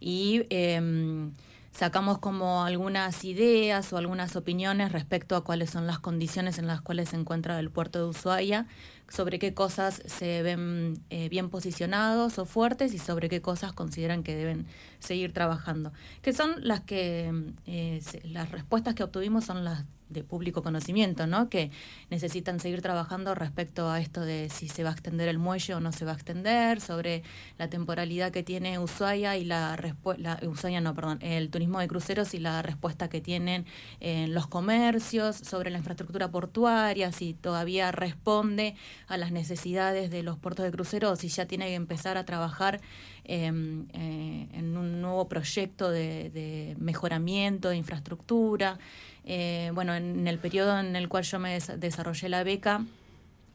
y 0.00 0.46
em, 0.50 1.30
sacamos 1.72 2.18
como 2.18 2.64
algunas 2.64 3.24
ideas 3.24 3.92
o 3.92 3.96
algunas 3.96 4.36
opiniones 4.36 4.92
respecto 4.92 5.36
a 5.36 5.44
cuáles 5.44 5.70
son 5.70 5.86
las 5.86 5.98
condiciones 5.98 6.58
en 6.58 6.66
las 6.66 6.80
cuales 6.82 7.08
se 7.08 7.16
encuentra 7.16 7.58
el 7.58 7.70
puerto 7.70 7.98
de 7.98 8.08
Ushuaia, 8.10 8.66
sobre 9.08 9.38
qué 9.38 9.52
cosas 9.52 10.02
se 10.06 10.42
ven 10.42 11.02
eh, 11.10 11.28
bien 11.28 11.50
posicionados 11.50 12.38
o 12.38 12.46
fuertes 12.46 12.94
y 12.94 12.98
sobre 12.98 13.28
qué 13.28 13.42
cosas 13.42 13.72
consideran 13.72 14.22
que 14.22 14.34
deben 14.34 14.66
seguir 15.00 15.32
trabajando. 15.32 15.92
Que 16.22 16.32
son 16.32 16.54
las 16.58 16.80
que, 16.80 17.52
eh, 17.66 18.00
las 18.24 18.50
respuestas 18.50 18.94
que 18.94 19.02
obtuvimos 19.02 19.44
son 19.44 19.64
las 19.64 19.84
de 20.12 20.24
público 20.24 20.62
conocimiento, 20.62 21.26
¿no? 21.26 21.48
Que 21.48 21.70
necesitan 22.10 22.60
seguir 22.60 22.82
trabajando 22.82 23.34
respecto 23.34 23.90
a 23.90 24.00
esto 24.00 24.20
de 24.20 24.48
si 24.50 24.68
se 24.68 24.84
va 24.84 24.90
a 24.90 24.92
extender 24.92 25.28
el 25.28 25.38
muelle 25.38 25.74
o 25.74 25.80
no 25.80 25.92
se 25.92 26.04
va 26.04 26.12
a 26.12 26.14
extender, 26.14 26.80
sobre 26.80 27.22
la 27.58 27.68
temporalidad 27.68 28.32
que 28.32 28.42
tiene 28.42 28.78
Ushuaia 28.78 29.36
y 29.36 29.44
la 29.44 29.76
respuesta, 29.76 30.38
Ushuaia 30.42 30.80
no, 30.80 30.94
perdón, 30.94 31.18
el 31.22 31.50
turismo 31.50 31.80
de 31.80 31.88
cruceros 31.88 32.34
y 32.34 32.38
la 32.38 32.62
respuesta 32.62 33.08
que 33.08 33.20
tienen 33.20 33.66
en 34.00 34.34
los 34.34 34.46
comercios, 34.46 35.36
sobre 35.36 35.70
la 35.70 35.78
infraestructura 35.78 36.30
portuaria, 36.30 37.12
si 37.12 37.34
todavía 37.34 37.92
responde 37.92 38.74
a 39.06 39.16
las 39.16 39.32
necesidades 39.32 40.10
de 40.10 40.22
los 40.22 40.38
puertos 40.38 40.64
de 40.64 40.72
cruceros, 40.72 41.20
si 41.20 41.28
ya 41.28 41.46
tiene 41.46 41.66
que 41.66 41.74
empezar 41.74 42.16
a 42.16 42.24
trabajar 42.24 42.80
em, 43.24 43.86
eh, 43.92 44.48
en 44.52 44.76
un 44.76 45.00
nuevo 45.00 45.28
proyecto 45.28 45.90
de, 45.90 46.30
de 46.30 46.76
mejoramiento 46.78 47.68
de 47.68 47.76
infraestructura. 47.76 48.78
Eh, 49.24 49.70
bueno, 49.74 49.94
en 49.94 50.26
el 50.26 50.38
periodo 50.38 50.78
en 50.78 50.96
el 50.96 51.08
cual 51.08 51.24
yo 51.24 51.38
me 51.38 51.58
desarrollé 51.78 52.28
la 52.28 52.42
beca, 52.42 52.84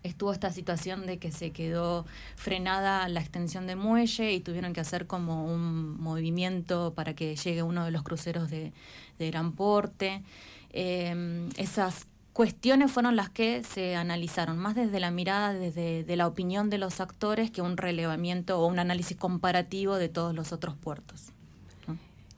estuvo 0.03 0.31
esta 0.31 0.51
situación 0.51 1.05
de 1.05 1.17
que 1.19 1.31
se 1.31 1.51
quedó 1.51 2.05
frenada 2.35 3.07
la 3.09 3.19
extensión 3.19 3.67
de 3.67 3.75
muelle 3.75 4.31
y 4.33 4.39
tuvieron 4.39 4.73
que 4.73 4.81
hacer 4.81 5.07
como 5.07 5.45
un 5.45 5.99
movimiento 5.99 6.93
para 6.95 7.13
que 7.13 7.35
llegue 7.35 7.63
uno 7.63 7.85
de 7.85 7.91
los 7.91 8.03
cruceros 8.03 8.49
de, 8.49 8.73
gran 9.19 9.51
porte. 9.51 10.23
Em, 10.71 11.49
esas 11.57 12.07
cuestiones 12.33 12.91
fueron 12.91 13.15
las 13.15 13.29
que 13.29 13.63
se 13.63 13.95
analizaron, 13.95 14.57
más 14.57 14.75
desde 14.75 14.99
la 14.99 15.11
mirada, 15.11 15.53
desde 15.53 16.03
de 16.03 16.15
la 16.15 16.27
opinión 16.27 16.69
de 16.69 16.77
los 16.77 16.99
actores, 17.01 17.51
que 17.51 17.61
un 17.61 17.77
relevamiento 17.77 18.59
o 18.59 18.67
un 18.67 18.79
análisis 18.79 19.17
comparativo 19.17 19.95
de 19.95 20.09
todos 20.09 20.35
los 20.35 20.51
otros 20.51 20.75
puertos 20.75 21.31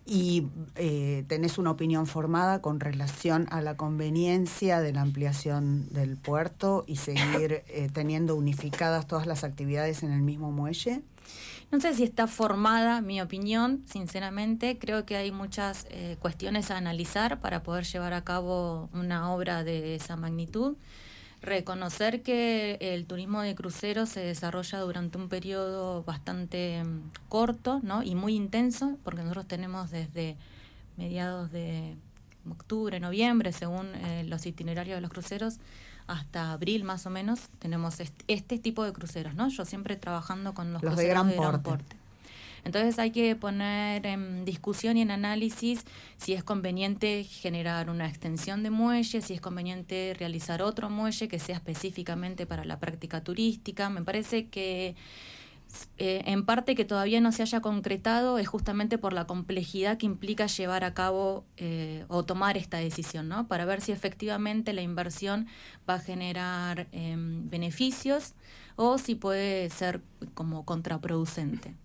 y 0.09 0.47
eh, 0.75 1.23
tenés 1.27 1.59
una 1.59 1.69
opinión 1.69 2.07
formada 2.07 2.63
con 2.63 2.79
relación 2.79 3.47
a 3.51 3.61
la 3.61 3.77
conveniencia 3.77 4.81
de 4.81 4.91
la 4.91 5.01
ampliación 5.01 5.87
del 5.93 6.17
puerto 6.17 6.83
y 6.87 6.95
seguir 6.95 7.63
eh, 7.67 7.89
teniendo 7.93 8.35
unificadas 8.35 9.05
todas 9.07 9.27
las 9.27 9.43
actividades 9.43 10.01
en 10.01 10.11
el 10.11 10.21
mismo 10.21 10.51
muelle? 10.51 11.03
No 11.71 11.79
sé 11.79 11.93
si 11.93 12.03
está 12.03 12.25
formada 12.25 13.01
mi 13.01 13.21
opinión, 13.21 13.83
sinceramente. 13.85 14.79
Creo 14.79 15.05
que 15.05 15.15
hay 15.15 15.31
muchas 15.31 15.85
eh, 15.91 16.17
cuestiones 16.19 16.71
a 16.71 16.77
analizar 16.77 17.39
para 17.39 17.61
poder 17.61 17.85
llevar 17.85 18.13
a 18.13 18.23
cabo 18.23 18.89
una 18.93 19.31
obra 19.31 19.63
de 19.63 19.93
esa 19.93 20.15
magnitud 20.15 20.75
reconocer 21.41 22.21
que 22.21 22.77
el 22.81 23.05
turismo 23.05 23.41
de 23.41 23.55
cruceros 23.55 24.09
se 24.09 24.19
desarrolla 24.19 24.79
durante 24.79 25.17
un 25.17 25.29
periodo 25.29 26.03
bastante 26.03 26.83
mm, 26.83 27.11
corto 27.29 27.79
¿no? 27.83 28.03
y 28.03 28.15
muy 28.15 28.35
intenso, 28.35 28.97
porque 29.03 29.21
nosotros 29.21 29.47
tenemos 29.47 29.91
desde 29.91 30.37
mediados 30.97 31.51
de 31.51 31.95
octubre, 32.49 32.99
noviembre, 32.99 33.51
según 33.51 33.87
eh, 33.95 34.23
los 34.25 34.45
itinerarios 34.45 34.97
de 34.97 35.01
los 35.01 35.11
cruceros, 35.11 35.59
hasta 36.07 36.51
abril 36.51 36.83
más 36.83 37.05
o 37.05 37.09
menos, 37.09 37.49
tenemos 37.59 37.99
este, 38.27 38.57
tipo 38.57 38.83
de 38.83 38.91
cruceros, 38.91 39.35
¿no? 39.35 39.47
Yo 39.49 39.63
siempre 39.63 39.95
trabajando 39.95 40.53
con 40.53 40.73
los, 40.73 40.81
cruceros 40.81 41.27
de 41.27 41.35
gran, 41.35 41.61
porte. 41.61 41.98
Entonces 42.63 42.99
hay 42.99 43.11
que 43.11 43.35
poner 43.35 44.05
en 44.05 44.45
discusión 44.45 44.97
y 44.97 45.01
en 45.01 45.11
análisis 45.11 45.83
si 46.17 46.33
es 46.33 46.43
conveniente 46.43 47.23
generar 47.23 47.89
una 47.89 48.07
extensión 48.07 48.63
de 48.63 48.69
muelle, 48.69 49.21
si 49.21 49.33
es 49.33 49.41
conveniente 49.41 50.15
realizar 50.17 50.61
otro 50.61 50.89
muelle 50.89 51.27
que 51.27 51.39
sea 51.39 51.55
específicamente 51.55 52.45
para 52.45 52.65
la 52.65 52.79
práctica 52.79 53.23
turística. 53.23 53.89
Me 53.89 54.03
parece 54.03 54.47
que 54.47 54.95
eh, 55.97 56.23
en 56.25 56.45
parte 56.45 56.73
que 56.73 56.85
todavía 56.85 57.21
no 57.21 57.31
se 57.31 57.43
haya 57.43 57.61
concretado 57.61 58.39
es 58.39 58.47
justamente 58.47 58.97
por 58.97 59.13
la 59.13 59.27
complejidad 59.27 59.97
que 59.97 60.07
implica 60.07 60.47
llevar 60.47 60.83
a 60.83 60.93
cabo 60.93 61.45
eh, 61.57 62.05
o 62.07 62.25
tomar 62.25 62.57
esta 62.57 62.77
decisión, 62.77 63.27
¿no? 63.29 63.47
Para 63.47 63.65
ver 63.65 63.81
si 63.81 63.91
efectivamente 63.91 64.73
la 64.73 64.81
inversión 64.81 65.47
va 65.87 65.95
a 65.95 65.99
generar 65.99 66.87
em, 66.91 67.49
beneficios 67.49 68.33
o 68.77 68.97
si 68.97 69.15
puede 69.15 69.69
ser 69.69 70.01
como 70.33 70.65
contraproducente. 70.65 71.75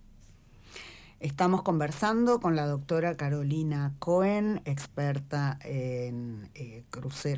Estamos 1.25 1.63
conversando 1.63 2.39
con 2.39 2.55
la 2.55 2.67
doctora 2.67 3.17
Carolina 3.17 3.95
Cohen, 3.97 4.61
experta 4.65 5.57
en 5.63 6.51
eh, 6.53 6.83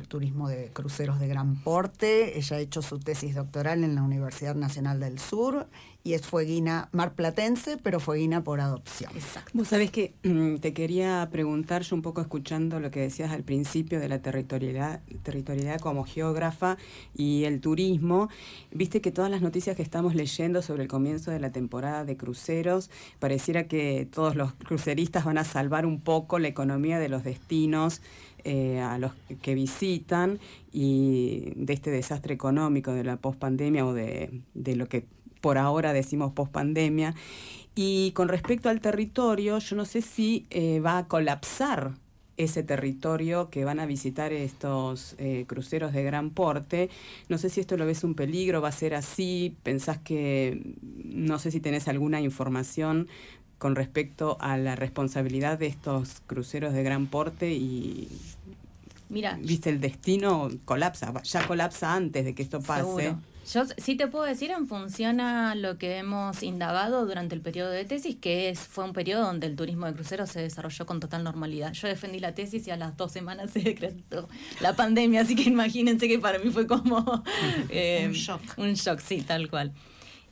turismo 0.06 0.46
de 0.46 0.70
cruceros 0.74 1.18
de 1.18 1.26
gran 1.26 1.62
porte. 1.62 2.36
Ella 2.36 2.58
ha 2.58 2.60
hecho 2.60 2.82
su 2.82 2.98
tesis 2.98 3.34
doctoral 3.34 3.84
en 3.84 3.94
la 3.94 4.02
Universidad 4.02 4.54
Nacional 4.54 5.00
del 5.00 5.18
Sur 5.18 5.68
y 6.08 6.14
es 6.14 6.26
fueguina 6.26 6.88
marplatense, 6.92 7.76
pero 7.76 8.00
fueguina 8.00 8.42
por 8.42 8.62
adopción. 8.62 9.12
Exacto. 9.14 9.50
Vos 9.52 9.68
sabés 9.68 9.90
que 9.90 10.14
mm, 10.22 10.56
te 10.56 10.72
quería 10.72 11.28
preguntar, 11.30 11.82
yo 11.82 11.94
un 11.94 12.00
poco 12.00 12.22
escuchando 12.22 12.80
lo 12.80 12.90
que 12.90 13.00
decías 13.00 13.30
al 13.30 13.42
principio 13.42 14.00
de 14.00 14.08
la 14.08 14.20
territorialidad, 14.20 15.02
territorialidad 15.22 15.80
como 15.80 16.04
geógrafa 16.04 16.78
y 17.14 17.44
el 17.44 17.60
turismo, 17.60 18.30
viste 18.72 19.02
que 19.02 19.12
todas 19.12 19.30
las 19.30 19.42
noticias 19.42 19.76
que 19.76 19.82
estamos 19.82 20.14
leyendo 20.14 20.62
sobre 20.62 20.84
el 20.84 20.88
comienzo 20.88 21.30
de 21.30 21.40
la 21.40 21.52
temporada 21.52 22.06
de 22.06 22.16
cruceros, 22.16 22.88
pareciera 23.18 23.68
que 23.68 24.08
todos 24.10 24.34
los 24.34 24.54
cruceristas 24.54 25.26
van 25.26 25.36
a 25.36 25.44
salvar 25.44 25.84
un 25.84 26.00
poco 26.00 26.38
la 26.38 26.48
economía 26.48 26.98
de 26.98 27.10
los 27.10 27.22
destinos. 27.22 28.00
Eh, 28.44 28.80
a 28.80 28.98
los 28.98 29.12
que 29.42 29.54
visitan 29.54 30.38
y 30.72 31.52
de 31.56 31.72
este 31.72 31.90
desastre 31.90 32.32
económico 32.32 32.92
de 32.92 33.02
la 33.02 33.16
pospandemia 33.16 33.84
o 33.84 33.92
de, 33.92 34.30
de 34.54 34.76
lo 34.76 34.88
que 34.88 35.04
por 35.40 35.58
ahora 35.58 35.92
decimos 35.92 36.32
post 36.32 36.52
pandemia. 36.52 37.14
Y 37.74 38.10
con 38.12 38.28
respecto 38.28 38.68
al 38.68 38.80
territorio, 38.80 39.58
yo 39.58 39.76
no 39.76 39.84
sé 39.84 40.02
si 40.02 40.46
eh, 40.50 40.80
va 40.80 40.98
a 40.98 41.06
colapsar 41.06 41.92
ese 42.38 42.62
territorio 42.62 43.50
que 43.50 43.64
van 43.64 43.80
a 43.80 43.86
visitar 43.86 44.32
estos 44.32 45.16
eh, 45.18 45.44
cruceros 45.46 45.92
de 45.92 46.02
gran 46.04 46.30
porte. 46.30 46.88
No 47.28 47.36
sé 47.36 47.50
si 47.50 47.60
esto 47.60 47.76
lo 47.76 47.84
ves 47.84 48.04
un 48.04 48.14
peligro, 48.14 48.62
va 48.62 48.68
a 48.68 48.72
ser 48.72 48.94
así, 48.94 49.56
pensás 49.64 49.98
que, 49.98 50.74
no 51.04 51.38
sé 51.38 51.50
si 51.50 51.60
tenés 51.60 51.88
alguna 51.88 52.20
información 52.20 53.08
con 53.58 53.74
respecto 53.74 54.38
a 54.40 54.56
la 54.56 54.76
responsabilidad 54.76 55.58
de 55.58 55.66
estos 55.66 56.22
cruceros 56.26 56.72
de 56.72 56.82
gran 56.82 57.06
porte 57.06 57.52
y... 57.52 58.08
Mira, 59.08 59.38
viste, 59.42 59.70
el 59.70 59.80
destino 59.80 60.48
colapsa, 60.64 61.12
ya 61.22 61.46
colapsa 61.46 61.94
antes 61.94 62.24
de 62.24 62.34
que 62.34 62.42
esto 62.42 62.60
pase. 62.60 63.14
Yo 63.52 63.62
sí 63.78 63.96
te 63.96 64.08
puedo 64.08 64.24
decir 64.24 64.50
en 64.50 64.68
función 64.68 65.20
a 65.20 65.54
lo 65.54 65.78
que 65.78 65.96
hemos 65.96 66.42
indagado 66.42 67.06
durante 67.06 67.34
el 67.34 67.40
periodo 67.40 67.70
de 67.70 67.86
tesis, 67.86 68.16
que 68.16 68.50
es, 68.50 68.58
fue 68.60 68.84
un 68.84 68.92
periodo 68.92 69.24
donde 69.24 69.46
el 69.46 69.56
turismo 69.56 69.86
de 69.86 69.94
cruceros 69.94 70.28
se 70.28 70.40
desarrolló 70.40 70.84
con 70.84 71.00
total 71.00 71.24
normalidad. 71.24 71.72
Yo 71.72 71.88
defendí 71.88 72.20
la 72.20 72.34
tesis 72.34 72.66
y 72.66 72.70
a 72.70 72.76
las 72.76 72.96
dos 72.98 73.10
semanas 73.10 73.50
se 73.52 73.60
decretó 73.60 74.28
la 74.60 74.76
pandemia, 74.76 75.22
así 75.22 75.34
que 75.34 75.44
imagínense 75.44 76.08
que 76.08 76.18
para 76.18 76.38
mí 76.38 76.50
fue 76.50 76.66
como 76.66 77.24
eh, 77.70 78.04
un 78.06 78.12
shock. 78.12 78.42
Un 78.58 78.74
shock, 78.74 79.00
sí, 79.00 79.22
tal 79.22 79.48
cual. 79.48 79.72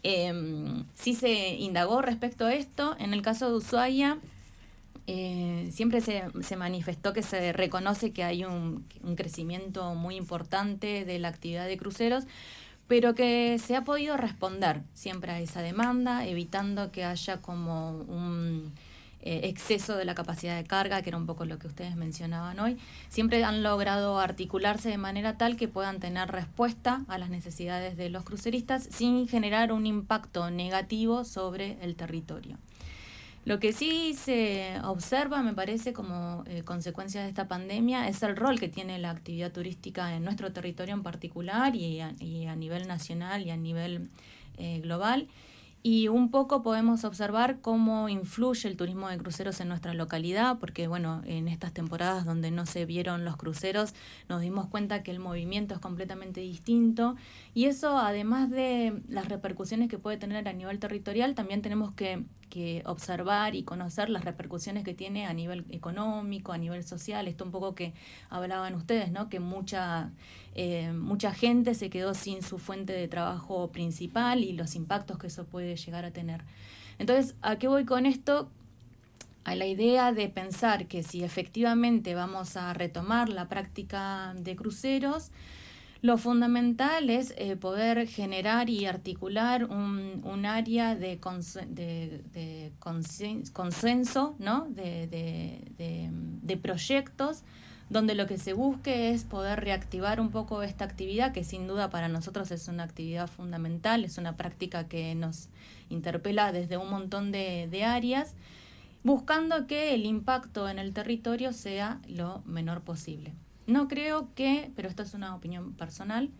Eh, 0.03 0.85
sí 0.95 1.15
se 1.15 1.55
indagó 1.55 2.03
respecto 2.03 2.45
a 2.45 2.55
esto. 2.55 2.97
En 2.99 3.15
el 3.15 3.23
caso 3.23 3.49
de 3.49 3.57
Ushuaia, 3.57 4.19
eh, 5.07 5.71
siempre 5.73 6.01
se, 6.01 6.25
se, 6.43 6.57
manifestó 6.57 7.13
que 7.13 7.23
se 7.23 7.53
reconoce 7.53 8.13
que 8.13 8.25
hay 8.25 8.45
un, 8.45 8.85
un, 9.03 9.17
crecimiento 9.17 9.95
muy 9.95 10.17
importante 10.17 11.05
de 11.05 11.19
la 11.19 11.29
actividad 11.29 11.67
de 11.67 11.77
cruceros, 11.77 12.25
pero 12.89 13.15
que 13.15 13.59
se 13.59 13.77
ha 13.77 13.85
podido 13.85 14.17
responder 14.17 14.83
siempre 14.95 15.33
a 15.33 15.41
esa 15.41 15.63
demanda, 15.63 16.27
evitando 16.27 16.93
que 16.93 17.05
haya 17.05 17.41
como 17.43 17.91
un 17.91 18.73
eh, 19.29 19.49
exceso 19.49 19.97
de 19.97 20.05
la 20.05 20.15
capacidad 20.15 20.57
de 20.57 20.63
carga, 20.63 21.03
que 21.03 21.11
era 21.11 21.19
un 21.19 21.27
poco 21.27 21.45
lo 21.47 21.59
que 21.59 21.67
ustedes 21.67 21.97
mencionaban 21.97 22.61
hoy. 22.61 22.79
Siempre 23.09 23.43
han 23.43 23.65
logrado 23.65 24.21
articularse 24.21 24.89
de 24.89 24.99
manera 24.99 25.37
tal 25.37 25.57
que 25.57 25.67
puedan 25.67 25.99
tener 25.99 26.31
respuesta 26.31 27.03
a 27.09 27.19
las 27.19 27.29
necesidades 27.29 27.97
de 27.97 28.09
los 28.09 28.23
cruceristas 28.23 28.89
sin 28.89 29.27
generar 29.27 29.73
un 29.73 29.85
impacto 29.85 30.53
negativo 30.53 31.25
sobre 31.25 31.77
el 31.83 31.97
territorio. 31.97 32.57
Lo 33.47 33.61
que 33.61 33.73
sí 33.73 34.13
se 34.15 34.75
observa, 34.83 35.41
me 35.41 35.53
parece, 35.53 35.93
como 35.93 36.43
eh, 36.49 36.65
consecuencia 36.65 37.23
de 37.23 37.29
esta 37.29 37.47
pandemia, 37.47 38.09
es 38.09 38.25
el 38.25 38.35
rol 38.35 38.59
que 38.59 38.69
tiene 38.69 38.99
la 38.99 39.11
actividad 39.11 39.53
turística 39.53 40.17
en 40.17 40.25
nuestro 40.25 40.53
territorio 40.53 40.95
en 40.95 41.05
particular 41.05 41.77
y 41.77 42.01
a, 42.01 42.11
nivel 42.57 42.89
nacional 42.89 43.47
y 43.47 43.51
a 43.53 43.57
nivel 43.57 44.11
eh, 44.59 44.81
global 44.81 45.29
y 45.83 46.09
un 46.09 46.31
poco 46.31 46.63
podemos 46.63 47.05
observar 47.05 47.61
cómo 47.61 48.09
influye 48.09 48.69
el 48.69 48.77
turismo 48.77 49.09
de 49.09 49.19
cruceros 49.19 49.61
en 49.61 49.69
nuestra 49.69 49.95
localidad, 49.95 50.59
porque 50.59 50.89
bueno, 50.89 51.23
en 51.25 51.47
estas 51.47 51.73
temporadas 51.73 52.25
donde 52.25 52.51
no 52.51 52.67
se 52.67 52.85
vieron 52.87 53.25
los 53.25 53.37
cruceros, 53.37 53.95
nos 54.29 54.41
dimos 54.41 54.67
cuenta 54.67 55.03
que 55.03 55.13
el 55.13 55.21
movimiento 55.21 55.75
es 55.75 55.81
completamente 55.81 56.41
distinto 56.41 57.15
y 57.55 57.67
eso 57.67 57.99
además 57.99 58.51
de 58.51 59.01
las 59.09 59.29
repercusiones 59.29 59.89
que 59.89 59.99
puede 59.99 60.17
tener 60.17 60.49
a 60.49 60.53
nivel 60.53 60.81
territorial, 60.81 61.35
también 61.35 61.63
tenemos 61.63 61.93
que, 61.93 62.25
que 62.51 62.83
observar 62.85 63.55
y 63.55 63.63
conocer 63.63 64.11
las 64.11 64.25
repercusiones 64.25 64.83
que 64.83 64.95
tiene 64.95 65.27
a 65.27 65.35
nivel 65.35 65.65
económico, 65.71 66.53
a 66.53 66.59
nivel 66.59 66.85
social, 66.85 67.29
esto 67.29 67.45
un 67.45 67.53
poco 67.53 67.75
que 67.75 67.95
hablaban 68.29 68.75
ustedes, 68.75 69.13
¿no? 69.13 69.29
Que 69.29 69.39
mucha 69.39 70.11
eh, 70.59 70.91
mucha 70.93 71.35
gente 71.35 71.75
se 71.75 71.91
quedó 71.91 72.15
sin 72.15 72.43
su 72.43 72.59
fuente 72.59 72.95
de 72.95 73.09
trabajo 73.09 73.71
principal 73.73 74.43
y 74.43 74.55
los 74.55 74.75
impactos 74.75 75.19
que 75.19 75.27
eso 75.27 75.45
puede 75.45 75.77
llegar 75.77 76.07
a 76.07 76.13
tener. 76.13 76.45
Entonces, 76.99 77.35
¿a 77.43 77.57
qué 77.57 77.69
voy 77.69 77.85
con 77.85 78.07
esto? 78.07 78.51
A 79.45 79.55
la 79.55 79.67
idea 79.67 80.13
de 80.13 80.31
pensar 80.31 80.87
que 80.87 81.03
si 81.03 81.23
efectivamente 81.23 82.15
vamos 82.15 82.57
a 82.57 82.73
retomar 82.73 83.29
la 83.29 83.49
práctica 83.49 84.35
de 84.39 84.57
cruceros, 84.57 85.31
lo 86.01 86.17
fundamental 86.17 87.11
es 87.11 87.35
eh, 87.37 87.57
poder 87.57 88.09
generar 88.09 88.71
y 88.71 88.87
articular 88.87 89.65
un, 89.65 90.47
área 90.47 90.95
de, 90.95 91.19
de, 91.69 92.73
consenso, 93.53 94.37
¿no? 94.39 94.67
de 94.71 96.59
proyectos 96.63 97.45
donde 97.89 98.15
lo 98.15 98.27
que 98.27 98.39
se 98.39 98.53
busque 98.53 99.11
es 99.11 99.25
poder 99.25 99.61
reactivar 99.61 100.21
un 100.21 100.31
poco 100.31 100.63
esta 100.63 100.85
actividad, 100.85 101.33
que 101.33 101.45
sin 101.45 101.69
duda 101.69 101.89
para 101.89 102.09
nosotros 102.09 102.51
es 102.51 102.67
una 102.69 102.83
actividad 102.83 103.29
fundamental, 103.29 104.05
es 104.05 104.19
una 104.19 104.37
práctica 104.37 104.89
que 104.89 105.15
nos 105.15 105.49
interpela 105.89 106.51
desde 106.51 106.77
un 106.77 106.91
montón 106.91 107.31
de, 107.31 107.85
áreas, 107.85 108.35
buscando 109.05 109.69
que 109.69 109.95
el 109.95 110.05
impacto 110.05 110.69
en 110.69 110.81
el 110.81 110.93
territorio 110.93 111.53
sea 111.53 112.01
lo 112.09 112.43
menor 112.45 112.83
posible. 112.83 113.35
No 113.69 113.87
creo 113.87 114.31
que, 114.35 114.73
pero 114.75 114.89
esto 114.89 115.05
es 115.05 115.15
una 115.15 115.35
opinión 115.37 115.73
personal, 115.75 116.31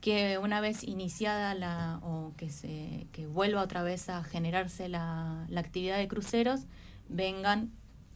que 0.00 0.38
una 0.38 0.60
vez 0.60 0.84
iniciada 0.84 1.54
la, 1.54 2.00
o 2.02 2.32
que 2.36 2.50
se 2.50 3.06
que 3.12 3.26
vuelva 3.26 3.62
otra 3.62 3.82
vez 3.82 4.08
a 4.08 4.22
generarse 4.22 4.88
la, 4.88 5.44
la 5.48 5.60
actividad 5.60 5.98
de 5.98 6.06
cruceros, 6.06 6.62
vengan 7.08 7.72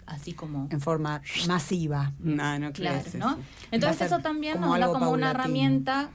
así 0.06 0.32
como... 0.32 0.68
En 0.70 0.80
forma 0.80 1.22
masiva. 1.48 2.12
No, 2.18 2.58
no 2.58 2.72
claro, 2.72 3.02
¿no? 3.14 3.38
Entonces 3.70 4.02
eso 4.06 4.20
también 4.20 4.60
nos 4.60 4.78
da 4.78 4.88
como 4.88 5.10
una 5.10 5.30
herramienta 5.30 6.10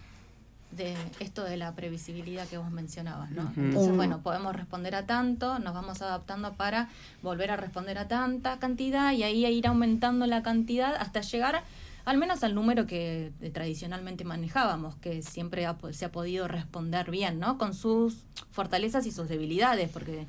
de 0.71 0.95
esto 1.19 1.43
de 1.43 1.57
la 1.57 1.73
previsibilidad 1.73 2.47
que 2.47 2.57
vos 2.57 2.69
mencionabas, 2.71 3.31
¿no? 3.31 3.51
Entonces, 3.55 3.95
bueno, 3.95 4.19
podemos 4.21 4.55
responder 4.55 4.95
a 4.95 5.05
tanto, 5.05 5.59
nos 5.59 5.73
vamos 5.73 6.01
adaptando 6.01 6.53
para 6.53 6.89
volver 7.23 7.51
a 7.51 7.55
responder 7.55 7.97
a 7.97 8.07
tanta 8.07 8.59
cantidad 8.59 9.13
y 9.13 9.23
ahí 9.23 9.45
ir 9.45 9.67
aumentando 9.67 10.27
la 10.27 10.43
cantidad 10.43 10.95
hasta 10.95 11.21
llegar 11.21 11.63
al 12.05 12.17
menos 12.17 12.41
al 12.43 12.55
número 12.55 12.87
que 12.87 13.33
tradicionalmente 13.53 14.23
manejábamos, 14.23 14.95
que 14.95 15.21
siempre 15.21 15.67
se 15.91 16.05
ha 16.05 16.11
podido 16.11 16.47
responder 16.47 17.11
bien, 17.11 17.37
¿no? 17.37 17.57
Con 17.57 17.73
sus 17.73 18.19
fortalezas 18.49 19.05
y 19.05 19.11
sus 19.11 19.27
debilidades, 19.27 19.89
porque 19.89 20.25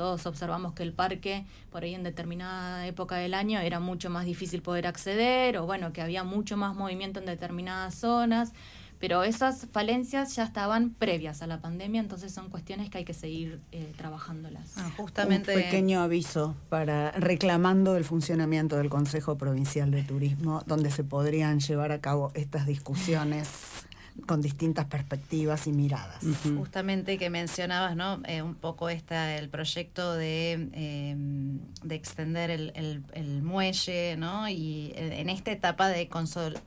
todos 0.00 0.24
observamos 0.24 0.72
que 0.72 0.82
el 0.82 0.94
parque, 0.94 1.44
por 1.70 1.82
ahí 1.82 1.94
en 1.94 2.02
determinada 2.02 2.86
época 2.86 3.16
del 3.16 3.34
año, 3.34 3.60
era 3.60 3.80
mucho 3.80 4.08
más 4.08 4.24
difícil 4.24 4.62
poder 4.62 4.86
acceder, 4.86 5.58
o 5.58 5.66
bueno, 5.66 5.92
que 5.92 6.00
había 6.00 6.24
mucho 6.24 6.56
más 6.56 6.74
movimiento 6.74 7.20
en 7.20 7.26
determinadas 7.26 7.96
zonas, 7.96 8.54
pero 8.98 9.24
esas 9.24 9.66
falencias 9.72 10.34
ya 10.36 10.44
estaban 10.44 10.88
previas 10.88 11.42
a 11.42 11.46
la 11.46 11.60
pandemia, 11.60 12.00
entonces 12.00 12.32
son 12.32 12.48
cuestiones 12.48 12.88
que 12.88 12.96
hay 12.96 13.04
que 13.04 13.12
seguir 13.12 13.60
eh, 13.72 13.92
trabajándolas. 13.98 14.72
Ah, 14.78 14.90
justamente. 14.96 15.54
Un 15.54 15.62
pequeño 15.64 16.00
aviso 16.00 16.56
para 16.70 17.10
reclamando 17.10 17.94
el 17.98 18.04
funcionamiento 18.04 18.78
del 18.78 18.88
Consejo 18.88 19.36
Provincial 19.36 19.90
de 19.90 20.02
Turismo, 20.02 20.62
donde 20.64 20.90
se 20.90 21.04
podrían 21.04 21.60
llevar 21.60 21.92
a 21.92 22.00
cabo 22.00 22.30
estas 22.32 22.66
discusiones 22.66 23.79
con 24.26 24.40
distintas 24.40 24.86
perspectivas 24.86 25.66
y 25.66 25.72
miradas. 25.72 26.22
Justamente 26.56 27.18
que 27.18 27.30
mencionabas, 27.30 27.96
¿no? 27.96 28.20
Eh, 28.26 28.42
un 28.42 28.54
poco 28.54 28.88
esta, 28.88 29.36
el 29.36 29.48
proyecto 29.48 30.14
de, 30.14 30.52
em, 30.72 31.58
de 31.82 31.94
extender 31.94 32.50
el, 32.50 32.72
el, 32.74 33.42
muelle, 33.42 34.16
¿no? 34.16 34.48
Y 34.48 34.92
eh, 34.94 35.20
en 35.20 35.28
esta 35.28 35.50
etapa 35.50 35.88
de 35.88 36.08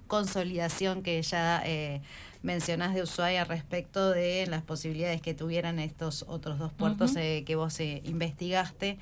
consolidación 0.08 1.04
que 1.04 1.22
ya 1.22 1.62
eh, 1.66 2.01
mencionás 2.43 2.93
de 2.93 3.01
Ushuaia 3.01 3.45
respecto 3.45 4.12
de 4.12 4.45
las 4.47 4.62
posibilidades 4.62 5.22
que 5.22 5.34
tuvieran 5.34 5.80
estos 5.80 6.26
otros 6.28 6.60
dos 6.60 6.72
puertos 6.74 7.16
eh, 7.16 7.43
que 7.47 7.56
vos 7.56 7.80
eh, 7.80 8.01
investigaste. 8.06 8.99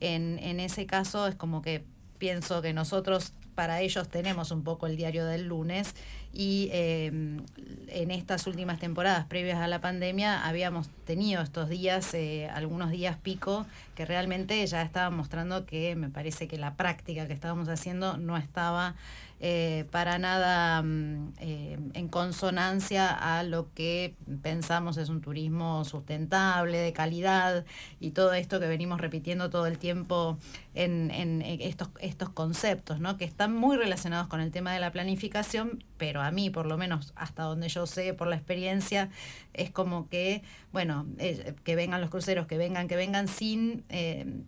En, 0.00 0.38
en 0.40 0.60
ese 0.60 0.86
caso 0.86 1.26
es 1.28 1.36
como 1.36 1.62
que 1.62 1.84
pienso 2.18 2.60
que 2.60 2.74
nosotros 2.74 3.32
para 3.54 3.80
ellos 3.80 4.08
tenemos 4.08 4.50
un 4.50 4.64
poco 4.64 4.86
el 4.86 4.96
diario 4.96 5.24
del 5.24 5.46
lunes 5.46 5.94
y 6.32 6.68
em, 6.72 7.40
en 7.88 8.10
estas 8.10 8.46
últimas 8.46 8.78
temporadas 8.78 9.26
previas 9.26 9.58
a 9.58 9.66
la 9.66 9.80
pandemia 9.80 10.46
habíamos 10.46 10.88
tenido 11.04 11.42
estos 11.42 11.68
días, 11.68 12.14
eh, 12.14 12.48
algunos 12.48 12.90
días 12.90 13.16
pico, 13.16 13.66
que 13.96 14.06
realmente 14.06 14.64
ya 14.66 14.82
estaban 14.82 15.16
mostrando 15.16 15.66
que 15.66 15.96
me 15.96 16.08
parece 16.08 16.46
que 16.46 16.56
la 16.56 16.74
práctica 16.74 17.26
que 17.26 17.32
estábamos 17.32 17.68
haciendo 17.68 18.16
no 18.16 18.36
estaba 18.36 18.94
eh, 19.42 19.86
para 19.90 20.18
nada 20.18 20.82
mm, 20.82 21.32
eh, 21.38 21.78
en 21.94 22.08
consonancia 22.08 23.08
a 23.08 23.42
lo 23.42 23.72
que 23.72 24.14
pensamos 24.42 24.98
es 24.98 25.08
un 25.08 25.22
turismo 25.22 25.82
sustentable, 25.86 26.76
de 26.76 26.92
calidad 26.92 27.64
y 28.00 28.10
todo 28.10 28.34
esto 28.34 28.60
que 28.60 28.66
venimos 28.66 29.00
repitiendo 29.00 29.48
todo 29.48 29.66
el 29.66 29.78
tiempo 29.78 30.36
en, 30.74 31.10
en 31.10 31.40
estos, 31.40 31.88
estos 32.00 32.28
conceptos, 32.28 33.00
¿no? 33.00 33.16
que 33.16 33.24
están 33.24 33.56
muy 33.56 33.78
relacionados 33.78 34.28
con 34.28 34.42
el 34.42 34.50
tema 34.50 34.74
de 34.74 34.80
la 34.80 34.92
planificación, 34.92 35.82
pero 35.96 36.20
a 36.20 36.30
mí, 36.30 36.50
por 36.50 36.66
lo 36.66 36.76
menos 36.76 37.14
hasta 37.16 37.44
donde 37.44 37.70
yo 37.70 37.86
sé, 37.86 38.12
por 38.12 38.28
la 38.28 38.36
experiencia, 38.36 39.08
es 39.54 39.70
como 39.70 40.10
que, 40.10 40.42
bueno, 40.70 41.06
eh, 41.16 41.54
que 41.64 41.76
vengan 41.76 42.02
los 42.02 42.10
cruceros, 42.10 42.46
que 42.46 42.58
vengan, 42.58 42.88
que 42.88 42.96
vengan 42.96 43.26
sin 43.26 43.84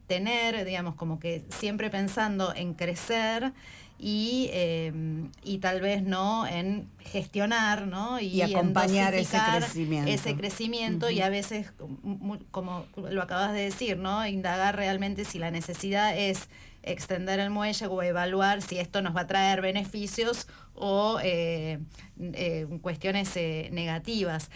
tener, 0.06 0.66
digamos, 0.66 0.96
como 0.96 1.18
que 1.18 1.46
siempre 1.48 1.88
pensando 1.88 2.54
en 2.54 2.74
crecer 2.74 3.54
y, 4.04 4.50
em, 4.52 5.30
y 5.44 5.58
tal 5.58 5.80
vez 5.80 6.02
no 6.02 6.44
en 6.44 6.88
gestionar 6.98 7.86
¿no? 7.86 8.18
y, 8.18 8.42
acompañar 8.42 9.14
ese 9.14 9.38
crecimiento. 9.38 10.10
Ese 10.10 10.34
crecimiento 10.34 11.08
y 11.08 11.20
a 11.20 11.28
veces, 11.28 11.72
como 12.50 12.86
lo 12.96 13.22
acabas 13.22 13.52
de 13.52 13.60
decir, 13.60 13.98
¿no? 13.98 14.26
indagar 14.26 14.74
realmente 14.74 15.24
si 15.24 15.38
la 15.38 15.52
necesidad 15.52 16.18
es 16.18 16.48
extender 16.82 17.38
el 17.38 17.50
muelle 17.50 17.86
o 17.86 18.02
evaluar 18.02 18.60
si 18.60 18.78
esto 18.78 19.02
nos 19.02 19.14
va 19.14 19.20
a 19.20 19.26
traer 19.28 19.60
beneficios 19.60 20.48
o 20.74 21.20
eh, 21.22 21.78
eh, 22.18 22.66
cuestiones 22.80 23.30
eh, 23.36 23.68
negativas. 23.70 24.50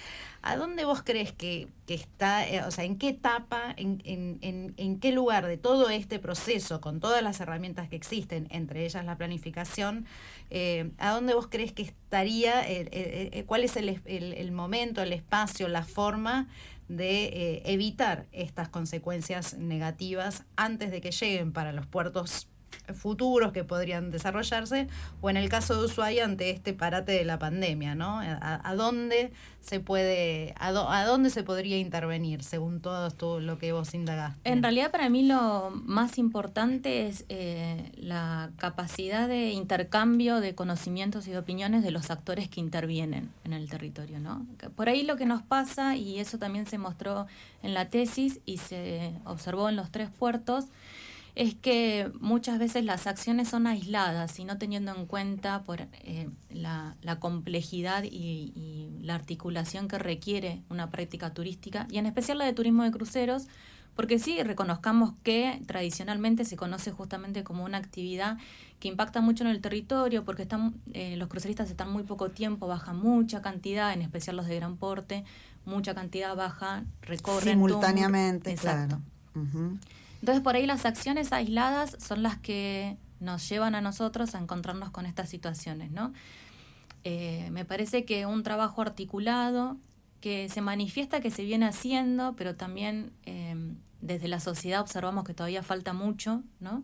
¿A 0.46 0.56
dónde 0.56 0.84
vos 0.84 1.02
crees 1.02 1.32
que, 1.32 1.66
está, 1.88 2.48
eh, 2.48 2.62
o 2.62 2.70
sea, 2.70 2.84
en 2.84 2.98
qué 2.98 3.08
etapa, 3.08 3.74
en, 3.76 4.00
en, 4.04 4.74
en, 4.76 5.00
qué 5.00 5.10
lugar 5.10 5.44
de 5.44 5.56
todo 5.56 5.90
este 5.90 6.20
proceso, 6.20 6.80
con 6.80 7.00
todas 7.00 7.20
las 7.20 7.40
herramientas 7.40 7.88
que 7.88 7.96
existen, 7.96 8.46
entre 8.52 8.84
ellas 8.84 9.04
la 9.04 9.16
planificación, 9.16 10.06
eh, 10.50 10.92
¿a 10.98 11.10
dónde 11.10 11.34
vos 11.34 11.48
crees 11.48 11.72
que 11.72 11.82
estaría, 11.82 12.62
eh, 12.64 13.42
cuál 13.48 13.64
es 13.64 13.76
el, 13.76 14.00
el, 14.04 14.52
momento, 14.52 15.02
el 15.02 15.12
espacio, 15.12 15.66
la 15.66 15.84
forma 15.84 16.46
de 16.86 17.62
evitar 17.64 18.26
estas 18.30 18.68
consecuencias 18.68 19.54
negativas 19.54 20.44
antes 20.54 20.92
de 20.92 21.00
que 21.00 21.10
lleguen 21.10 21.52
para 21.52 21.72
los 21.72 21.86
puertos 21.86 22.46
futuros 22.94 23.52
que 23.52 23.64
podrían 23.64 24.10
desarrollarse, 24.10 24.88
o 25.20 25.30
en 25.30 25.36
el 25.36 25.48
caso 25.48 25.80
de 25.80 25.86
Ushuaia 25.86 26.24
ante 26.24 26.50
este 26.50 26.72
parate 26.72 27.12
de 27.12 27.24
la 27.24 27.38
pandemia, 27.38 27.94
¿no? 27.94 28.20
¿A, 28.20 28.74
dónde 28.76 29.32
se 29.60 29.80
puede, 29.80 30.54
a, 30.58 30.72
dónde 30.72 31.30
se 31.30 31.42
podría 31.42 31.78
intervenir 31.78 32.44
según 32.44 32.80
todo 32.80 33.40
lo 33.40 33.58
que 33.58 33.72
vos 33.72 33.94
indagaste? 33.94 34.48
En 34.48 34.62
realidad 34.62 34.90
para 34.90 35.08
mí 35.08 35.24
lo 35.24 35.70
más 35.84 36.18
importante 36.18 37.06
es 37.08 37.24
eh, 37.28 37.90
la 37.96 38.50
capacidad 38.56 39.28
de 39.28 39.50
intercambio 39.50 40.40
de 40.40 40.54
conocimientos 40.54 41.26
y 41.26 41.32
de 41.32 41.38
opiniones 41.38 41.82
de 41.82 41.90
los 41.90 42.10
actores 42.10 42.48
que 42.48 42.60
intervienen 42.60 43.30
en 43.44 43.52
el 43.52 43.68
territorio, 43.68 44.20
¿no? 44.20 44.46
Por 44.76 44.88
ahí 44.88 45.02
lo 45.02 45.16
que 45.16 45.26
nos 45.26 45.42
pasa, 45.42 45.96
y 45.96 46.20
eso 46.20 46.38
también 46.38 46.66
se 46.66 46.78
mostró 46.78 47.26
en 47.62 47.74
la 47.74 47.88
tesis 47.88 48.40
y 48.46 48.58
se 48.58 49.12
observó 49.24 49.68
en 49.68 49.76
los 49.76 49.90
tres 49.90 50.08
puertos, 50.10 50.66
es 51.36 51.54
que 51.54 52.10
muchas 52.18 52.58
veces 52.58 52.82
las 52.82 53.06
acciones 53.06 53.48
son 53.48 53.66
aisladas 53.66 54.38
y 54.38 54.44
no 54.46 54.56
teniendo 54.56 54.94
en 54.94 55.04
cuenta 55.04 55.62
por 55.64 55.82
eh, 55.82 56.30
la, 56.48 56.96
complejidad 57.20 58.04
y, 58.04 58.96
la 59.02 59.14
articulación 59.14 59.86
que 59.86 59.98
requiere 59.98 60.62
una 60.70 60.90
práctica 60.90 61.34
turística 61.34 61.86
y 61.90 61.98
en 61.98 62.06
especial 62.06 62.38
la 62.38 62.46
de 62.46 62.54
turismo 62.54 62.84
de 62.84 62.90
cruceros, 62.90 63.48
porque 63.94 64.18
sí 64.18 64.42
reconozcamos 64.42 65.12
que 65.22 65.60
tradicionalmente 65.66 66.46
se 66.46 66.56
conoce 66.56 66.90
justamente 66.90 67.44
como 67.44 67.64
una 67.64 67.78
actividad 67.78 68.38
que 68.80 68.88
impacta 68.88 69.20
mucho 69.20 69.44
en 69.44 69.50
el 69.50 69.60
territorio, 69.60 70.24
porque 70.24 70.42
están, 70.42 70.74
eh, 70.94 71.16
los 71.16 71.28
cruceristas 71.28 71.70
están 71.70 71.92
muy 71.92 72.02
poco 72.02 72.30
tiempo, 72.30 72.66
bajan 72.66 72.98
mucha 72.98 73.42
cantidad, 73.42 73.92
en 73.92 74.00
especial 74.00 74.36
los 74.36 74.46
de 74.46 74.56
gran 74.56 74.76
porte, 74.78 75.24
mucha 75.66 75.94
cantidad 75.94 76.34
baja, 76.34 76.84
recorren. 77.02 77.54
Simultáneamente, 77.54 78.52
exacto. 78.52 79.00
Entonces 80.20 80.42
por 80.42 80.56
ahí 80.56 80.66
las 80.66 80.86
acciones 80.86 81.32
aisladas 81.32 81.96
son 81.98 82.22
las 82.22 82.38
que 82.38 82.96
nos 83.20 83.48
llevan 83.48 83.74
a 83.74 83.80
nosotros 83.80 84.34
a 84.34 84.38
encontrarnos 84.38 84.90
con 84.90 85.06
estas 85.06 85.28
situaciones, 85.28 85.90
¿no? 85.90 86.12
Eh, 87.04 87.48
me 87.52 87.64
parece 87.64 88.04
que 88.04 88.26
un 88.26 88.42
trabajo 88.42 88.82
articulado 88.82 89.76
que 90.20 90.48
se 90.48 90.60
manifiesta 90.60 91.20
que 91.20 91.30
se 91.30 91.44
viene 91.44 91.66
haciendo, 91.66 92.34
pero 92.36 92.56
también 92.56 93.12
em, 93.24 93.76
desde 94.00 94.28
la 94.28 94.40
sociedad 94.40 94.80
observamos 94.80 95.24
que 95.24 95.34
todavía 95.34 95.62
falta 95.62 95.92
mucho, 95.92 96.42
¿no? 96.60 96.82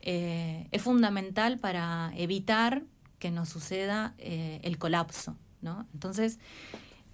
Eh, 0.00 0.66
es 0.70 0.82
fundamental 0.82 1.58
para 1.58 2.12
evitar 2.16 2.82
que 3.18 3.30
nos 3.30 3.48
suceda 3.48 4.14
eh, 4.18 4.60
el 4.64 4.76
colapso, 4.76 5.36
¿no? 5.62 5.86
Entonces, 5.94 6.38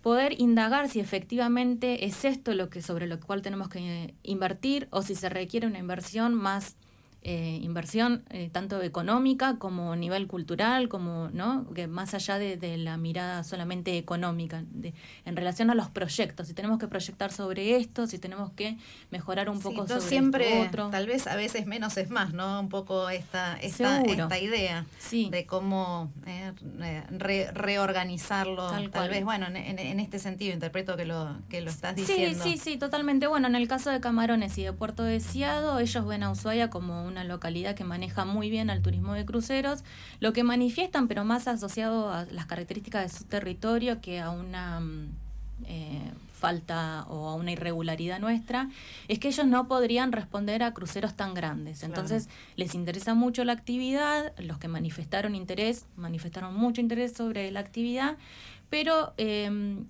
poder 0.03 0.41
indagar 0.41 0.89
si 0.89 1.01
efectivamente 1.01 2.07
es 2.07 2.25
esto 2.25 2.55
lo 2.55 2.71
que 2.71 2.83
sobre 2.83 3.07
lo 3.07 3.21
cual 3.21 3.43
tenemos 3.43 3.69
que 3.69 4.15
invertir 4.23 4.89
o 4.91 5.03
si 5.03 5.15
se 5.15 5.29
requiere 5.29 5.67
una 5.67 5.79
inversión 5.79 6.35
más 6.35 6.77
eh, 7.23 7.59
inversión 7.62 8.25
eh, 8.31 8.49
tanto 8.51 8.81
económica 8.81 9.59
como 9.59 9.93
a 9.93 9.97
nivel 9.97 10.27
cultural, 10.27 10.89
como 10.89 11.29
no 11.35 11.71
que 11.75 11.87
más 11.87 12.14
allá 12.14 12.39
de, 12.39 12.79
la 12.79 12.97
mirada 12.97 13.45
solamente 13.45 13.99
económica, 13.99 14.64
de, 14.71 14.95
en 15.27 15.37
relación 15.37 15.68
a 15.68 15.75
los 15.75 15.91
proyectos, 15.91 16.49
si 16.49 16.55
tenemos 16.55 16.79
que 16.79 16.89
proyectar 16.89 17.31
sobre 17.31 17.77
esto, 17.77 18.07
si 18.07 18.18
tenemos 18.18 18.53
que 18.53 18.79
mejorar 19.11 19.51
un 19.51 19.61
poco 19.61 19.87
sobre 19.87 20.01
siempre, 20.01 20.62
otro. 20.66 20.89
Tal 20.89 21.07
vez 21.07 21.27
a 21.27 21.37
veces 21.37 21.66
menos 21.66 21.99
es 21.99 22.09
más, 22.09 22.33
¿no? 22.33 22.59
Un 22.59 22.71
poco 22.71 23.11
esta, 23.11 23.55
esta, 23.61 24.01
esta 24.01 24.39
idea 24.39 24.87
de 25.11 25.45
cómo 25.45 26.11
eh, 26.27 26.53
reorganizarlo. 27.53 28.71
Tal, 28.91 29.11
vez, 29.11 29.25
bueno, 29.25 29.47
en, 29.47 30.01
este 30.01 30.18
sentido 30.18 30.55
interpreto 30.55 30.97
que 30.97 31.05
lo, 31.05 31.37
que 31.51 31.61
lo 31.61 31.71
estás 31.71 31.97
diciendo. 31.97 32.43
Sí, 32.43 32.53
sí, 32.53 32.59
sí, 32.59 32.79
totalmente. 32.79 33.27
Bueno, 33.27 33.47
en 33.47 33.57
el 33.57 33.68
caso 33.68 33.91
de 33.91 34.01
Camarones 34.01 34.57
y 34.57 34.64
de 34.64 34.73
Puerto 34.73 35.03
Deseado, 35.03 35.79
ellos 35.81 36.07
ven 36.07 36.23
a 36.23 36.31
Ushuaia 36.31 36.71
como 36.71 37.10
una 37.11 37.25
localidad 37.25 37.75
que 37.75 37.85
maneja 37.85 38.25
muy 38.25 38.51
bien 38.51 38.71
al 38.71 38.83
turismo 38.83 39.15
de 39.15 39.25
cruceros, 39.27 39.85
lo 40.21 40.33
que 40.33 40.45
manifiestan, 40.45 41.09
pero 41.09 41.25
más 41.25 41.49
asociado 41.49 42.11
a 42.11 42.25
las 42.27 42.47
características 42.47 43.03
de 43.03 43.19
su 43.19 43.25
territorio 43.25 44.01
que 44.01 44.21
a 44.21 44.31
una 44.31 44.81
mm, 44.81 45.09
eh, 45.67 46.11
falta 46.41 47.05
o 47.09 47.29
a 47.29 47.35
una 47.35 47.53
irregularidad 47.53 48.19
nuestra, 48.19 48.71
es 49.09 49.19
que 49.19 49.29
ellos 49.29 49.47
no 49.47 49.69
podrían 49.69 50.11
responder 50.11 50.63
a 50.63 50.73
cruceros 50.73 51.15
tan 51.15 51.35
grandes. 51.35 51.83
Entonces, 51.83 52.29
les 52.57 52.75
interesa 52.75 53.15
mucho 53.15 53.45
la 53.45 53.53
actividad, 53.53 54.33
los 54.39 54.59
que 54.59 54.67
manifestaron 54.67 55.35
interés, 55.35 55.85
manifestaron 55.97 56.57
mucho 56.57 56.81
interés 56.81 57.13
sobre 57.13 57.51
la 57.51 57.61
actividad, 57.61 58.17
pero 58.71 59.13
em, 59.19 59.85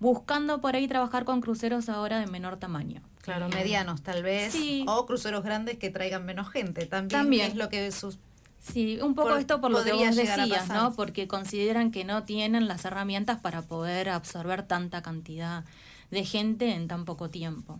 buscando 0.00 0.60
por 0.60 0.74
ahí 0.74 0.88
trabajar 0.88 1.24
con 1.24 1.40
cruceros 1.40 1.88
ahora 1.88 2.18
de 2.18 2.26
menor 2.26 2.56
tamaño. 2.56 3.00
Claro, 3.24 3.48
medianos 3.48 4.02
tal 4.02 4.22
vez. 4.22 4.54
O 4.86 5.06
cruceros 5.06 5.42
grandes 5.42 5.78
que 5.78 5.88
traigan 5.88 6.26
menos 6.26 6.50
gente. 6.50 6.84
También, 6.84 7.22
También. 7.22 7.46
es 7.46 7.56
lo 7.56 7.70
que 7.70 7.90
sus 7.90 8.18
Sí, 8.60 8.98
un 9.02 9.14
poco 9.14 9.36
esto 9.36 9.60
por 9.60 9.70
lo 9.70 9.82
que 9.84 9.92
vos 9.92 10.16
decías, 10.16 10.68
¿no? 10.68 10.94
Porque 10.94 11.26
consideran 11.28 11.90
que 11.90 12.04
no 12.04 12.24
tienen 12.24 12.66
las 12.66 12.84
herramientas 12.86 13.38
para 13.38 13.60
poder 13.62 14.08
absorber 14.08 14.62
tanta 14.62 15.02
cantidad 15.02 15.64
de 16.10 16.24
gente 16.24 16.72
en 16.72 16.88
tan 16.88 17.04
poco 17.04 17.28
tiempo. 17.28 17.78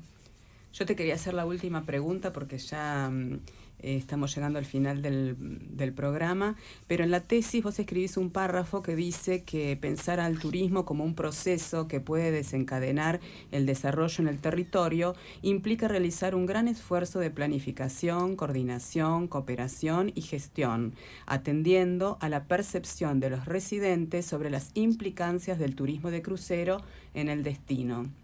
Yo 0.75 0.85
te 0.85 0.97
quería 0.97 1.15
hacer 1.15 1.35
la 1.35 1.47
última 1.47 1.85
pregunta 1.85 2.33
porque 2.33 2.59
ya 2.59 3.09
mm, 3.11 3.41
eh, 3.81 3.97
estamos 3.97 4.35
llegando 4.35 4.59
al 4.59 4.65
final 4.65 5.03
del, 5.03 5.37
del, 5.39 5.93
programa, 5.93 6.57
pero 6.87 7.05
en 7.05 7.11
la 7.11 7.21
tesis 7.21 7.63
vos 7.63 7.79
escribís 7.79 8.17
un 8.17 8.31
párrafo 8.31 8.83
que 8.83 8.97
dice 8.97 9.45
que 9.45 9.77
pensar 9.77 10.21
al 10.21 10.39
turismo 10.39 10.85
como 10.85 11.05
un 11.05 11.15
proceso 11.15 11.87
que 11.89 12.01
puede 12.01 12.31
desencadenar 12.31 13.21
el 13.51 13.67
desarrollo 13.67 14.23
en 14.23 14.29
el 14.29 14.41
territorio 14.41 15.15
implica 15.43 15.89
realizar 15.89 16.35
un 16.35 16.47
gran 16.47 16.69
esfuerzo 16.69 17.19
de 17.21 17.31
planificación, 17.31 18.37
coordinación, 18.37 19.29
cooperación 19.29 20.13
y 20.15 20.23
gestión, 20.23 20.95
atendiendo 21.27 22.17
a 22.21 22.29
la 22.29 22.45
percepción 22.45 23.21
de 23.21 23.31
los 23.31 23.45
residentes 23.45 24.27
sobre 24.27 24.51
las 24.51 24.71
implicancias 24.75 25.59
del 25.59 25.75
turismo 25.75 26.11
de 26.11 26.23
crucero 26.23 26.83
en 27.15 27.29
el 27.29 27.43
destino. 27.43 28.24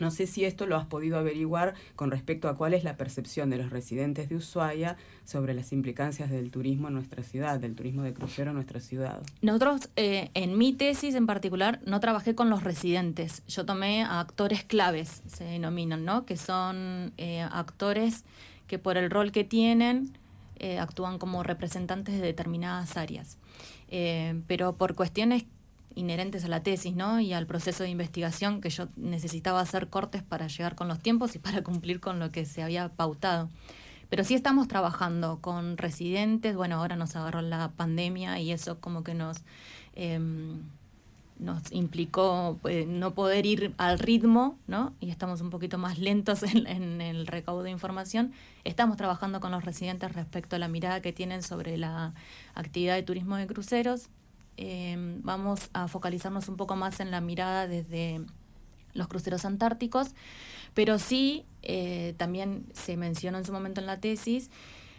No 0.00 0.10
sé 0.10 0.26
si 0.26 0.44
esto 0.44 0.66
lo 0.66 0.76
has 0.76 0.86
podido 0.86 1.18
averiguar 1.18 1.74
con 1.94 2.10
respecto 2.10 2.48
a 2.48 2.56
cuál 2.56 2.74
es 2.74 2.84
la 2.84 2.96
percepción 2.96 3.50
de 3.50 3.58
los 3.58 3.70
residentes 3.70 4.28
de 4.28 4.36
Ushuaia 4.36 4.96
sobre 5.24 5.54
las 5.54 5.72
implicancias 5.72 6.30
del 6.30 6.50
turismo 6.50 6.88
en 6.88 6.94
nuestra 6.94 7.22
ciudad, 7.22 7.58
del 7.58 7.74
turismo 7.74 8.02
de 8.02 8.12
crucero 8.12 8.50
en 8.50 8.56
nuestra 8.56 8.80
ciudad. 8.80 9.22
Nosotros, 9.42 9.88
eh, 9.96 10.30
en 10.34 10.58
mi 10.58 10.72
tesis 10.72 11.14
en 11.14 11.26
particular, 11.26 11.80
no 11.86 12.00
trabajé 12.00 12.34
con 12.34 12.50
los 12.50 12.62
residentes. 12.62 13.42
Yo 13.48 13.64
tomé 13.64 14.02
a 14.02 14.20
actores 14.20 14.64
claves, 14.64 15.22
se 15.26 15.44
denominan, 15.44 16.04
¿no? 16.04 16.26
Que 16.26 16.36
son 16.36 17.12
eh, 17.16 17.40
actores 17.40 18.24
que 18.66 18.78
por 18.78 18.96
el 18.96 19.10
rol 19.10 19.32
que 19.32 19.44
tienen 19.44 20.18
eh, 20.58 20.78
actúan 20.78 21.18
como 21.18 21.42
representantes 21.42 22.14
de 22.14 22.20
determinadas 22.20 22.96
áreas. 22.96 23.38
pero 24.46 24.74
por 24.76 24.94
cuestiones 24.94 25.44
inherentes 25.96 26.44
a 26.44 26.48
la 26.48 26.62
tesis 26.62 26.94
¿no? 26.94 27.18
y 27.18 27.32
al 27.32 27.46
proceso 27.46 27.82
de 27.82 27.88
investigación 27.88 28.60
que 28.60 28.70
yo 28.70 28.86
necesitaba 28.96 29.60
hacer 29.60 29.88
cortes 29.88 30.22
para 30.22 30.46
llegar 30.46 30.76
con 30.76 30.86
los 30.86 31.00
tiempos 31.00 31.34
y 31.34 31.40
para 31.40 31.62
cumplir 31.64 31.98
con 31.98 32.20
lo 32.20 32.30
que 32.30 32.44
se 32.44 32.62
había 32.62 32.88
pautado. 32.90 33.48
Pero 34.08 34.22
sí 34.22 34.34
estamos 34.34 34.68
trabajando 34.68 35.40
con 35.40 35.76
residentes, 35.76 36.54
bueno, 36.54 36.76
ahora 36.76 36.94
nos 36.94 37.16
agarró 37.16 37.42
la 37.42 37.72
pandemia 37.72 38.38
y 38.38 38.52
eso 38.52 38.78
como 38.78 39.02
que 39.02 39.14
nos, 39.14 39.38
em, 39.94 40.62
nos 41.40 41.72
implicó 41.72 42.60
eh, 42.68 42.86
no 42.86 43.14
poder 43.14 43.46
ir 43.46 43.74
al 43.78 43.98
ritmo, 43.98 44.58
¿no? 44.68 44.94
Y 45.00 45.10
estamos 45.10 45.40
un 45.40 45.50
poquito 45.50 45.76
más 45.76 45.98
lentos 45.98 46.42
en, 46.54 46.68
en, 46.68 47.00
el 47.00 47.26
recaudo 47.26 47.64
de 47.64 47.70
información. 47.70 48.32
Estamos 48.62 48.96
trabajando 48.96 49.40
con 49.40 49.50
los 49.50 49.64
residentes 49.64 50.12
respecto 50.12 50.54
a 50.54 50.60
la 50.60 50.68
mirada 50.68 51.02
que 51.02 51.12
tienen 51.12 51.42
sobre 51.42 51.76
la 51.76 52.14
actividad 52.54 52.94
de 52.94 53.02
turismo 53.02 53.36
de 53.36 53.48
cruceros. 53.48 54.08
Em, 54.56 55.20
vamos 55.22 55.70
a 55.74 55.88
focalizarnos 55.88 56.48
un 56.48 56.56
poco 56.56 56.76
más 56.76 57.00
en 57.00 57.10
la 57.10 57.20
mirada 57.20 57.66
desde 57.66 58.22
los 58.94 59.08
cruceros 59.08 59.44
antárticos, 59.44 60.14
pero 60.74 60.98
sí, 60.98 61.44
eh, 61.62 62.14
también 62.16 62.66
se 62.72 62.96
mencionó 62.96 63.38
en 63.38 63.44
su 63.44 63.52
momento 63.52 63.80
en 63.80 63.86
la 63.86 64.00
tesis, 64.00 64.50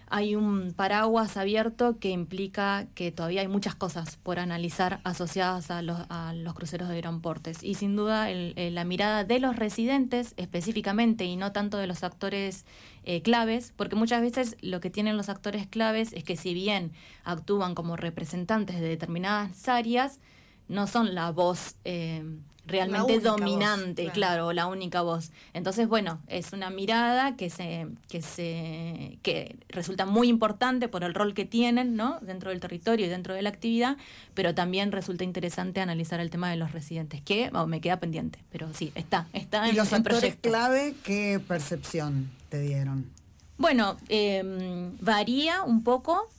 hay 0.10 0.36
un 0.36 0.74
paraguas 0.74 1.38
abierto 1.38 2.00
que 2.00 2.10
implica 2.10 2.88
que 2.96 3.12
todavía 3.12 3.42
hay 3.42 3.48
muchas 3.48 3.76
cosas 3.76 4.18
por 4.18 4.40
analizar 4.40 5.02
asociadas 5.04 5.70
a 5.70 5.82
los, 5.82 6.00
a 6.10 6.34
los 6.34 6.54
cruceros 6.54 6.90
de 6.90 6.98
gran 6.98 7.22
portes. 7.22 7.64
Y 7.64 7.76
sin 7.76 7.96
duda 7.96 8.28
la 8.30 8.84
mirada 8.86 9.24
de 9.24 9.40
los 9.40 9.56
residentes 9.56 10.34
específicamente 10.38 11.26
y 11.26 11.36
no 11.36 11.52
tanto 11.52 11.78
de 11.78 11.88
los 11.88 12.04
actores 12.04 12.66
eh, 13.04 13.22
claves, 13.22 13.74
porque 13.76 13.96
muchas 13.96 14.22
veces 14.22 14.58
lo 14.62 14.80
que 14.80 14.90
tienen 14.90 15.18
los 15.18 15.30
actores 15.30 15.68
claves 15.68 16.14
es 16.14 16.24
que 16.24 16.36
si 16.36 16.54
bien 16.54 16.92
actúan 17.24 17.76
como 17.76 17.96
representantes 17.96 18.80
de 18.80 18.88
determinadas 18.88 19.68
áreas, 19.68 20.20
no 20.68 20.88
son 20.88 21.16
la 21.16 21.32
voz 21.32 21.76
eh, 21.86 22.24
realmente 22.68 23.20
dominante, 23.20 24.10
claro. 24.12 24.54
la 24.54 24.68
única 24.68 25.02
voz. 25.02 25.32
Entonces, 25.54 25.88
bueno, 25.88 26.20
es 26.28 26.54
una 26.54 26.70
mirada 26.70 27.36
que 27.36 27.50
se, 27.50 27.88
que 28.10 28.22
se, 28.22 29.18
que 29.24 29.56
resulta 29.70 30.06
muy 30.06 30.28
importante 30.28 30.88
por 30.88 31.04
el 31.04 31.14
rol 31.14 31.34
que 31.34 31.46
tienen, 31.46 31.96
¿no? 31.96 32.20
Dentro 32.22 32.52
del 32.52 32.60
territorio 32.60 33.06
y 33.06 33.10
dentro 33.10 33.34
de 33.34 33.42
la 33.42 33.50
actividad, 33.50 33.98
pero 34.34 34.54
también 34.54 34.92
resulta 34.92 35.24
interesante 35.24 35.82
analizar 35.82 36.20
el 36.20 36.30
tema 36.30 36.50
de 36.50 36.58
los 36.58 36.72
residentes, 36.72 37.22
que 37.22 37.52
me 37.68 37.82
queda 37.82 38.00
pendiente, 38.00 38.40
pero 38.52 38.74
sí, 38.74 38.92
está, 38.96 39.28
está 39.34 39.68
¿Y 39.70 39.74
los 39.74 39.92
actores 39.94 40.36
clave 40.36 40.94
qué 41.04 41.40
percepción 41.46 42.30
te 42.50 42.60
dieron? 42.60 43.10
Bueno, 43.58 43.98
em, 44.10 44.96
varía 45.00 45.64
un 45.64 45.84
poco, 45.84 46.30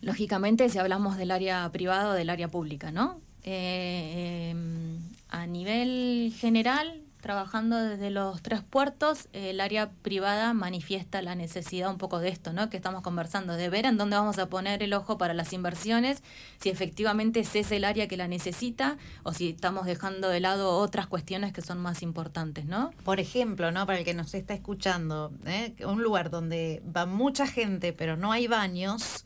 lógicamente, 0.00 0.68
si 0.68 0.78
hablamos 0.78 1.16
del 1.18 1.30
área 1.30 1.70
privada 1.72 2.10
o 2.10 2.12
del 2.12 2.30
área 2.30 2.48
pública, 2.48 2.90
¿no? 2.90 3.20
Eh, 3.44 4.50
em, 4.50 4.98
a 5.32 5.46
nivel 5.46 6.32
general, 6.38 7.02
trabajando 7.22 7.78
desde 7.78 8.10
los 8.10 8.42
tres 8.42 8.62
puertos, 8.62 9.28
el 9.32 9.60
área 9.60 9.90
privada 10.02 10.52
manifiesta 10.52 11.22
la 11.22 11.34
necesidad 11.34 11.90
un 11.90 11.96
poco 11.96 12.18
de 12.18 12.28
esto, 12.28 12.52
¿no? 12.52 12.68
Que 12.68 12.76
estamos 12.76 13.00
conversando, 13.02 13.54
de 13.54 13.70
ver 13.70 13.86
en 13.86 13.96
dónde 13.96 14.16
vamos 14.16 14.38
a 14.38 14.50
poner 14.50 14.82
el 14.82 14.92
ojo 14.92 15.16
para 15.16 15.32
las 15.32 15.54
inversiones, 15.54 16.22
si 16.60 16.68
efectivamente 16.68 17.40
ese 17.40 17.60
es 17.60 17.72
el 17.72 17.84
área 17.84 18.08
que 18.08 18.18
la 18.18 18.28
necesita 18.28 18.98
o 19.22 19.32
si 19.32 19.50
estamos 19.50 19.86
dejando 19.86 20.28
de 20.28 20.40
lado 20.40 20.76
otras 20.78 21.06
cuestiones 21.06 21.54
que 21.54 21.62
son 21.62 21.78
más 21.78 22.02
importantes, 22.02 22.66
¿no? 22.66 22.90
Por 23.02 23.18
ejemplo, 23.18 23.70
¿no? 23.70 23.86
Para 23.86 24.00
el 24.00 24.04
que 24.04 24.14
nos 24.14 24.34
está 24.34 24.52
escuchando, 24.52 25.32
¿eh? 25.46 25.74
un 25.86 26.02
lugar 26.02 26.28
donde 26.28 26.82
va 26.94 27.06
mucha 27.06 27.46
gente 27.46 27.94
pero 27.94 28.16
no 28.16 28.32
hay 28.32 28.48
baños 28.48 29.24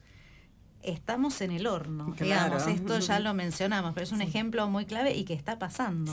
estamos 0.86 1.40
en 1.40 1.52
el 1.52 1.66
horno, 1.66 2.14
digamos, 2.18 2.66
esto 2.66 2.98
ya 2.98 3.20
lo 3.20 3.34
mencionamos, 3.34 3.92
pero 3.94 4.04
es 4.04 4.12
un 4.12 4.22
ejemplo 4.22 4.68
muy 4.68 4.86
clave 4.86 5.14
y 5.14 5.24
que 5.24 5.34
está 5.34 5.58
pasando. 5.58 6.12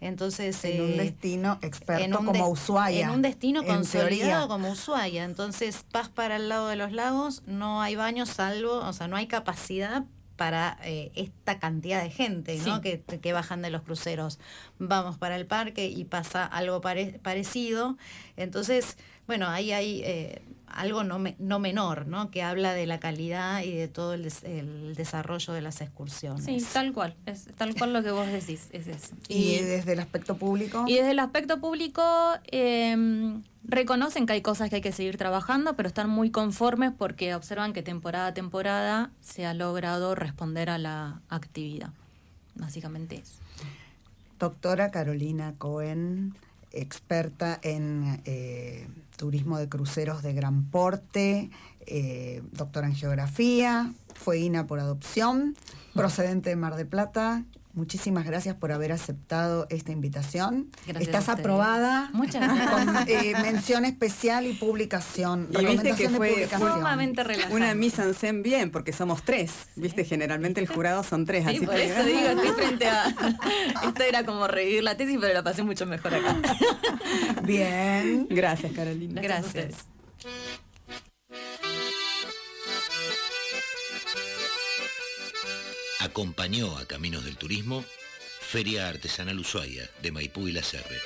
Entonces, 0.00 0.62
en 0.64 0.82
un 0.82 0.90
eh, 0.90 0.96
destino 1.04 1.58
experto 1.62 2.18
como 2.18 2.48
Ushuaia. 2.48 3.06
En 3.06 3.10
un 3.10 3.22
destino 3.22 3.64
consolidado 3.64 4.48
como 4.48 4.70
Ushuaia. 4.70 5.24
Entonces, 5.24 5.84
vas 5.92 6.08
para 6.08 6.36
el 6.36 6.48
lado 6.48 6.68
de 6.68 6.76
los 6.76 6.92
lagos, 6.92 7.42
no 7.46 7.80
hay 7.80 7.96
baños 7.96 8.28
salvo, 8.28 8.74
o 8.74 8.92
sea, 8.92 9.08
no 9.08 9.16
hay 9.16 9.26
capacidad 9.26 10.04
para 10.36 10.78
eh, 10.84 11.10
esta 11.14 11.58
cantidad 11.58 12.02
de 12.02 12.10
gente 12.10 12.58
¿no? 12.66 12.80
que, 12.80 13.00
que, 13.00 13.32
bajan 13.32 13.62
de 13.62 13.70
los 13.70 13.82
cruceros. 13.82 14.38
Vamos 14.78 15.16
para 15.16 15.36
el 15.36 15.46
parque 15.46 15.86
y 15.86 16.04
pasa 16.04 16.44
algo 16.44 16.80
parecido. 16.80 17.96
Entonces, 18.36 18.96
bueno, 19.26 19.48
ahí 19.48 19.72
hay 19.72 20.02
eh, 20.04 20.42
algo 20.66 21.04
no, 21.04 21.22
no 21.38 21.58
menor, 21.58 22.06
¿no? 22.06 22.30
Que 22.30 22.42
habla 22.42 22.74
de 22.74 22.86
la 22.86 23.00
calidad 23.00 23.62
y 23.62 23.72
de 23.72 23.88
todo 23.88 24.14
el, 24.14 24.94
desarrollo 24.94 25.52
de 25.52 25.62
las 25.62 25.80
excursiones. 25.80 26.44
Sí, 26.44 26.58
tal 26.72 26.92
cual, 26.92 27.14
es 27.24 27.46
tal 27.56 27.74
cual 27.74 27.92
lo 27.92 28.02
que 28.02 28.10
vos 28.10 28.26
decís, 28.26 28.68
es 28.72 28.86
eso. 28.86 29.14
¿Y, 29.28 29.58
desde 29.58 29.94
el 29.94 30.00
aspecto 30.00 30.36
público? 30.36 30.84
Y 30.86 30.94
desde 30.94 31.12
el 31.12 31.18
aspecto 31.18 31.60
público 31.60 32.02
em, 32.46 33.42
reconocen 33.64 34.26
que 34.26 34.34
hay 34.34 34.42
cosas 34.42 34.68
que 34.68 34.76
hay 34.76 34.82
que 34.82 34.92
seguir 34.92 35.16
trabajando, 35.16 35.74
pero 35.76 35.88
están 35.88 36.10
muy 36.10 36.30
conformes 36.30 36.92
porque 36.96 37.34
observan 37.34 37.72
que 37.72 37.82
temporada 37.82 38.28
a 38.28 38.34
temporada 38.34 39.10
se 39.20 39.46
ha 39.46 39.54
logrado 39.54 40.14
responder 40.14 40.68
a 40.68 40.78
la 40.78 41.22
actividad. 41.28 41.90
Básicamente 42.54 43.16
eso. 43.16 43.40
Doctora 44.38 44.90
Carolina 44.90 45.54
Cohen, 45.56 46.34
experta 46.80 47.58
en... 47.62 48.20
Eh, 48.24 48.86
turismo 49.16 49.58
de 49.58 49.68
cruceros 49.68 50.22
de 50.22 50.32
gran 50.32 50.64
porte, 50.64 51.50
eh, 51.86 52.42
doctora 52.52 52.86
en 52.86 52.94
geografía, 52.94 53.92
fue 54.14 54.38
INA 54.38 54.66
por 54.66 54.78
adopción, 54.78 55.56
procedente 55.94 56.50
de 56.50 56.56
Mar 56.56 56.76
de 56.76 56.84
Plata. 56.84 57.44
Muchísimas 57.76 58.24
gracias 58.24 58.56
por 58.56 58.72
haber 58.72 58.90
aceptado 58.90 59.66
esta 59.68 59.92
invitación. 59.92 60.70
Estás 60.98 61.28
aprobada 61.28 62.08
Muchas 62.14 62.40
gracias. 62.40 62.70
con 62.70 62.96
eh, 63.06 63.34
mención 63.42 63.84
especial 63.84 64.46
y 64.46 64.54
publicación. 64.54 65.48
Y 65.50 65.62
viste 65.62 65.94
que 65.94 66.08
fue 66.08 66.48
una 67.50 67.74
mise 67.74 68.02
en 68.02 68.14
scène 68.14 68.40
bien, 68.40 68.70
porque 68.70 68.94
somos 68.94 69.22
tres. 69.22 69.66
Viste, 69.76 70.06
generalmente 70.06 70.58
el 70.58 70.68
jurado 70.68 71.04
son 71.04 71.26
tres. 71.26 71.46
Sí, 71.46 71.66
por 71.66 71.76
eso 71.76 72.02
digo, 72.02 72.18
estoy 72.30 72.48
frente 72.52 72.88
a... 72.88 73.14
Esto 73.84 74.02
era 74.02 74.24
como 74.24 74.48
revivir 74.48 74.82
la 74.82 74.96
tesis, 74.96 75.18
pero 75.20 75.34
la 75.34 75.44
pasé 75.44 75.62
mucho 75.62 75.84
mejor 75.84 76.14
acá. 76.14 76.34
Bien. 77.42 78.26
Gracias, 78.30 78.72
Carolina. 78.72 79.20
gracias. 79.20 79.84
Acompañó 86.06 86.78
a 86.78 86.86
Caminos 86.86 87.24
del 87.24 87.36
Turismo 87.36 87.84
Feria 88.40 88.88
Artesanal 88.88 89.38
Ushuaia 89.40 89.90
de 90.02 90.12
Maipú 90.12 90.46
y 90.48 90.52
La 90.52 90.62
Serre. 90.62 91.00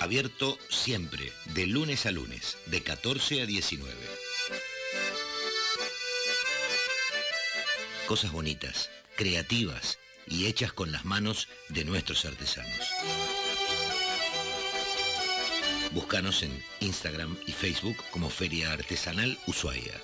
Abierto 0.00 0.58
siempre, 0.68 1.30
de 1.54 1.66
lunes 1.66 2.06
a 2.06 2.10
lunes, 2.10 2.56
de 2.66 2.82
14 2.82 3.42
a 3.42 3.46
19. 3.46 3.94
Cosas 8.06 8.32
bonitas, 8.32 8.90
creativas 9.16 9.98
y 10.26 10.46
hechas 10.46 10.72
con 10.72 10.90
las 10.90 11.04
manos 11.04 11.48
de 11.68 11.84
nuestros 11.84 12.24
artesanos. 12.24 12.88
Búscanos 15.92 16.42
en 16.42 16.64
Instagram 16.80 17.36
y 17.46 17.52
Facebook 17.52 17.96
como 18.10 18.30
Feria 18.30 18.72
Artesanal 18.72 19.38
Ushuaia. 19.46 20.00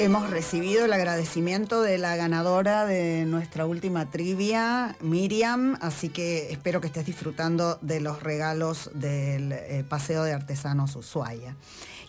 Hemos 0.00 0.30
recibido 0.30 0.86
el 0.86 0.94
agradecimiento 0.94 1.82
de 1.82 1.98
la 1.98 2.16
ganadora 2.16 2.86
de 2.86 3.26
nuestra 3.26 3.66
última 3.66 4.10
trivia, 4.10 4.96
Miriam, 5.02 5.76
así 5.82 6.08
que 6.08 6.50
espero 6.50 6.80
que 6.80 6.86
estés 6.86 7.04
disfrutando 7.04 7.78
de 7.82 8.00
los 8.00 8.22
regalos 8.22 8.90
del 8.94 9.52
eh, 9.52 9.84
Paseo 9.86 10.24
de 10.24 10.32
Artesanos 10.32 10.96
Ushuaia. 10.96 11.54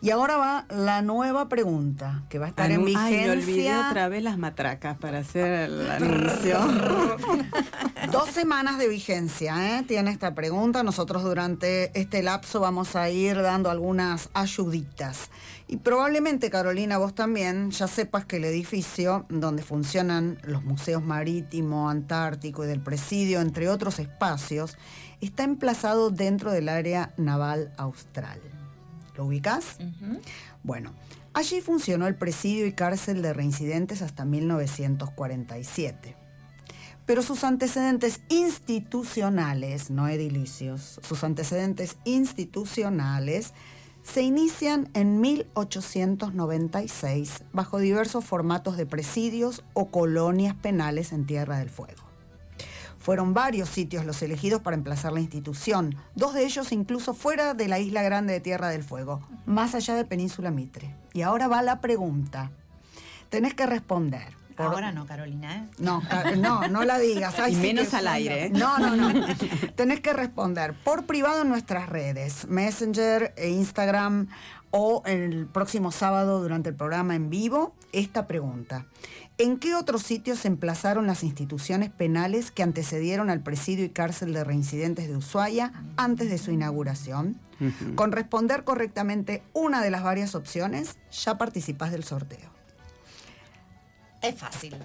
Y 0.03 0.09
ahora 0.09 0.37
va 0.37 0.65
la 0.69 1.03
nueva 1.03 1.47
pregunta, 1.47 2.23
que 2.27 2.39
va 2.39 2.47
a 2.47 2.49
estar 2.49 2.71
en 2.71 2.85
vigencia. 2.85 3.19
Ay, 3.19 3.25
me 3.27 3.31
olvidé 3.31 3.77
otra 3.77 4.07
vez 4.09 4.23
las 4.23 4.39
matracas 4.39 4.97
para 4.97 5.19
hacer 5.19 5.69
el 5.69 5.91
anuncio. 5.91 6.57
Dos 8.11 8.29
semanas 8.31 8.79
de 8.79 8.87
vigencia 8.87 9.77
¿eh? 9.77 9.83
tiene 9.83 10.09
esta 10.09 10.33
pregunta. 10.33 10.81
Nosotros 10.81 11.23
durante 11.23 11.91
este 11.99 12.23
lapso 12.23 12.59
vamos 12.59 12.95
a 12.95 13.11
ir 13.11 13.39
dando 13.43 13.69
algunas 13.69 14.29
ayuditas. 14.33 15.29
Y 15.67 15.77
probablemente, 15.77 16.49
Carolina, 16.49 16.97
vos 16.97 17.13
también 17.13 17.69
ya 17.69 17.87
sepas 17.87 18.25
que 18.25 18.37
el 18.37 18.45
edificio 18.45 19.27
donde 19.29 19.61
funcionan 19.61 20.39
los 20.43 20.63
museos 20.63 21.03
marítimo, 21.03 21.91
antártico 21.91 22.63
y 22.63 22.67
del 22.67 22.81
presidio, 22.81 23.39
entre 23.39 23.69
otros 23.69 23.99
espacios, 23.99 24.77
está 25.21 25.43
emplazado 25.43 26.09
dentro 26.09 26.51
del 26.51 26.69
área 26.69 27.13
naval 27.17 27.71
austral. 27.77 28.41
¿Lo 29.21 29.27
ubicas? 29.27 29.77
Bueno, 30.63 30.93
allí 31.35 31.61
funcionó 31.61 32.07
el 32.07 32.15
presidio 32.15 32.65
y 32.65 32.73
cárcel 32.73 33.21
de 33.21 33.33
reincidentes 33.33 34.01
hasta 34.01 34.25
1947. 34.25 36.15
Pero 37.05 37.21
sus 37.21 37.43
antecedentes 37.43 38.21
institucionales, 38.29 39.91
no 39.91 40.07
edilicios, 40.07 40.99
sus 41.03 41.23
antecedentes 41.23 41.97
institucionales 42.03 43.53
se 44.01 44.23
inician 44.23 44.89
en 44.95 45.21
1896 45.21 47.43
bajo 47.53 47.77
diversos 47.77 48.25
formatos 48.25 48.75
de 48.75 48.87
presidios 48.87 49.63
o 49.75 49.91
colonias 49.91 50.55
penales 50.55 51.13
en 51.13 51.27
Tierra 51.27 51.59
del 51.59 51.69
Fuego. 51.69 52.10
Fueron 53.01 53.33
varios 53.33 53.67
sitios 53.67 54.05
los 54.05 54.21
elegidos 54.21 54.61
para 54.61 54.75
emplazar 54.75 55.11
la 55.11 55.19
institución, 55.19 55.95
dos 56.13 56.35
de 56.35 56.45
ellos 56.45 56.71
incluso 56.71 57.15
fuera 57.15 57.55
de 57.55 57.67
la 57.67 57.79
isla 57.79 58.03
grande 58.03 58.33
de 58.33 58.39
Tierra 58.41 58.69
del 58.69 58.83
Fuego, 58.83 59.21
más 59.47 59.73
allá 59.73 59.95
de 59.95 60.05
Península 60.05 60.51
Mitre. 60.51 60.93
Y 61.11 61.23
ahora 61.23 61.47
va 61.47 61.63
la 61.63 61.81
pregunta. 61.81 62.51
Tenés 63.29 63.55
que 63.55 63.65
responder. 63.65 64.39
Ahora 64.57 64.91
no, 64.91 65.07
Carolina, 65.07 65.55
¿eh? 65.55 65.67
No, 65.79 66.03
no, 66.37 66.67
no 66.67 66.83
la 66.83 66.99
digas. 66.99 67.33
y 67.49 67.55
menos 67.55 67.91
al 67.95 68.07
aire. 68.07 68.45
¿eh? 68.45 68.49
No, 68.51 68.77
no, 68.77 68.95
no. 68.95 69.11
Tenés 69.75 70.01
que 70.01 70.13
responder 70.13 70.75
por 70.83 71.05
privado 71.05 71.41
en 71.41 71.49
nuestras 71.49 71.89
redes, 71.89 72.47
Messenger 72.47 73.33
e 73.35 73.49
Instagram 73.49 74.27
o 74.69 75.01
el 75.05 75.47
próximo 75.47 75.91
sábado 75.91 76.41
durante 76.41 76.69
el 76.69 76.75
programa 76.75 77.15
en 77.15 77.29
vivo, 77.29 77.75
esta 77.91 78.27
pregunta. 78.27 78.85
¿En 79.41 79.57
qué 79.57 79.73
otros 79.73 80.03
sitios 80.03 80.37
se 80.37 80.47
emplazaron 80.47 81.07
las 81.07 81.23
instituciones 81.23 81.89
penales 81.89 82.51
que 82.51 82.61
antecedieron 82.61 83.31
al 83.31 83.41
presidio 83.41 83.83
y 83.83 83.89
cárcel 83.89 84.33
de 84.33 84.43
reincidentes 84.43 85.07
de 85.07 85.17
Ushuaia 85.17 85.73
antes 85.97 86.29
de 86.29 86.37
su 86.37 86.51
inauguración? 86.51 87.39
Con 87.95 88.11
responder 88.11 88.63
correctamente 88.63 89.41
una 89.53 89.81
de 89.81 89.89
las 89.89 90.03
varias 90.03 90.35
opciones, 90.35 90.99
ya 91.11 91.39
participas 91.39 91.91
del 91.91 92.03
sorteo. 92.03 92.51
Es 94.21 94.35
fácil. 94.35 94.75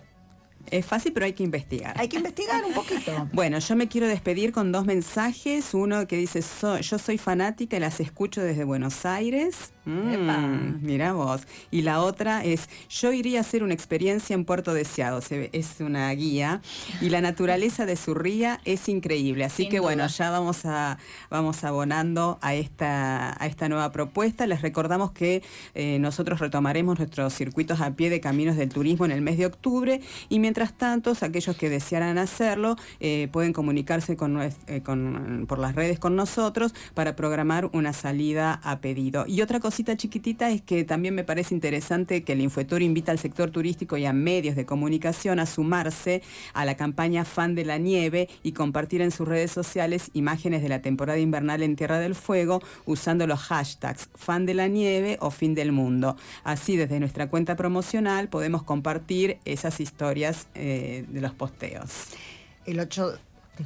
Es 0.70 0.86
fácil, 0.86 1.12
pero 1.12 1.26
hay 1.26 1.34
que 1.34 1.42
investigar. 1.42 1.94
Hay 2.00 2.09
que 2.09 2.16
investigar 2.16 2.64
un 2.64 2.72
poquito. 2.72 3.28
Bueno, 3.34 3.59
yo 3.59 3.76
me 3.76 3.88
quiero 3.88 4.09
despedir 4.09 4.52
con 4.52 4.72
dos 4.72 4.86
mensajes. 4.86 5.74
Uno 5.74 6.07
que 6.07 6.16
dice, 6.16 6.40
yo 6.80 6.98
soy 6.98 7.18
fanática 7.18 7.76
y 7.76 7.80
las 7.80 8.00
escucho 8.00 8.40
desde 8.40 8.64
Buenos 8.64 9.04
Aires. 9.04 9.74
Mm, 9.87 10.84
mira 10.84 11.12
vos. 11.12 11.43
Y 11.70 11.82
la 11.82 12.01
otra 12.03 12.45
es, 12.45 12.68
yo 12.91 13.12
iría 13.12 13.39
a 13.39 13.41
hacer 13.43 13.62
una 13.62 13.72
experiencia 13.72 14.34
en 14.34 14.45
Puerto 14.45 14.74
Deseado. 14.74 15.20
es 15.30 15.76
una 15.80 16.11
guía. 16.12 16.61
Y 17.01 17.11
la 17.11 17.20
naturaleza 17.20 17.87
de 17.87 17.97
su 17.97 18.14
ría 18.14 18.61
es 18.64 18.89
increíble. 18.89 19.45
Así 19.45 19.68
que 19.68 19.80
bueno, 19.80 20.07
ya 20.09 20.30
vamos 20.30 20.64
a 20.64 20.99
vamos 21.30 21.64
abonando 21.64 22.39
a 22.43 22.55
esta, 22.55 23.41
a 23.43 23.47
esta 23.47 23.68
nueva 23.68 23.93
propuesta. 23.93 24.47
Les 24.47 24.62
recordamos 24.62 25.12
que 25.12 25.43
eh, 25.74 25.99
nosotros 26.01 26.41
retomaremos 26.41 26.99
nuestros 26.99 27.32
circuitos 27.34 27.80
a 27.80 27.95
pie 27.95 28.11
de 28.11 28.20
caminos 28.20 28.57
del 28.57 28.70
turismo 28.70 29.05
en 29.05 29.12
el 29.12 29.20
mes 29.20 29.39
de 29.39 29.47
octubre. 29.47 30.01
Y 30.28 30.39
mientras 30.39 30.72
tanto, 30.72 31.14
aquellos 31.20 31.57
que 31.57 31.70
desearan 31.70 32.18
hacerlo 32.18 32.76
eh, 33.01 33.28
pueden 33.32 33.53
comunicarse 33.53 34.16
con, 34.16 34.41
eh, 34.43 34.82
con, 34.82 35.47
por 35.49 35.59
las 35.59 35.74
redes 35.74 35.99
con 35.99 36.16
nosotros 36.16 36.74
para 36.95 37.16
programar 37.16 37.70
una 37.72 37.93
salida 37.93 38.61
a 38.62 38.80
pedido. 38.80 39.24
Y 39.26 39.43
otra 39.43 39.61
cosa 39.61 39.76
chiquitita 39.85 40.51
es 40.51 40.62
que 40.62 40.85
también 40.85 41.14
me 41.14 41.24
parece 41.24 41.55
interesante 41.55 42.24
que 42.24 42.33
el 42.33 42.41
Infuetor 42.41 42.83
invita 42.83 43.12
al 43.12 43.18
sector 43.18 43.51
turístico 43.51 43.97
y 43.97 44.07
a 44.07 44.12
medios 44.12 44.57
de 44.57 44.64
comunicación 44.64 45.39
a 45.39 45.47
sumarse 45.47 46.22
a 46.55 46.64
la 46.64 46.77
campaña 46.77 47.24
Fan 47.24 47.55
de 47.55 47.64
la 47.64 47.79
Nieve 47.79 48.29
y 48.43 48.53
compartir 48.53 49.03
en 49.03 49.11
sus 49.11 49.29
redes 49.29 49.51
sociales 49.51 50.11
imágenes 50.14 50.62
de 50.62 50.68
la 50.68 50.83
temporada 50.83 51.18
invernal 51.18 51.62
en 51.62 51.77
Tierra 51.77 51.99
del 51.99 52.14
Fuego 52.14 52.62
usando 52.87 53.27
los 53.27 53.41
hashtags 53.41 54.09
Fan 54.14 54.47
de 54.47 54.55
la 54.55 54.68
Nieve 54.68 55.18
o 55.20 55.31
Fin 55.31 55.55
del 55.55 55.72
Mundo. 55.72 56.16
Así 56.43 56.77
desde 56.77 56.99
nuestra 56.99 57.29
cuenta 57.29 57.57
promocional 57.57 58.29
podemos 58.29 58.62
compartir 58.62 59.39
esas 59.45 59.81
historias 59.81 60.49
eh, 60.55 61.05
de 61.09 61.20
los 61.20 61.33
posteos. 61.35 62.09
El 62.64 62.81
8 62.81 63.18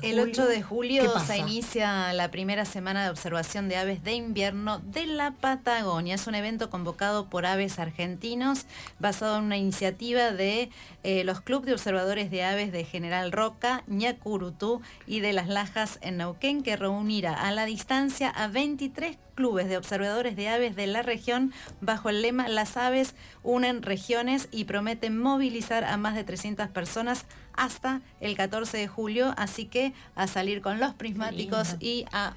el 0.03 0.21
8 0.21 0.47
de 0.47 0.63
julio 0.63 1.19
se 1.21 1.39
inicia 1.39 2.13
la 2.13 2.31
primera 2.31 2.65
semana 2.65 3.05
de 3.05 3.11
observación 3.11 3.69
de 3.69 3.77
aves 3.77 4.05
de 4.05 4.15
invierno 4.15 4.79
de 4.79 5.07
la 5.07 5.33
Patagonia. 5.33 6.15
Es 6.15 6.27
un 6.27 6.35
evento 6.35 6.71
convocado 6.71 7.29
por 7.29 7.47
aves 7.47 7.79
argentinos 7.79 8.67
basado 8.99 9.39
en 9.39 9.45
una 9.45 9.57
iniciativa 9.57 10.31
de 10.33 10.71
eh, 11.03 11.25
los 11.25 11.41
clubes 11.41 11.67
de 11.67 11.73
observadores 11.75 12.31
de 12.31 12.45
aves 12.45 12.73
de 12.73 12.85
General 12.85 13.33
Roca, 13.33 13.83
Ñacurutú 13.87 14.81
y 15.07 15.21
de 15.21 15.33
Las 15.33 15.49
Lajas 15.49 15.99
en 16.03 16.19
Neuquén 16.19 16.63
que 16.63 16.77
reunirá 16.77 17.35
a 17.35 17.51
la 17.51 17.65
distancia 17.65 18.31
a 18.31 18.49
23 18.49 19.19
clubes 19.35 19.69
de 19.69 19.79
observadores 19.79 20.37
de 20.37 20.49
aves 20.49 20.77
de 20.77 20.87
la 20.87 21.03
región 21.03 21.53
bajo 21.81 22.11
el 22.11 22.21
lema 22.21 22.49
Las 22.49 22.77
aves 22.77 23.15
unen 23.43 23.83
regiones 23.83 24.49
y 24.51 24.65
prometen 24.65 25.19
movilizar 25.19 25.85
a 25.85 25.97
más 25.97 26.15
de 26.15 26.25
300 26.25 26.69
personas 26.69 27.25
hasta 27.55 28.01
el 28.21 28.37
14 28.37 28.79
de 28.79 28.89
julio, 28.89 29.35
así 29.37 29.67
que 29.67 29.93
a 30.15 30.27
salir 30.27 30.63
con 30.63 30.81
los 30.81 30.95
prismáticos 30.95 31.77
y 31.81 32.07
a 32.13 32.35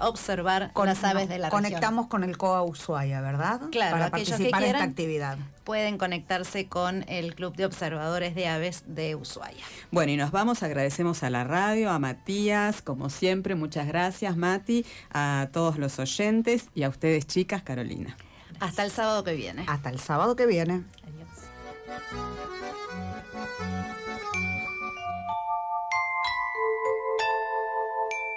observar 0.00 0.72
con, 0.72 0.86
las 0.86 1.04
aves 1.04 1.28
de 1.28 1.38
la 1.38 1.50
región. 1.50 1.62
Conectamos 1.62 2.06
con 2.06 2.24
el 2.24 2.36
COA 2.36 2.62
Ushuaia, 2.62 3.20
¿verdad? 3.20 3.60
Claro, 3.70 3.92
para 3.92 4.10
participar 4.10 4.62
en 4.62 4.70
esta 4.70 4.84
actividad. 4.84 5.38
Pueden 5.64 5.96
conectarse 5.96 6.66
con 6.68 7.04
el 7.08 7.34
Club 7.34 7.56
de 7.56 7.64
Observadores 7.64 8.34
de 8.34 8.48
Aves 8.48 8.84
de 8.86 9.14
Ushuaia. 9.14 9.64
Bueno, 9.90 10.12
y 10.12 10.16
nos 10.16 10.30
vamos, 10.30 10.62
agradecemos 10.62 11.22
a 11.22 11.30
la 11.30 11.44
radio, 11.44 11.90
a 11.90 11.98
Matías, 11.98 12.82
como 12.82 13.10
siempre, 13.10 13.54
muchas 13.54 13.86
gracias 13.86 14.36
Mati, 14.36 14.84
a 15.12 15.48
todos 15.52 15.78
los 15.78 15.98
oyentes 15.98 16.68
y 16.74 16.82
a 16.82 16.88
ustedes 16.88 17.26
chicas, 17.26 17.62
Carolina. 17.62 18.16
Hasta 18.60 18.84
el 18.84 18.90
sábado 18.90 19.24
que 19.24 19.34
viene. 19.34 19.64
Hasta 19.66 19.90
el 19.90 19.98
sábado 19.98 20.36
que 20.36 20.46
viene. 20.46 20.84
Adiós. 21.02 21.28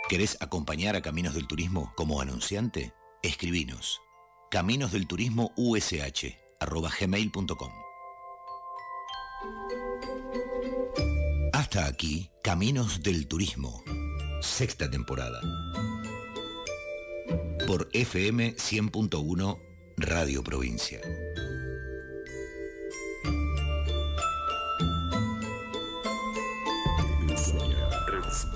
¿Querés 0.10 0.38
acompañar 0.40 0.96
a 0.96 1.02
Caminos 1.02 1.34
del 1.34 1.48
Turismo 1.48 1.92
como 1.98 2.22
anunciante? 2.22 2.94
Escribinos. 3.22 4.00
Caminos. 4.50 4.94
Hasta 11.52 11.86
aquí, 11.88 12.32
Caminos 12.42 13.04
del 13.04 13.28
Turismo, 13.28 13.84
sexta 14.42 14.90
temporada. 14.90 15.42
Por 17.68 17.90
FM 17.92 18.56
100.1 18.56 19.60
Radio 19.98 20.42
Provincia. 20.42 21.02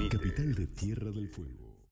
Capital 0.09 0.53
de 0.55 0.67
Tierra 0.67 1.11
del 1.11 1.29
Fuego. 1.29 1.70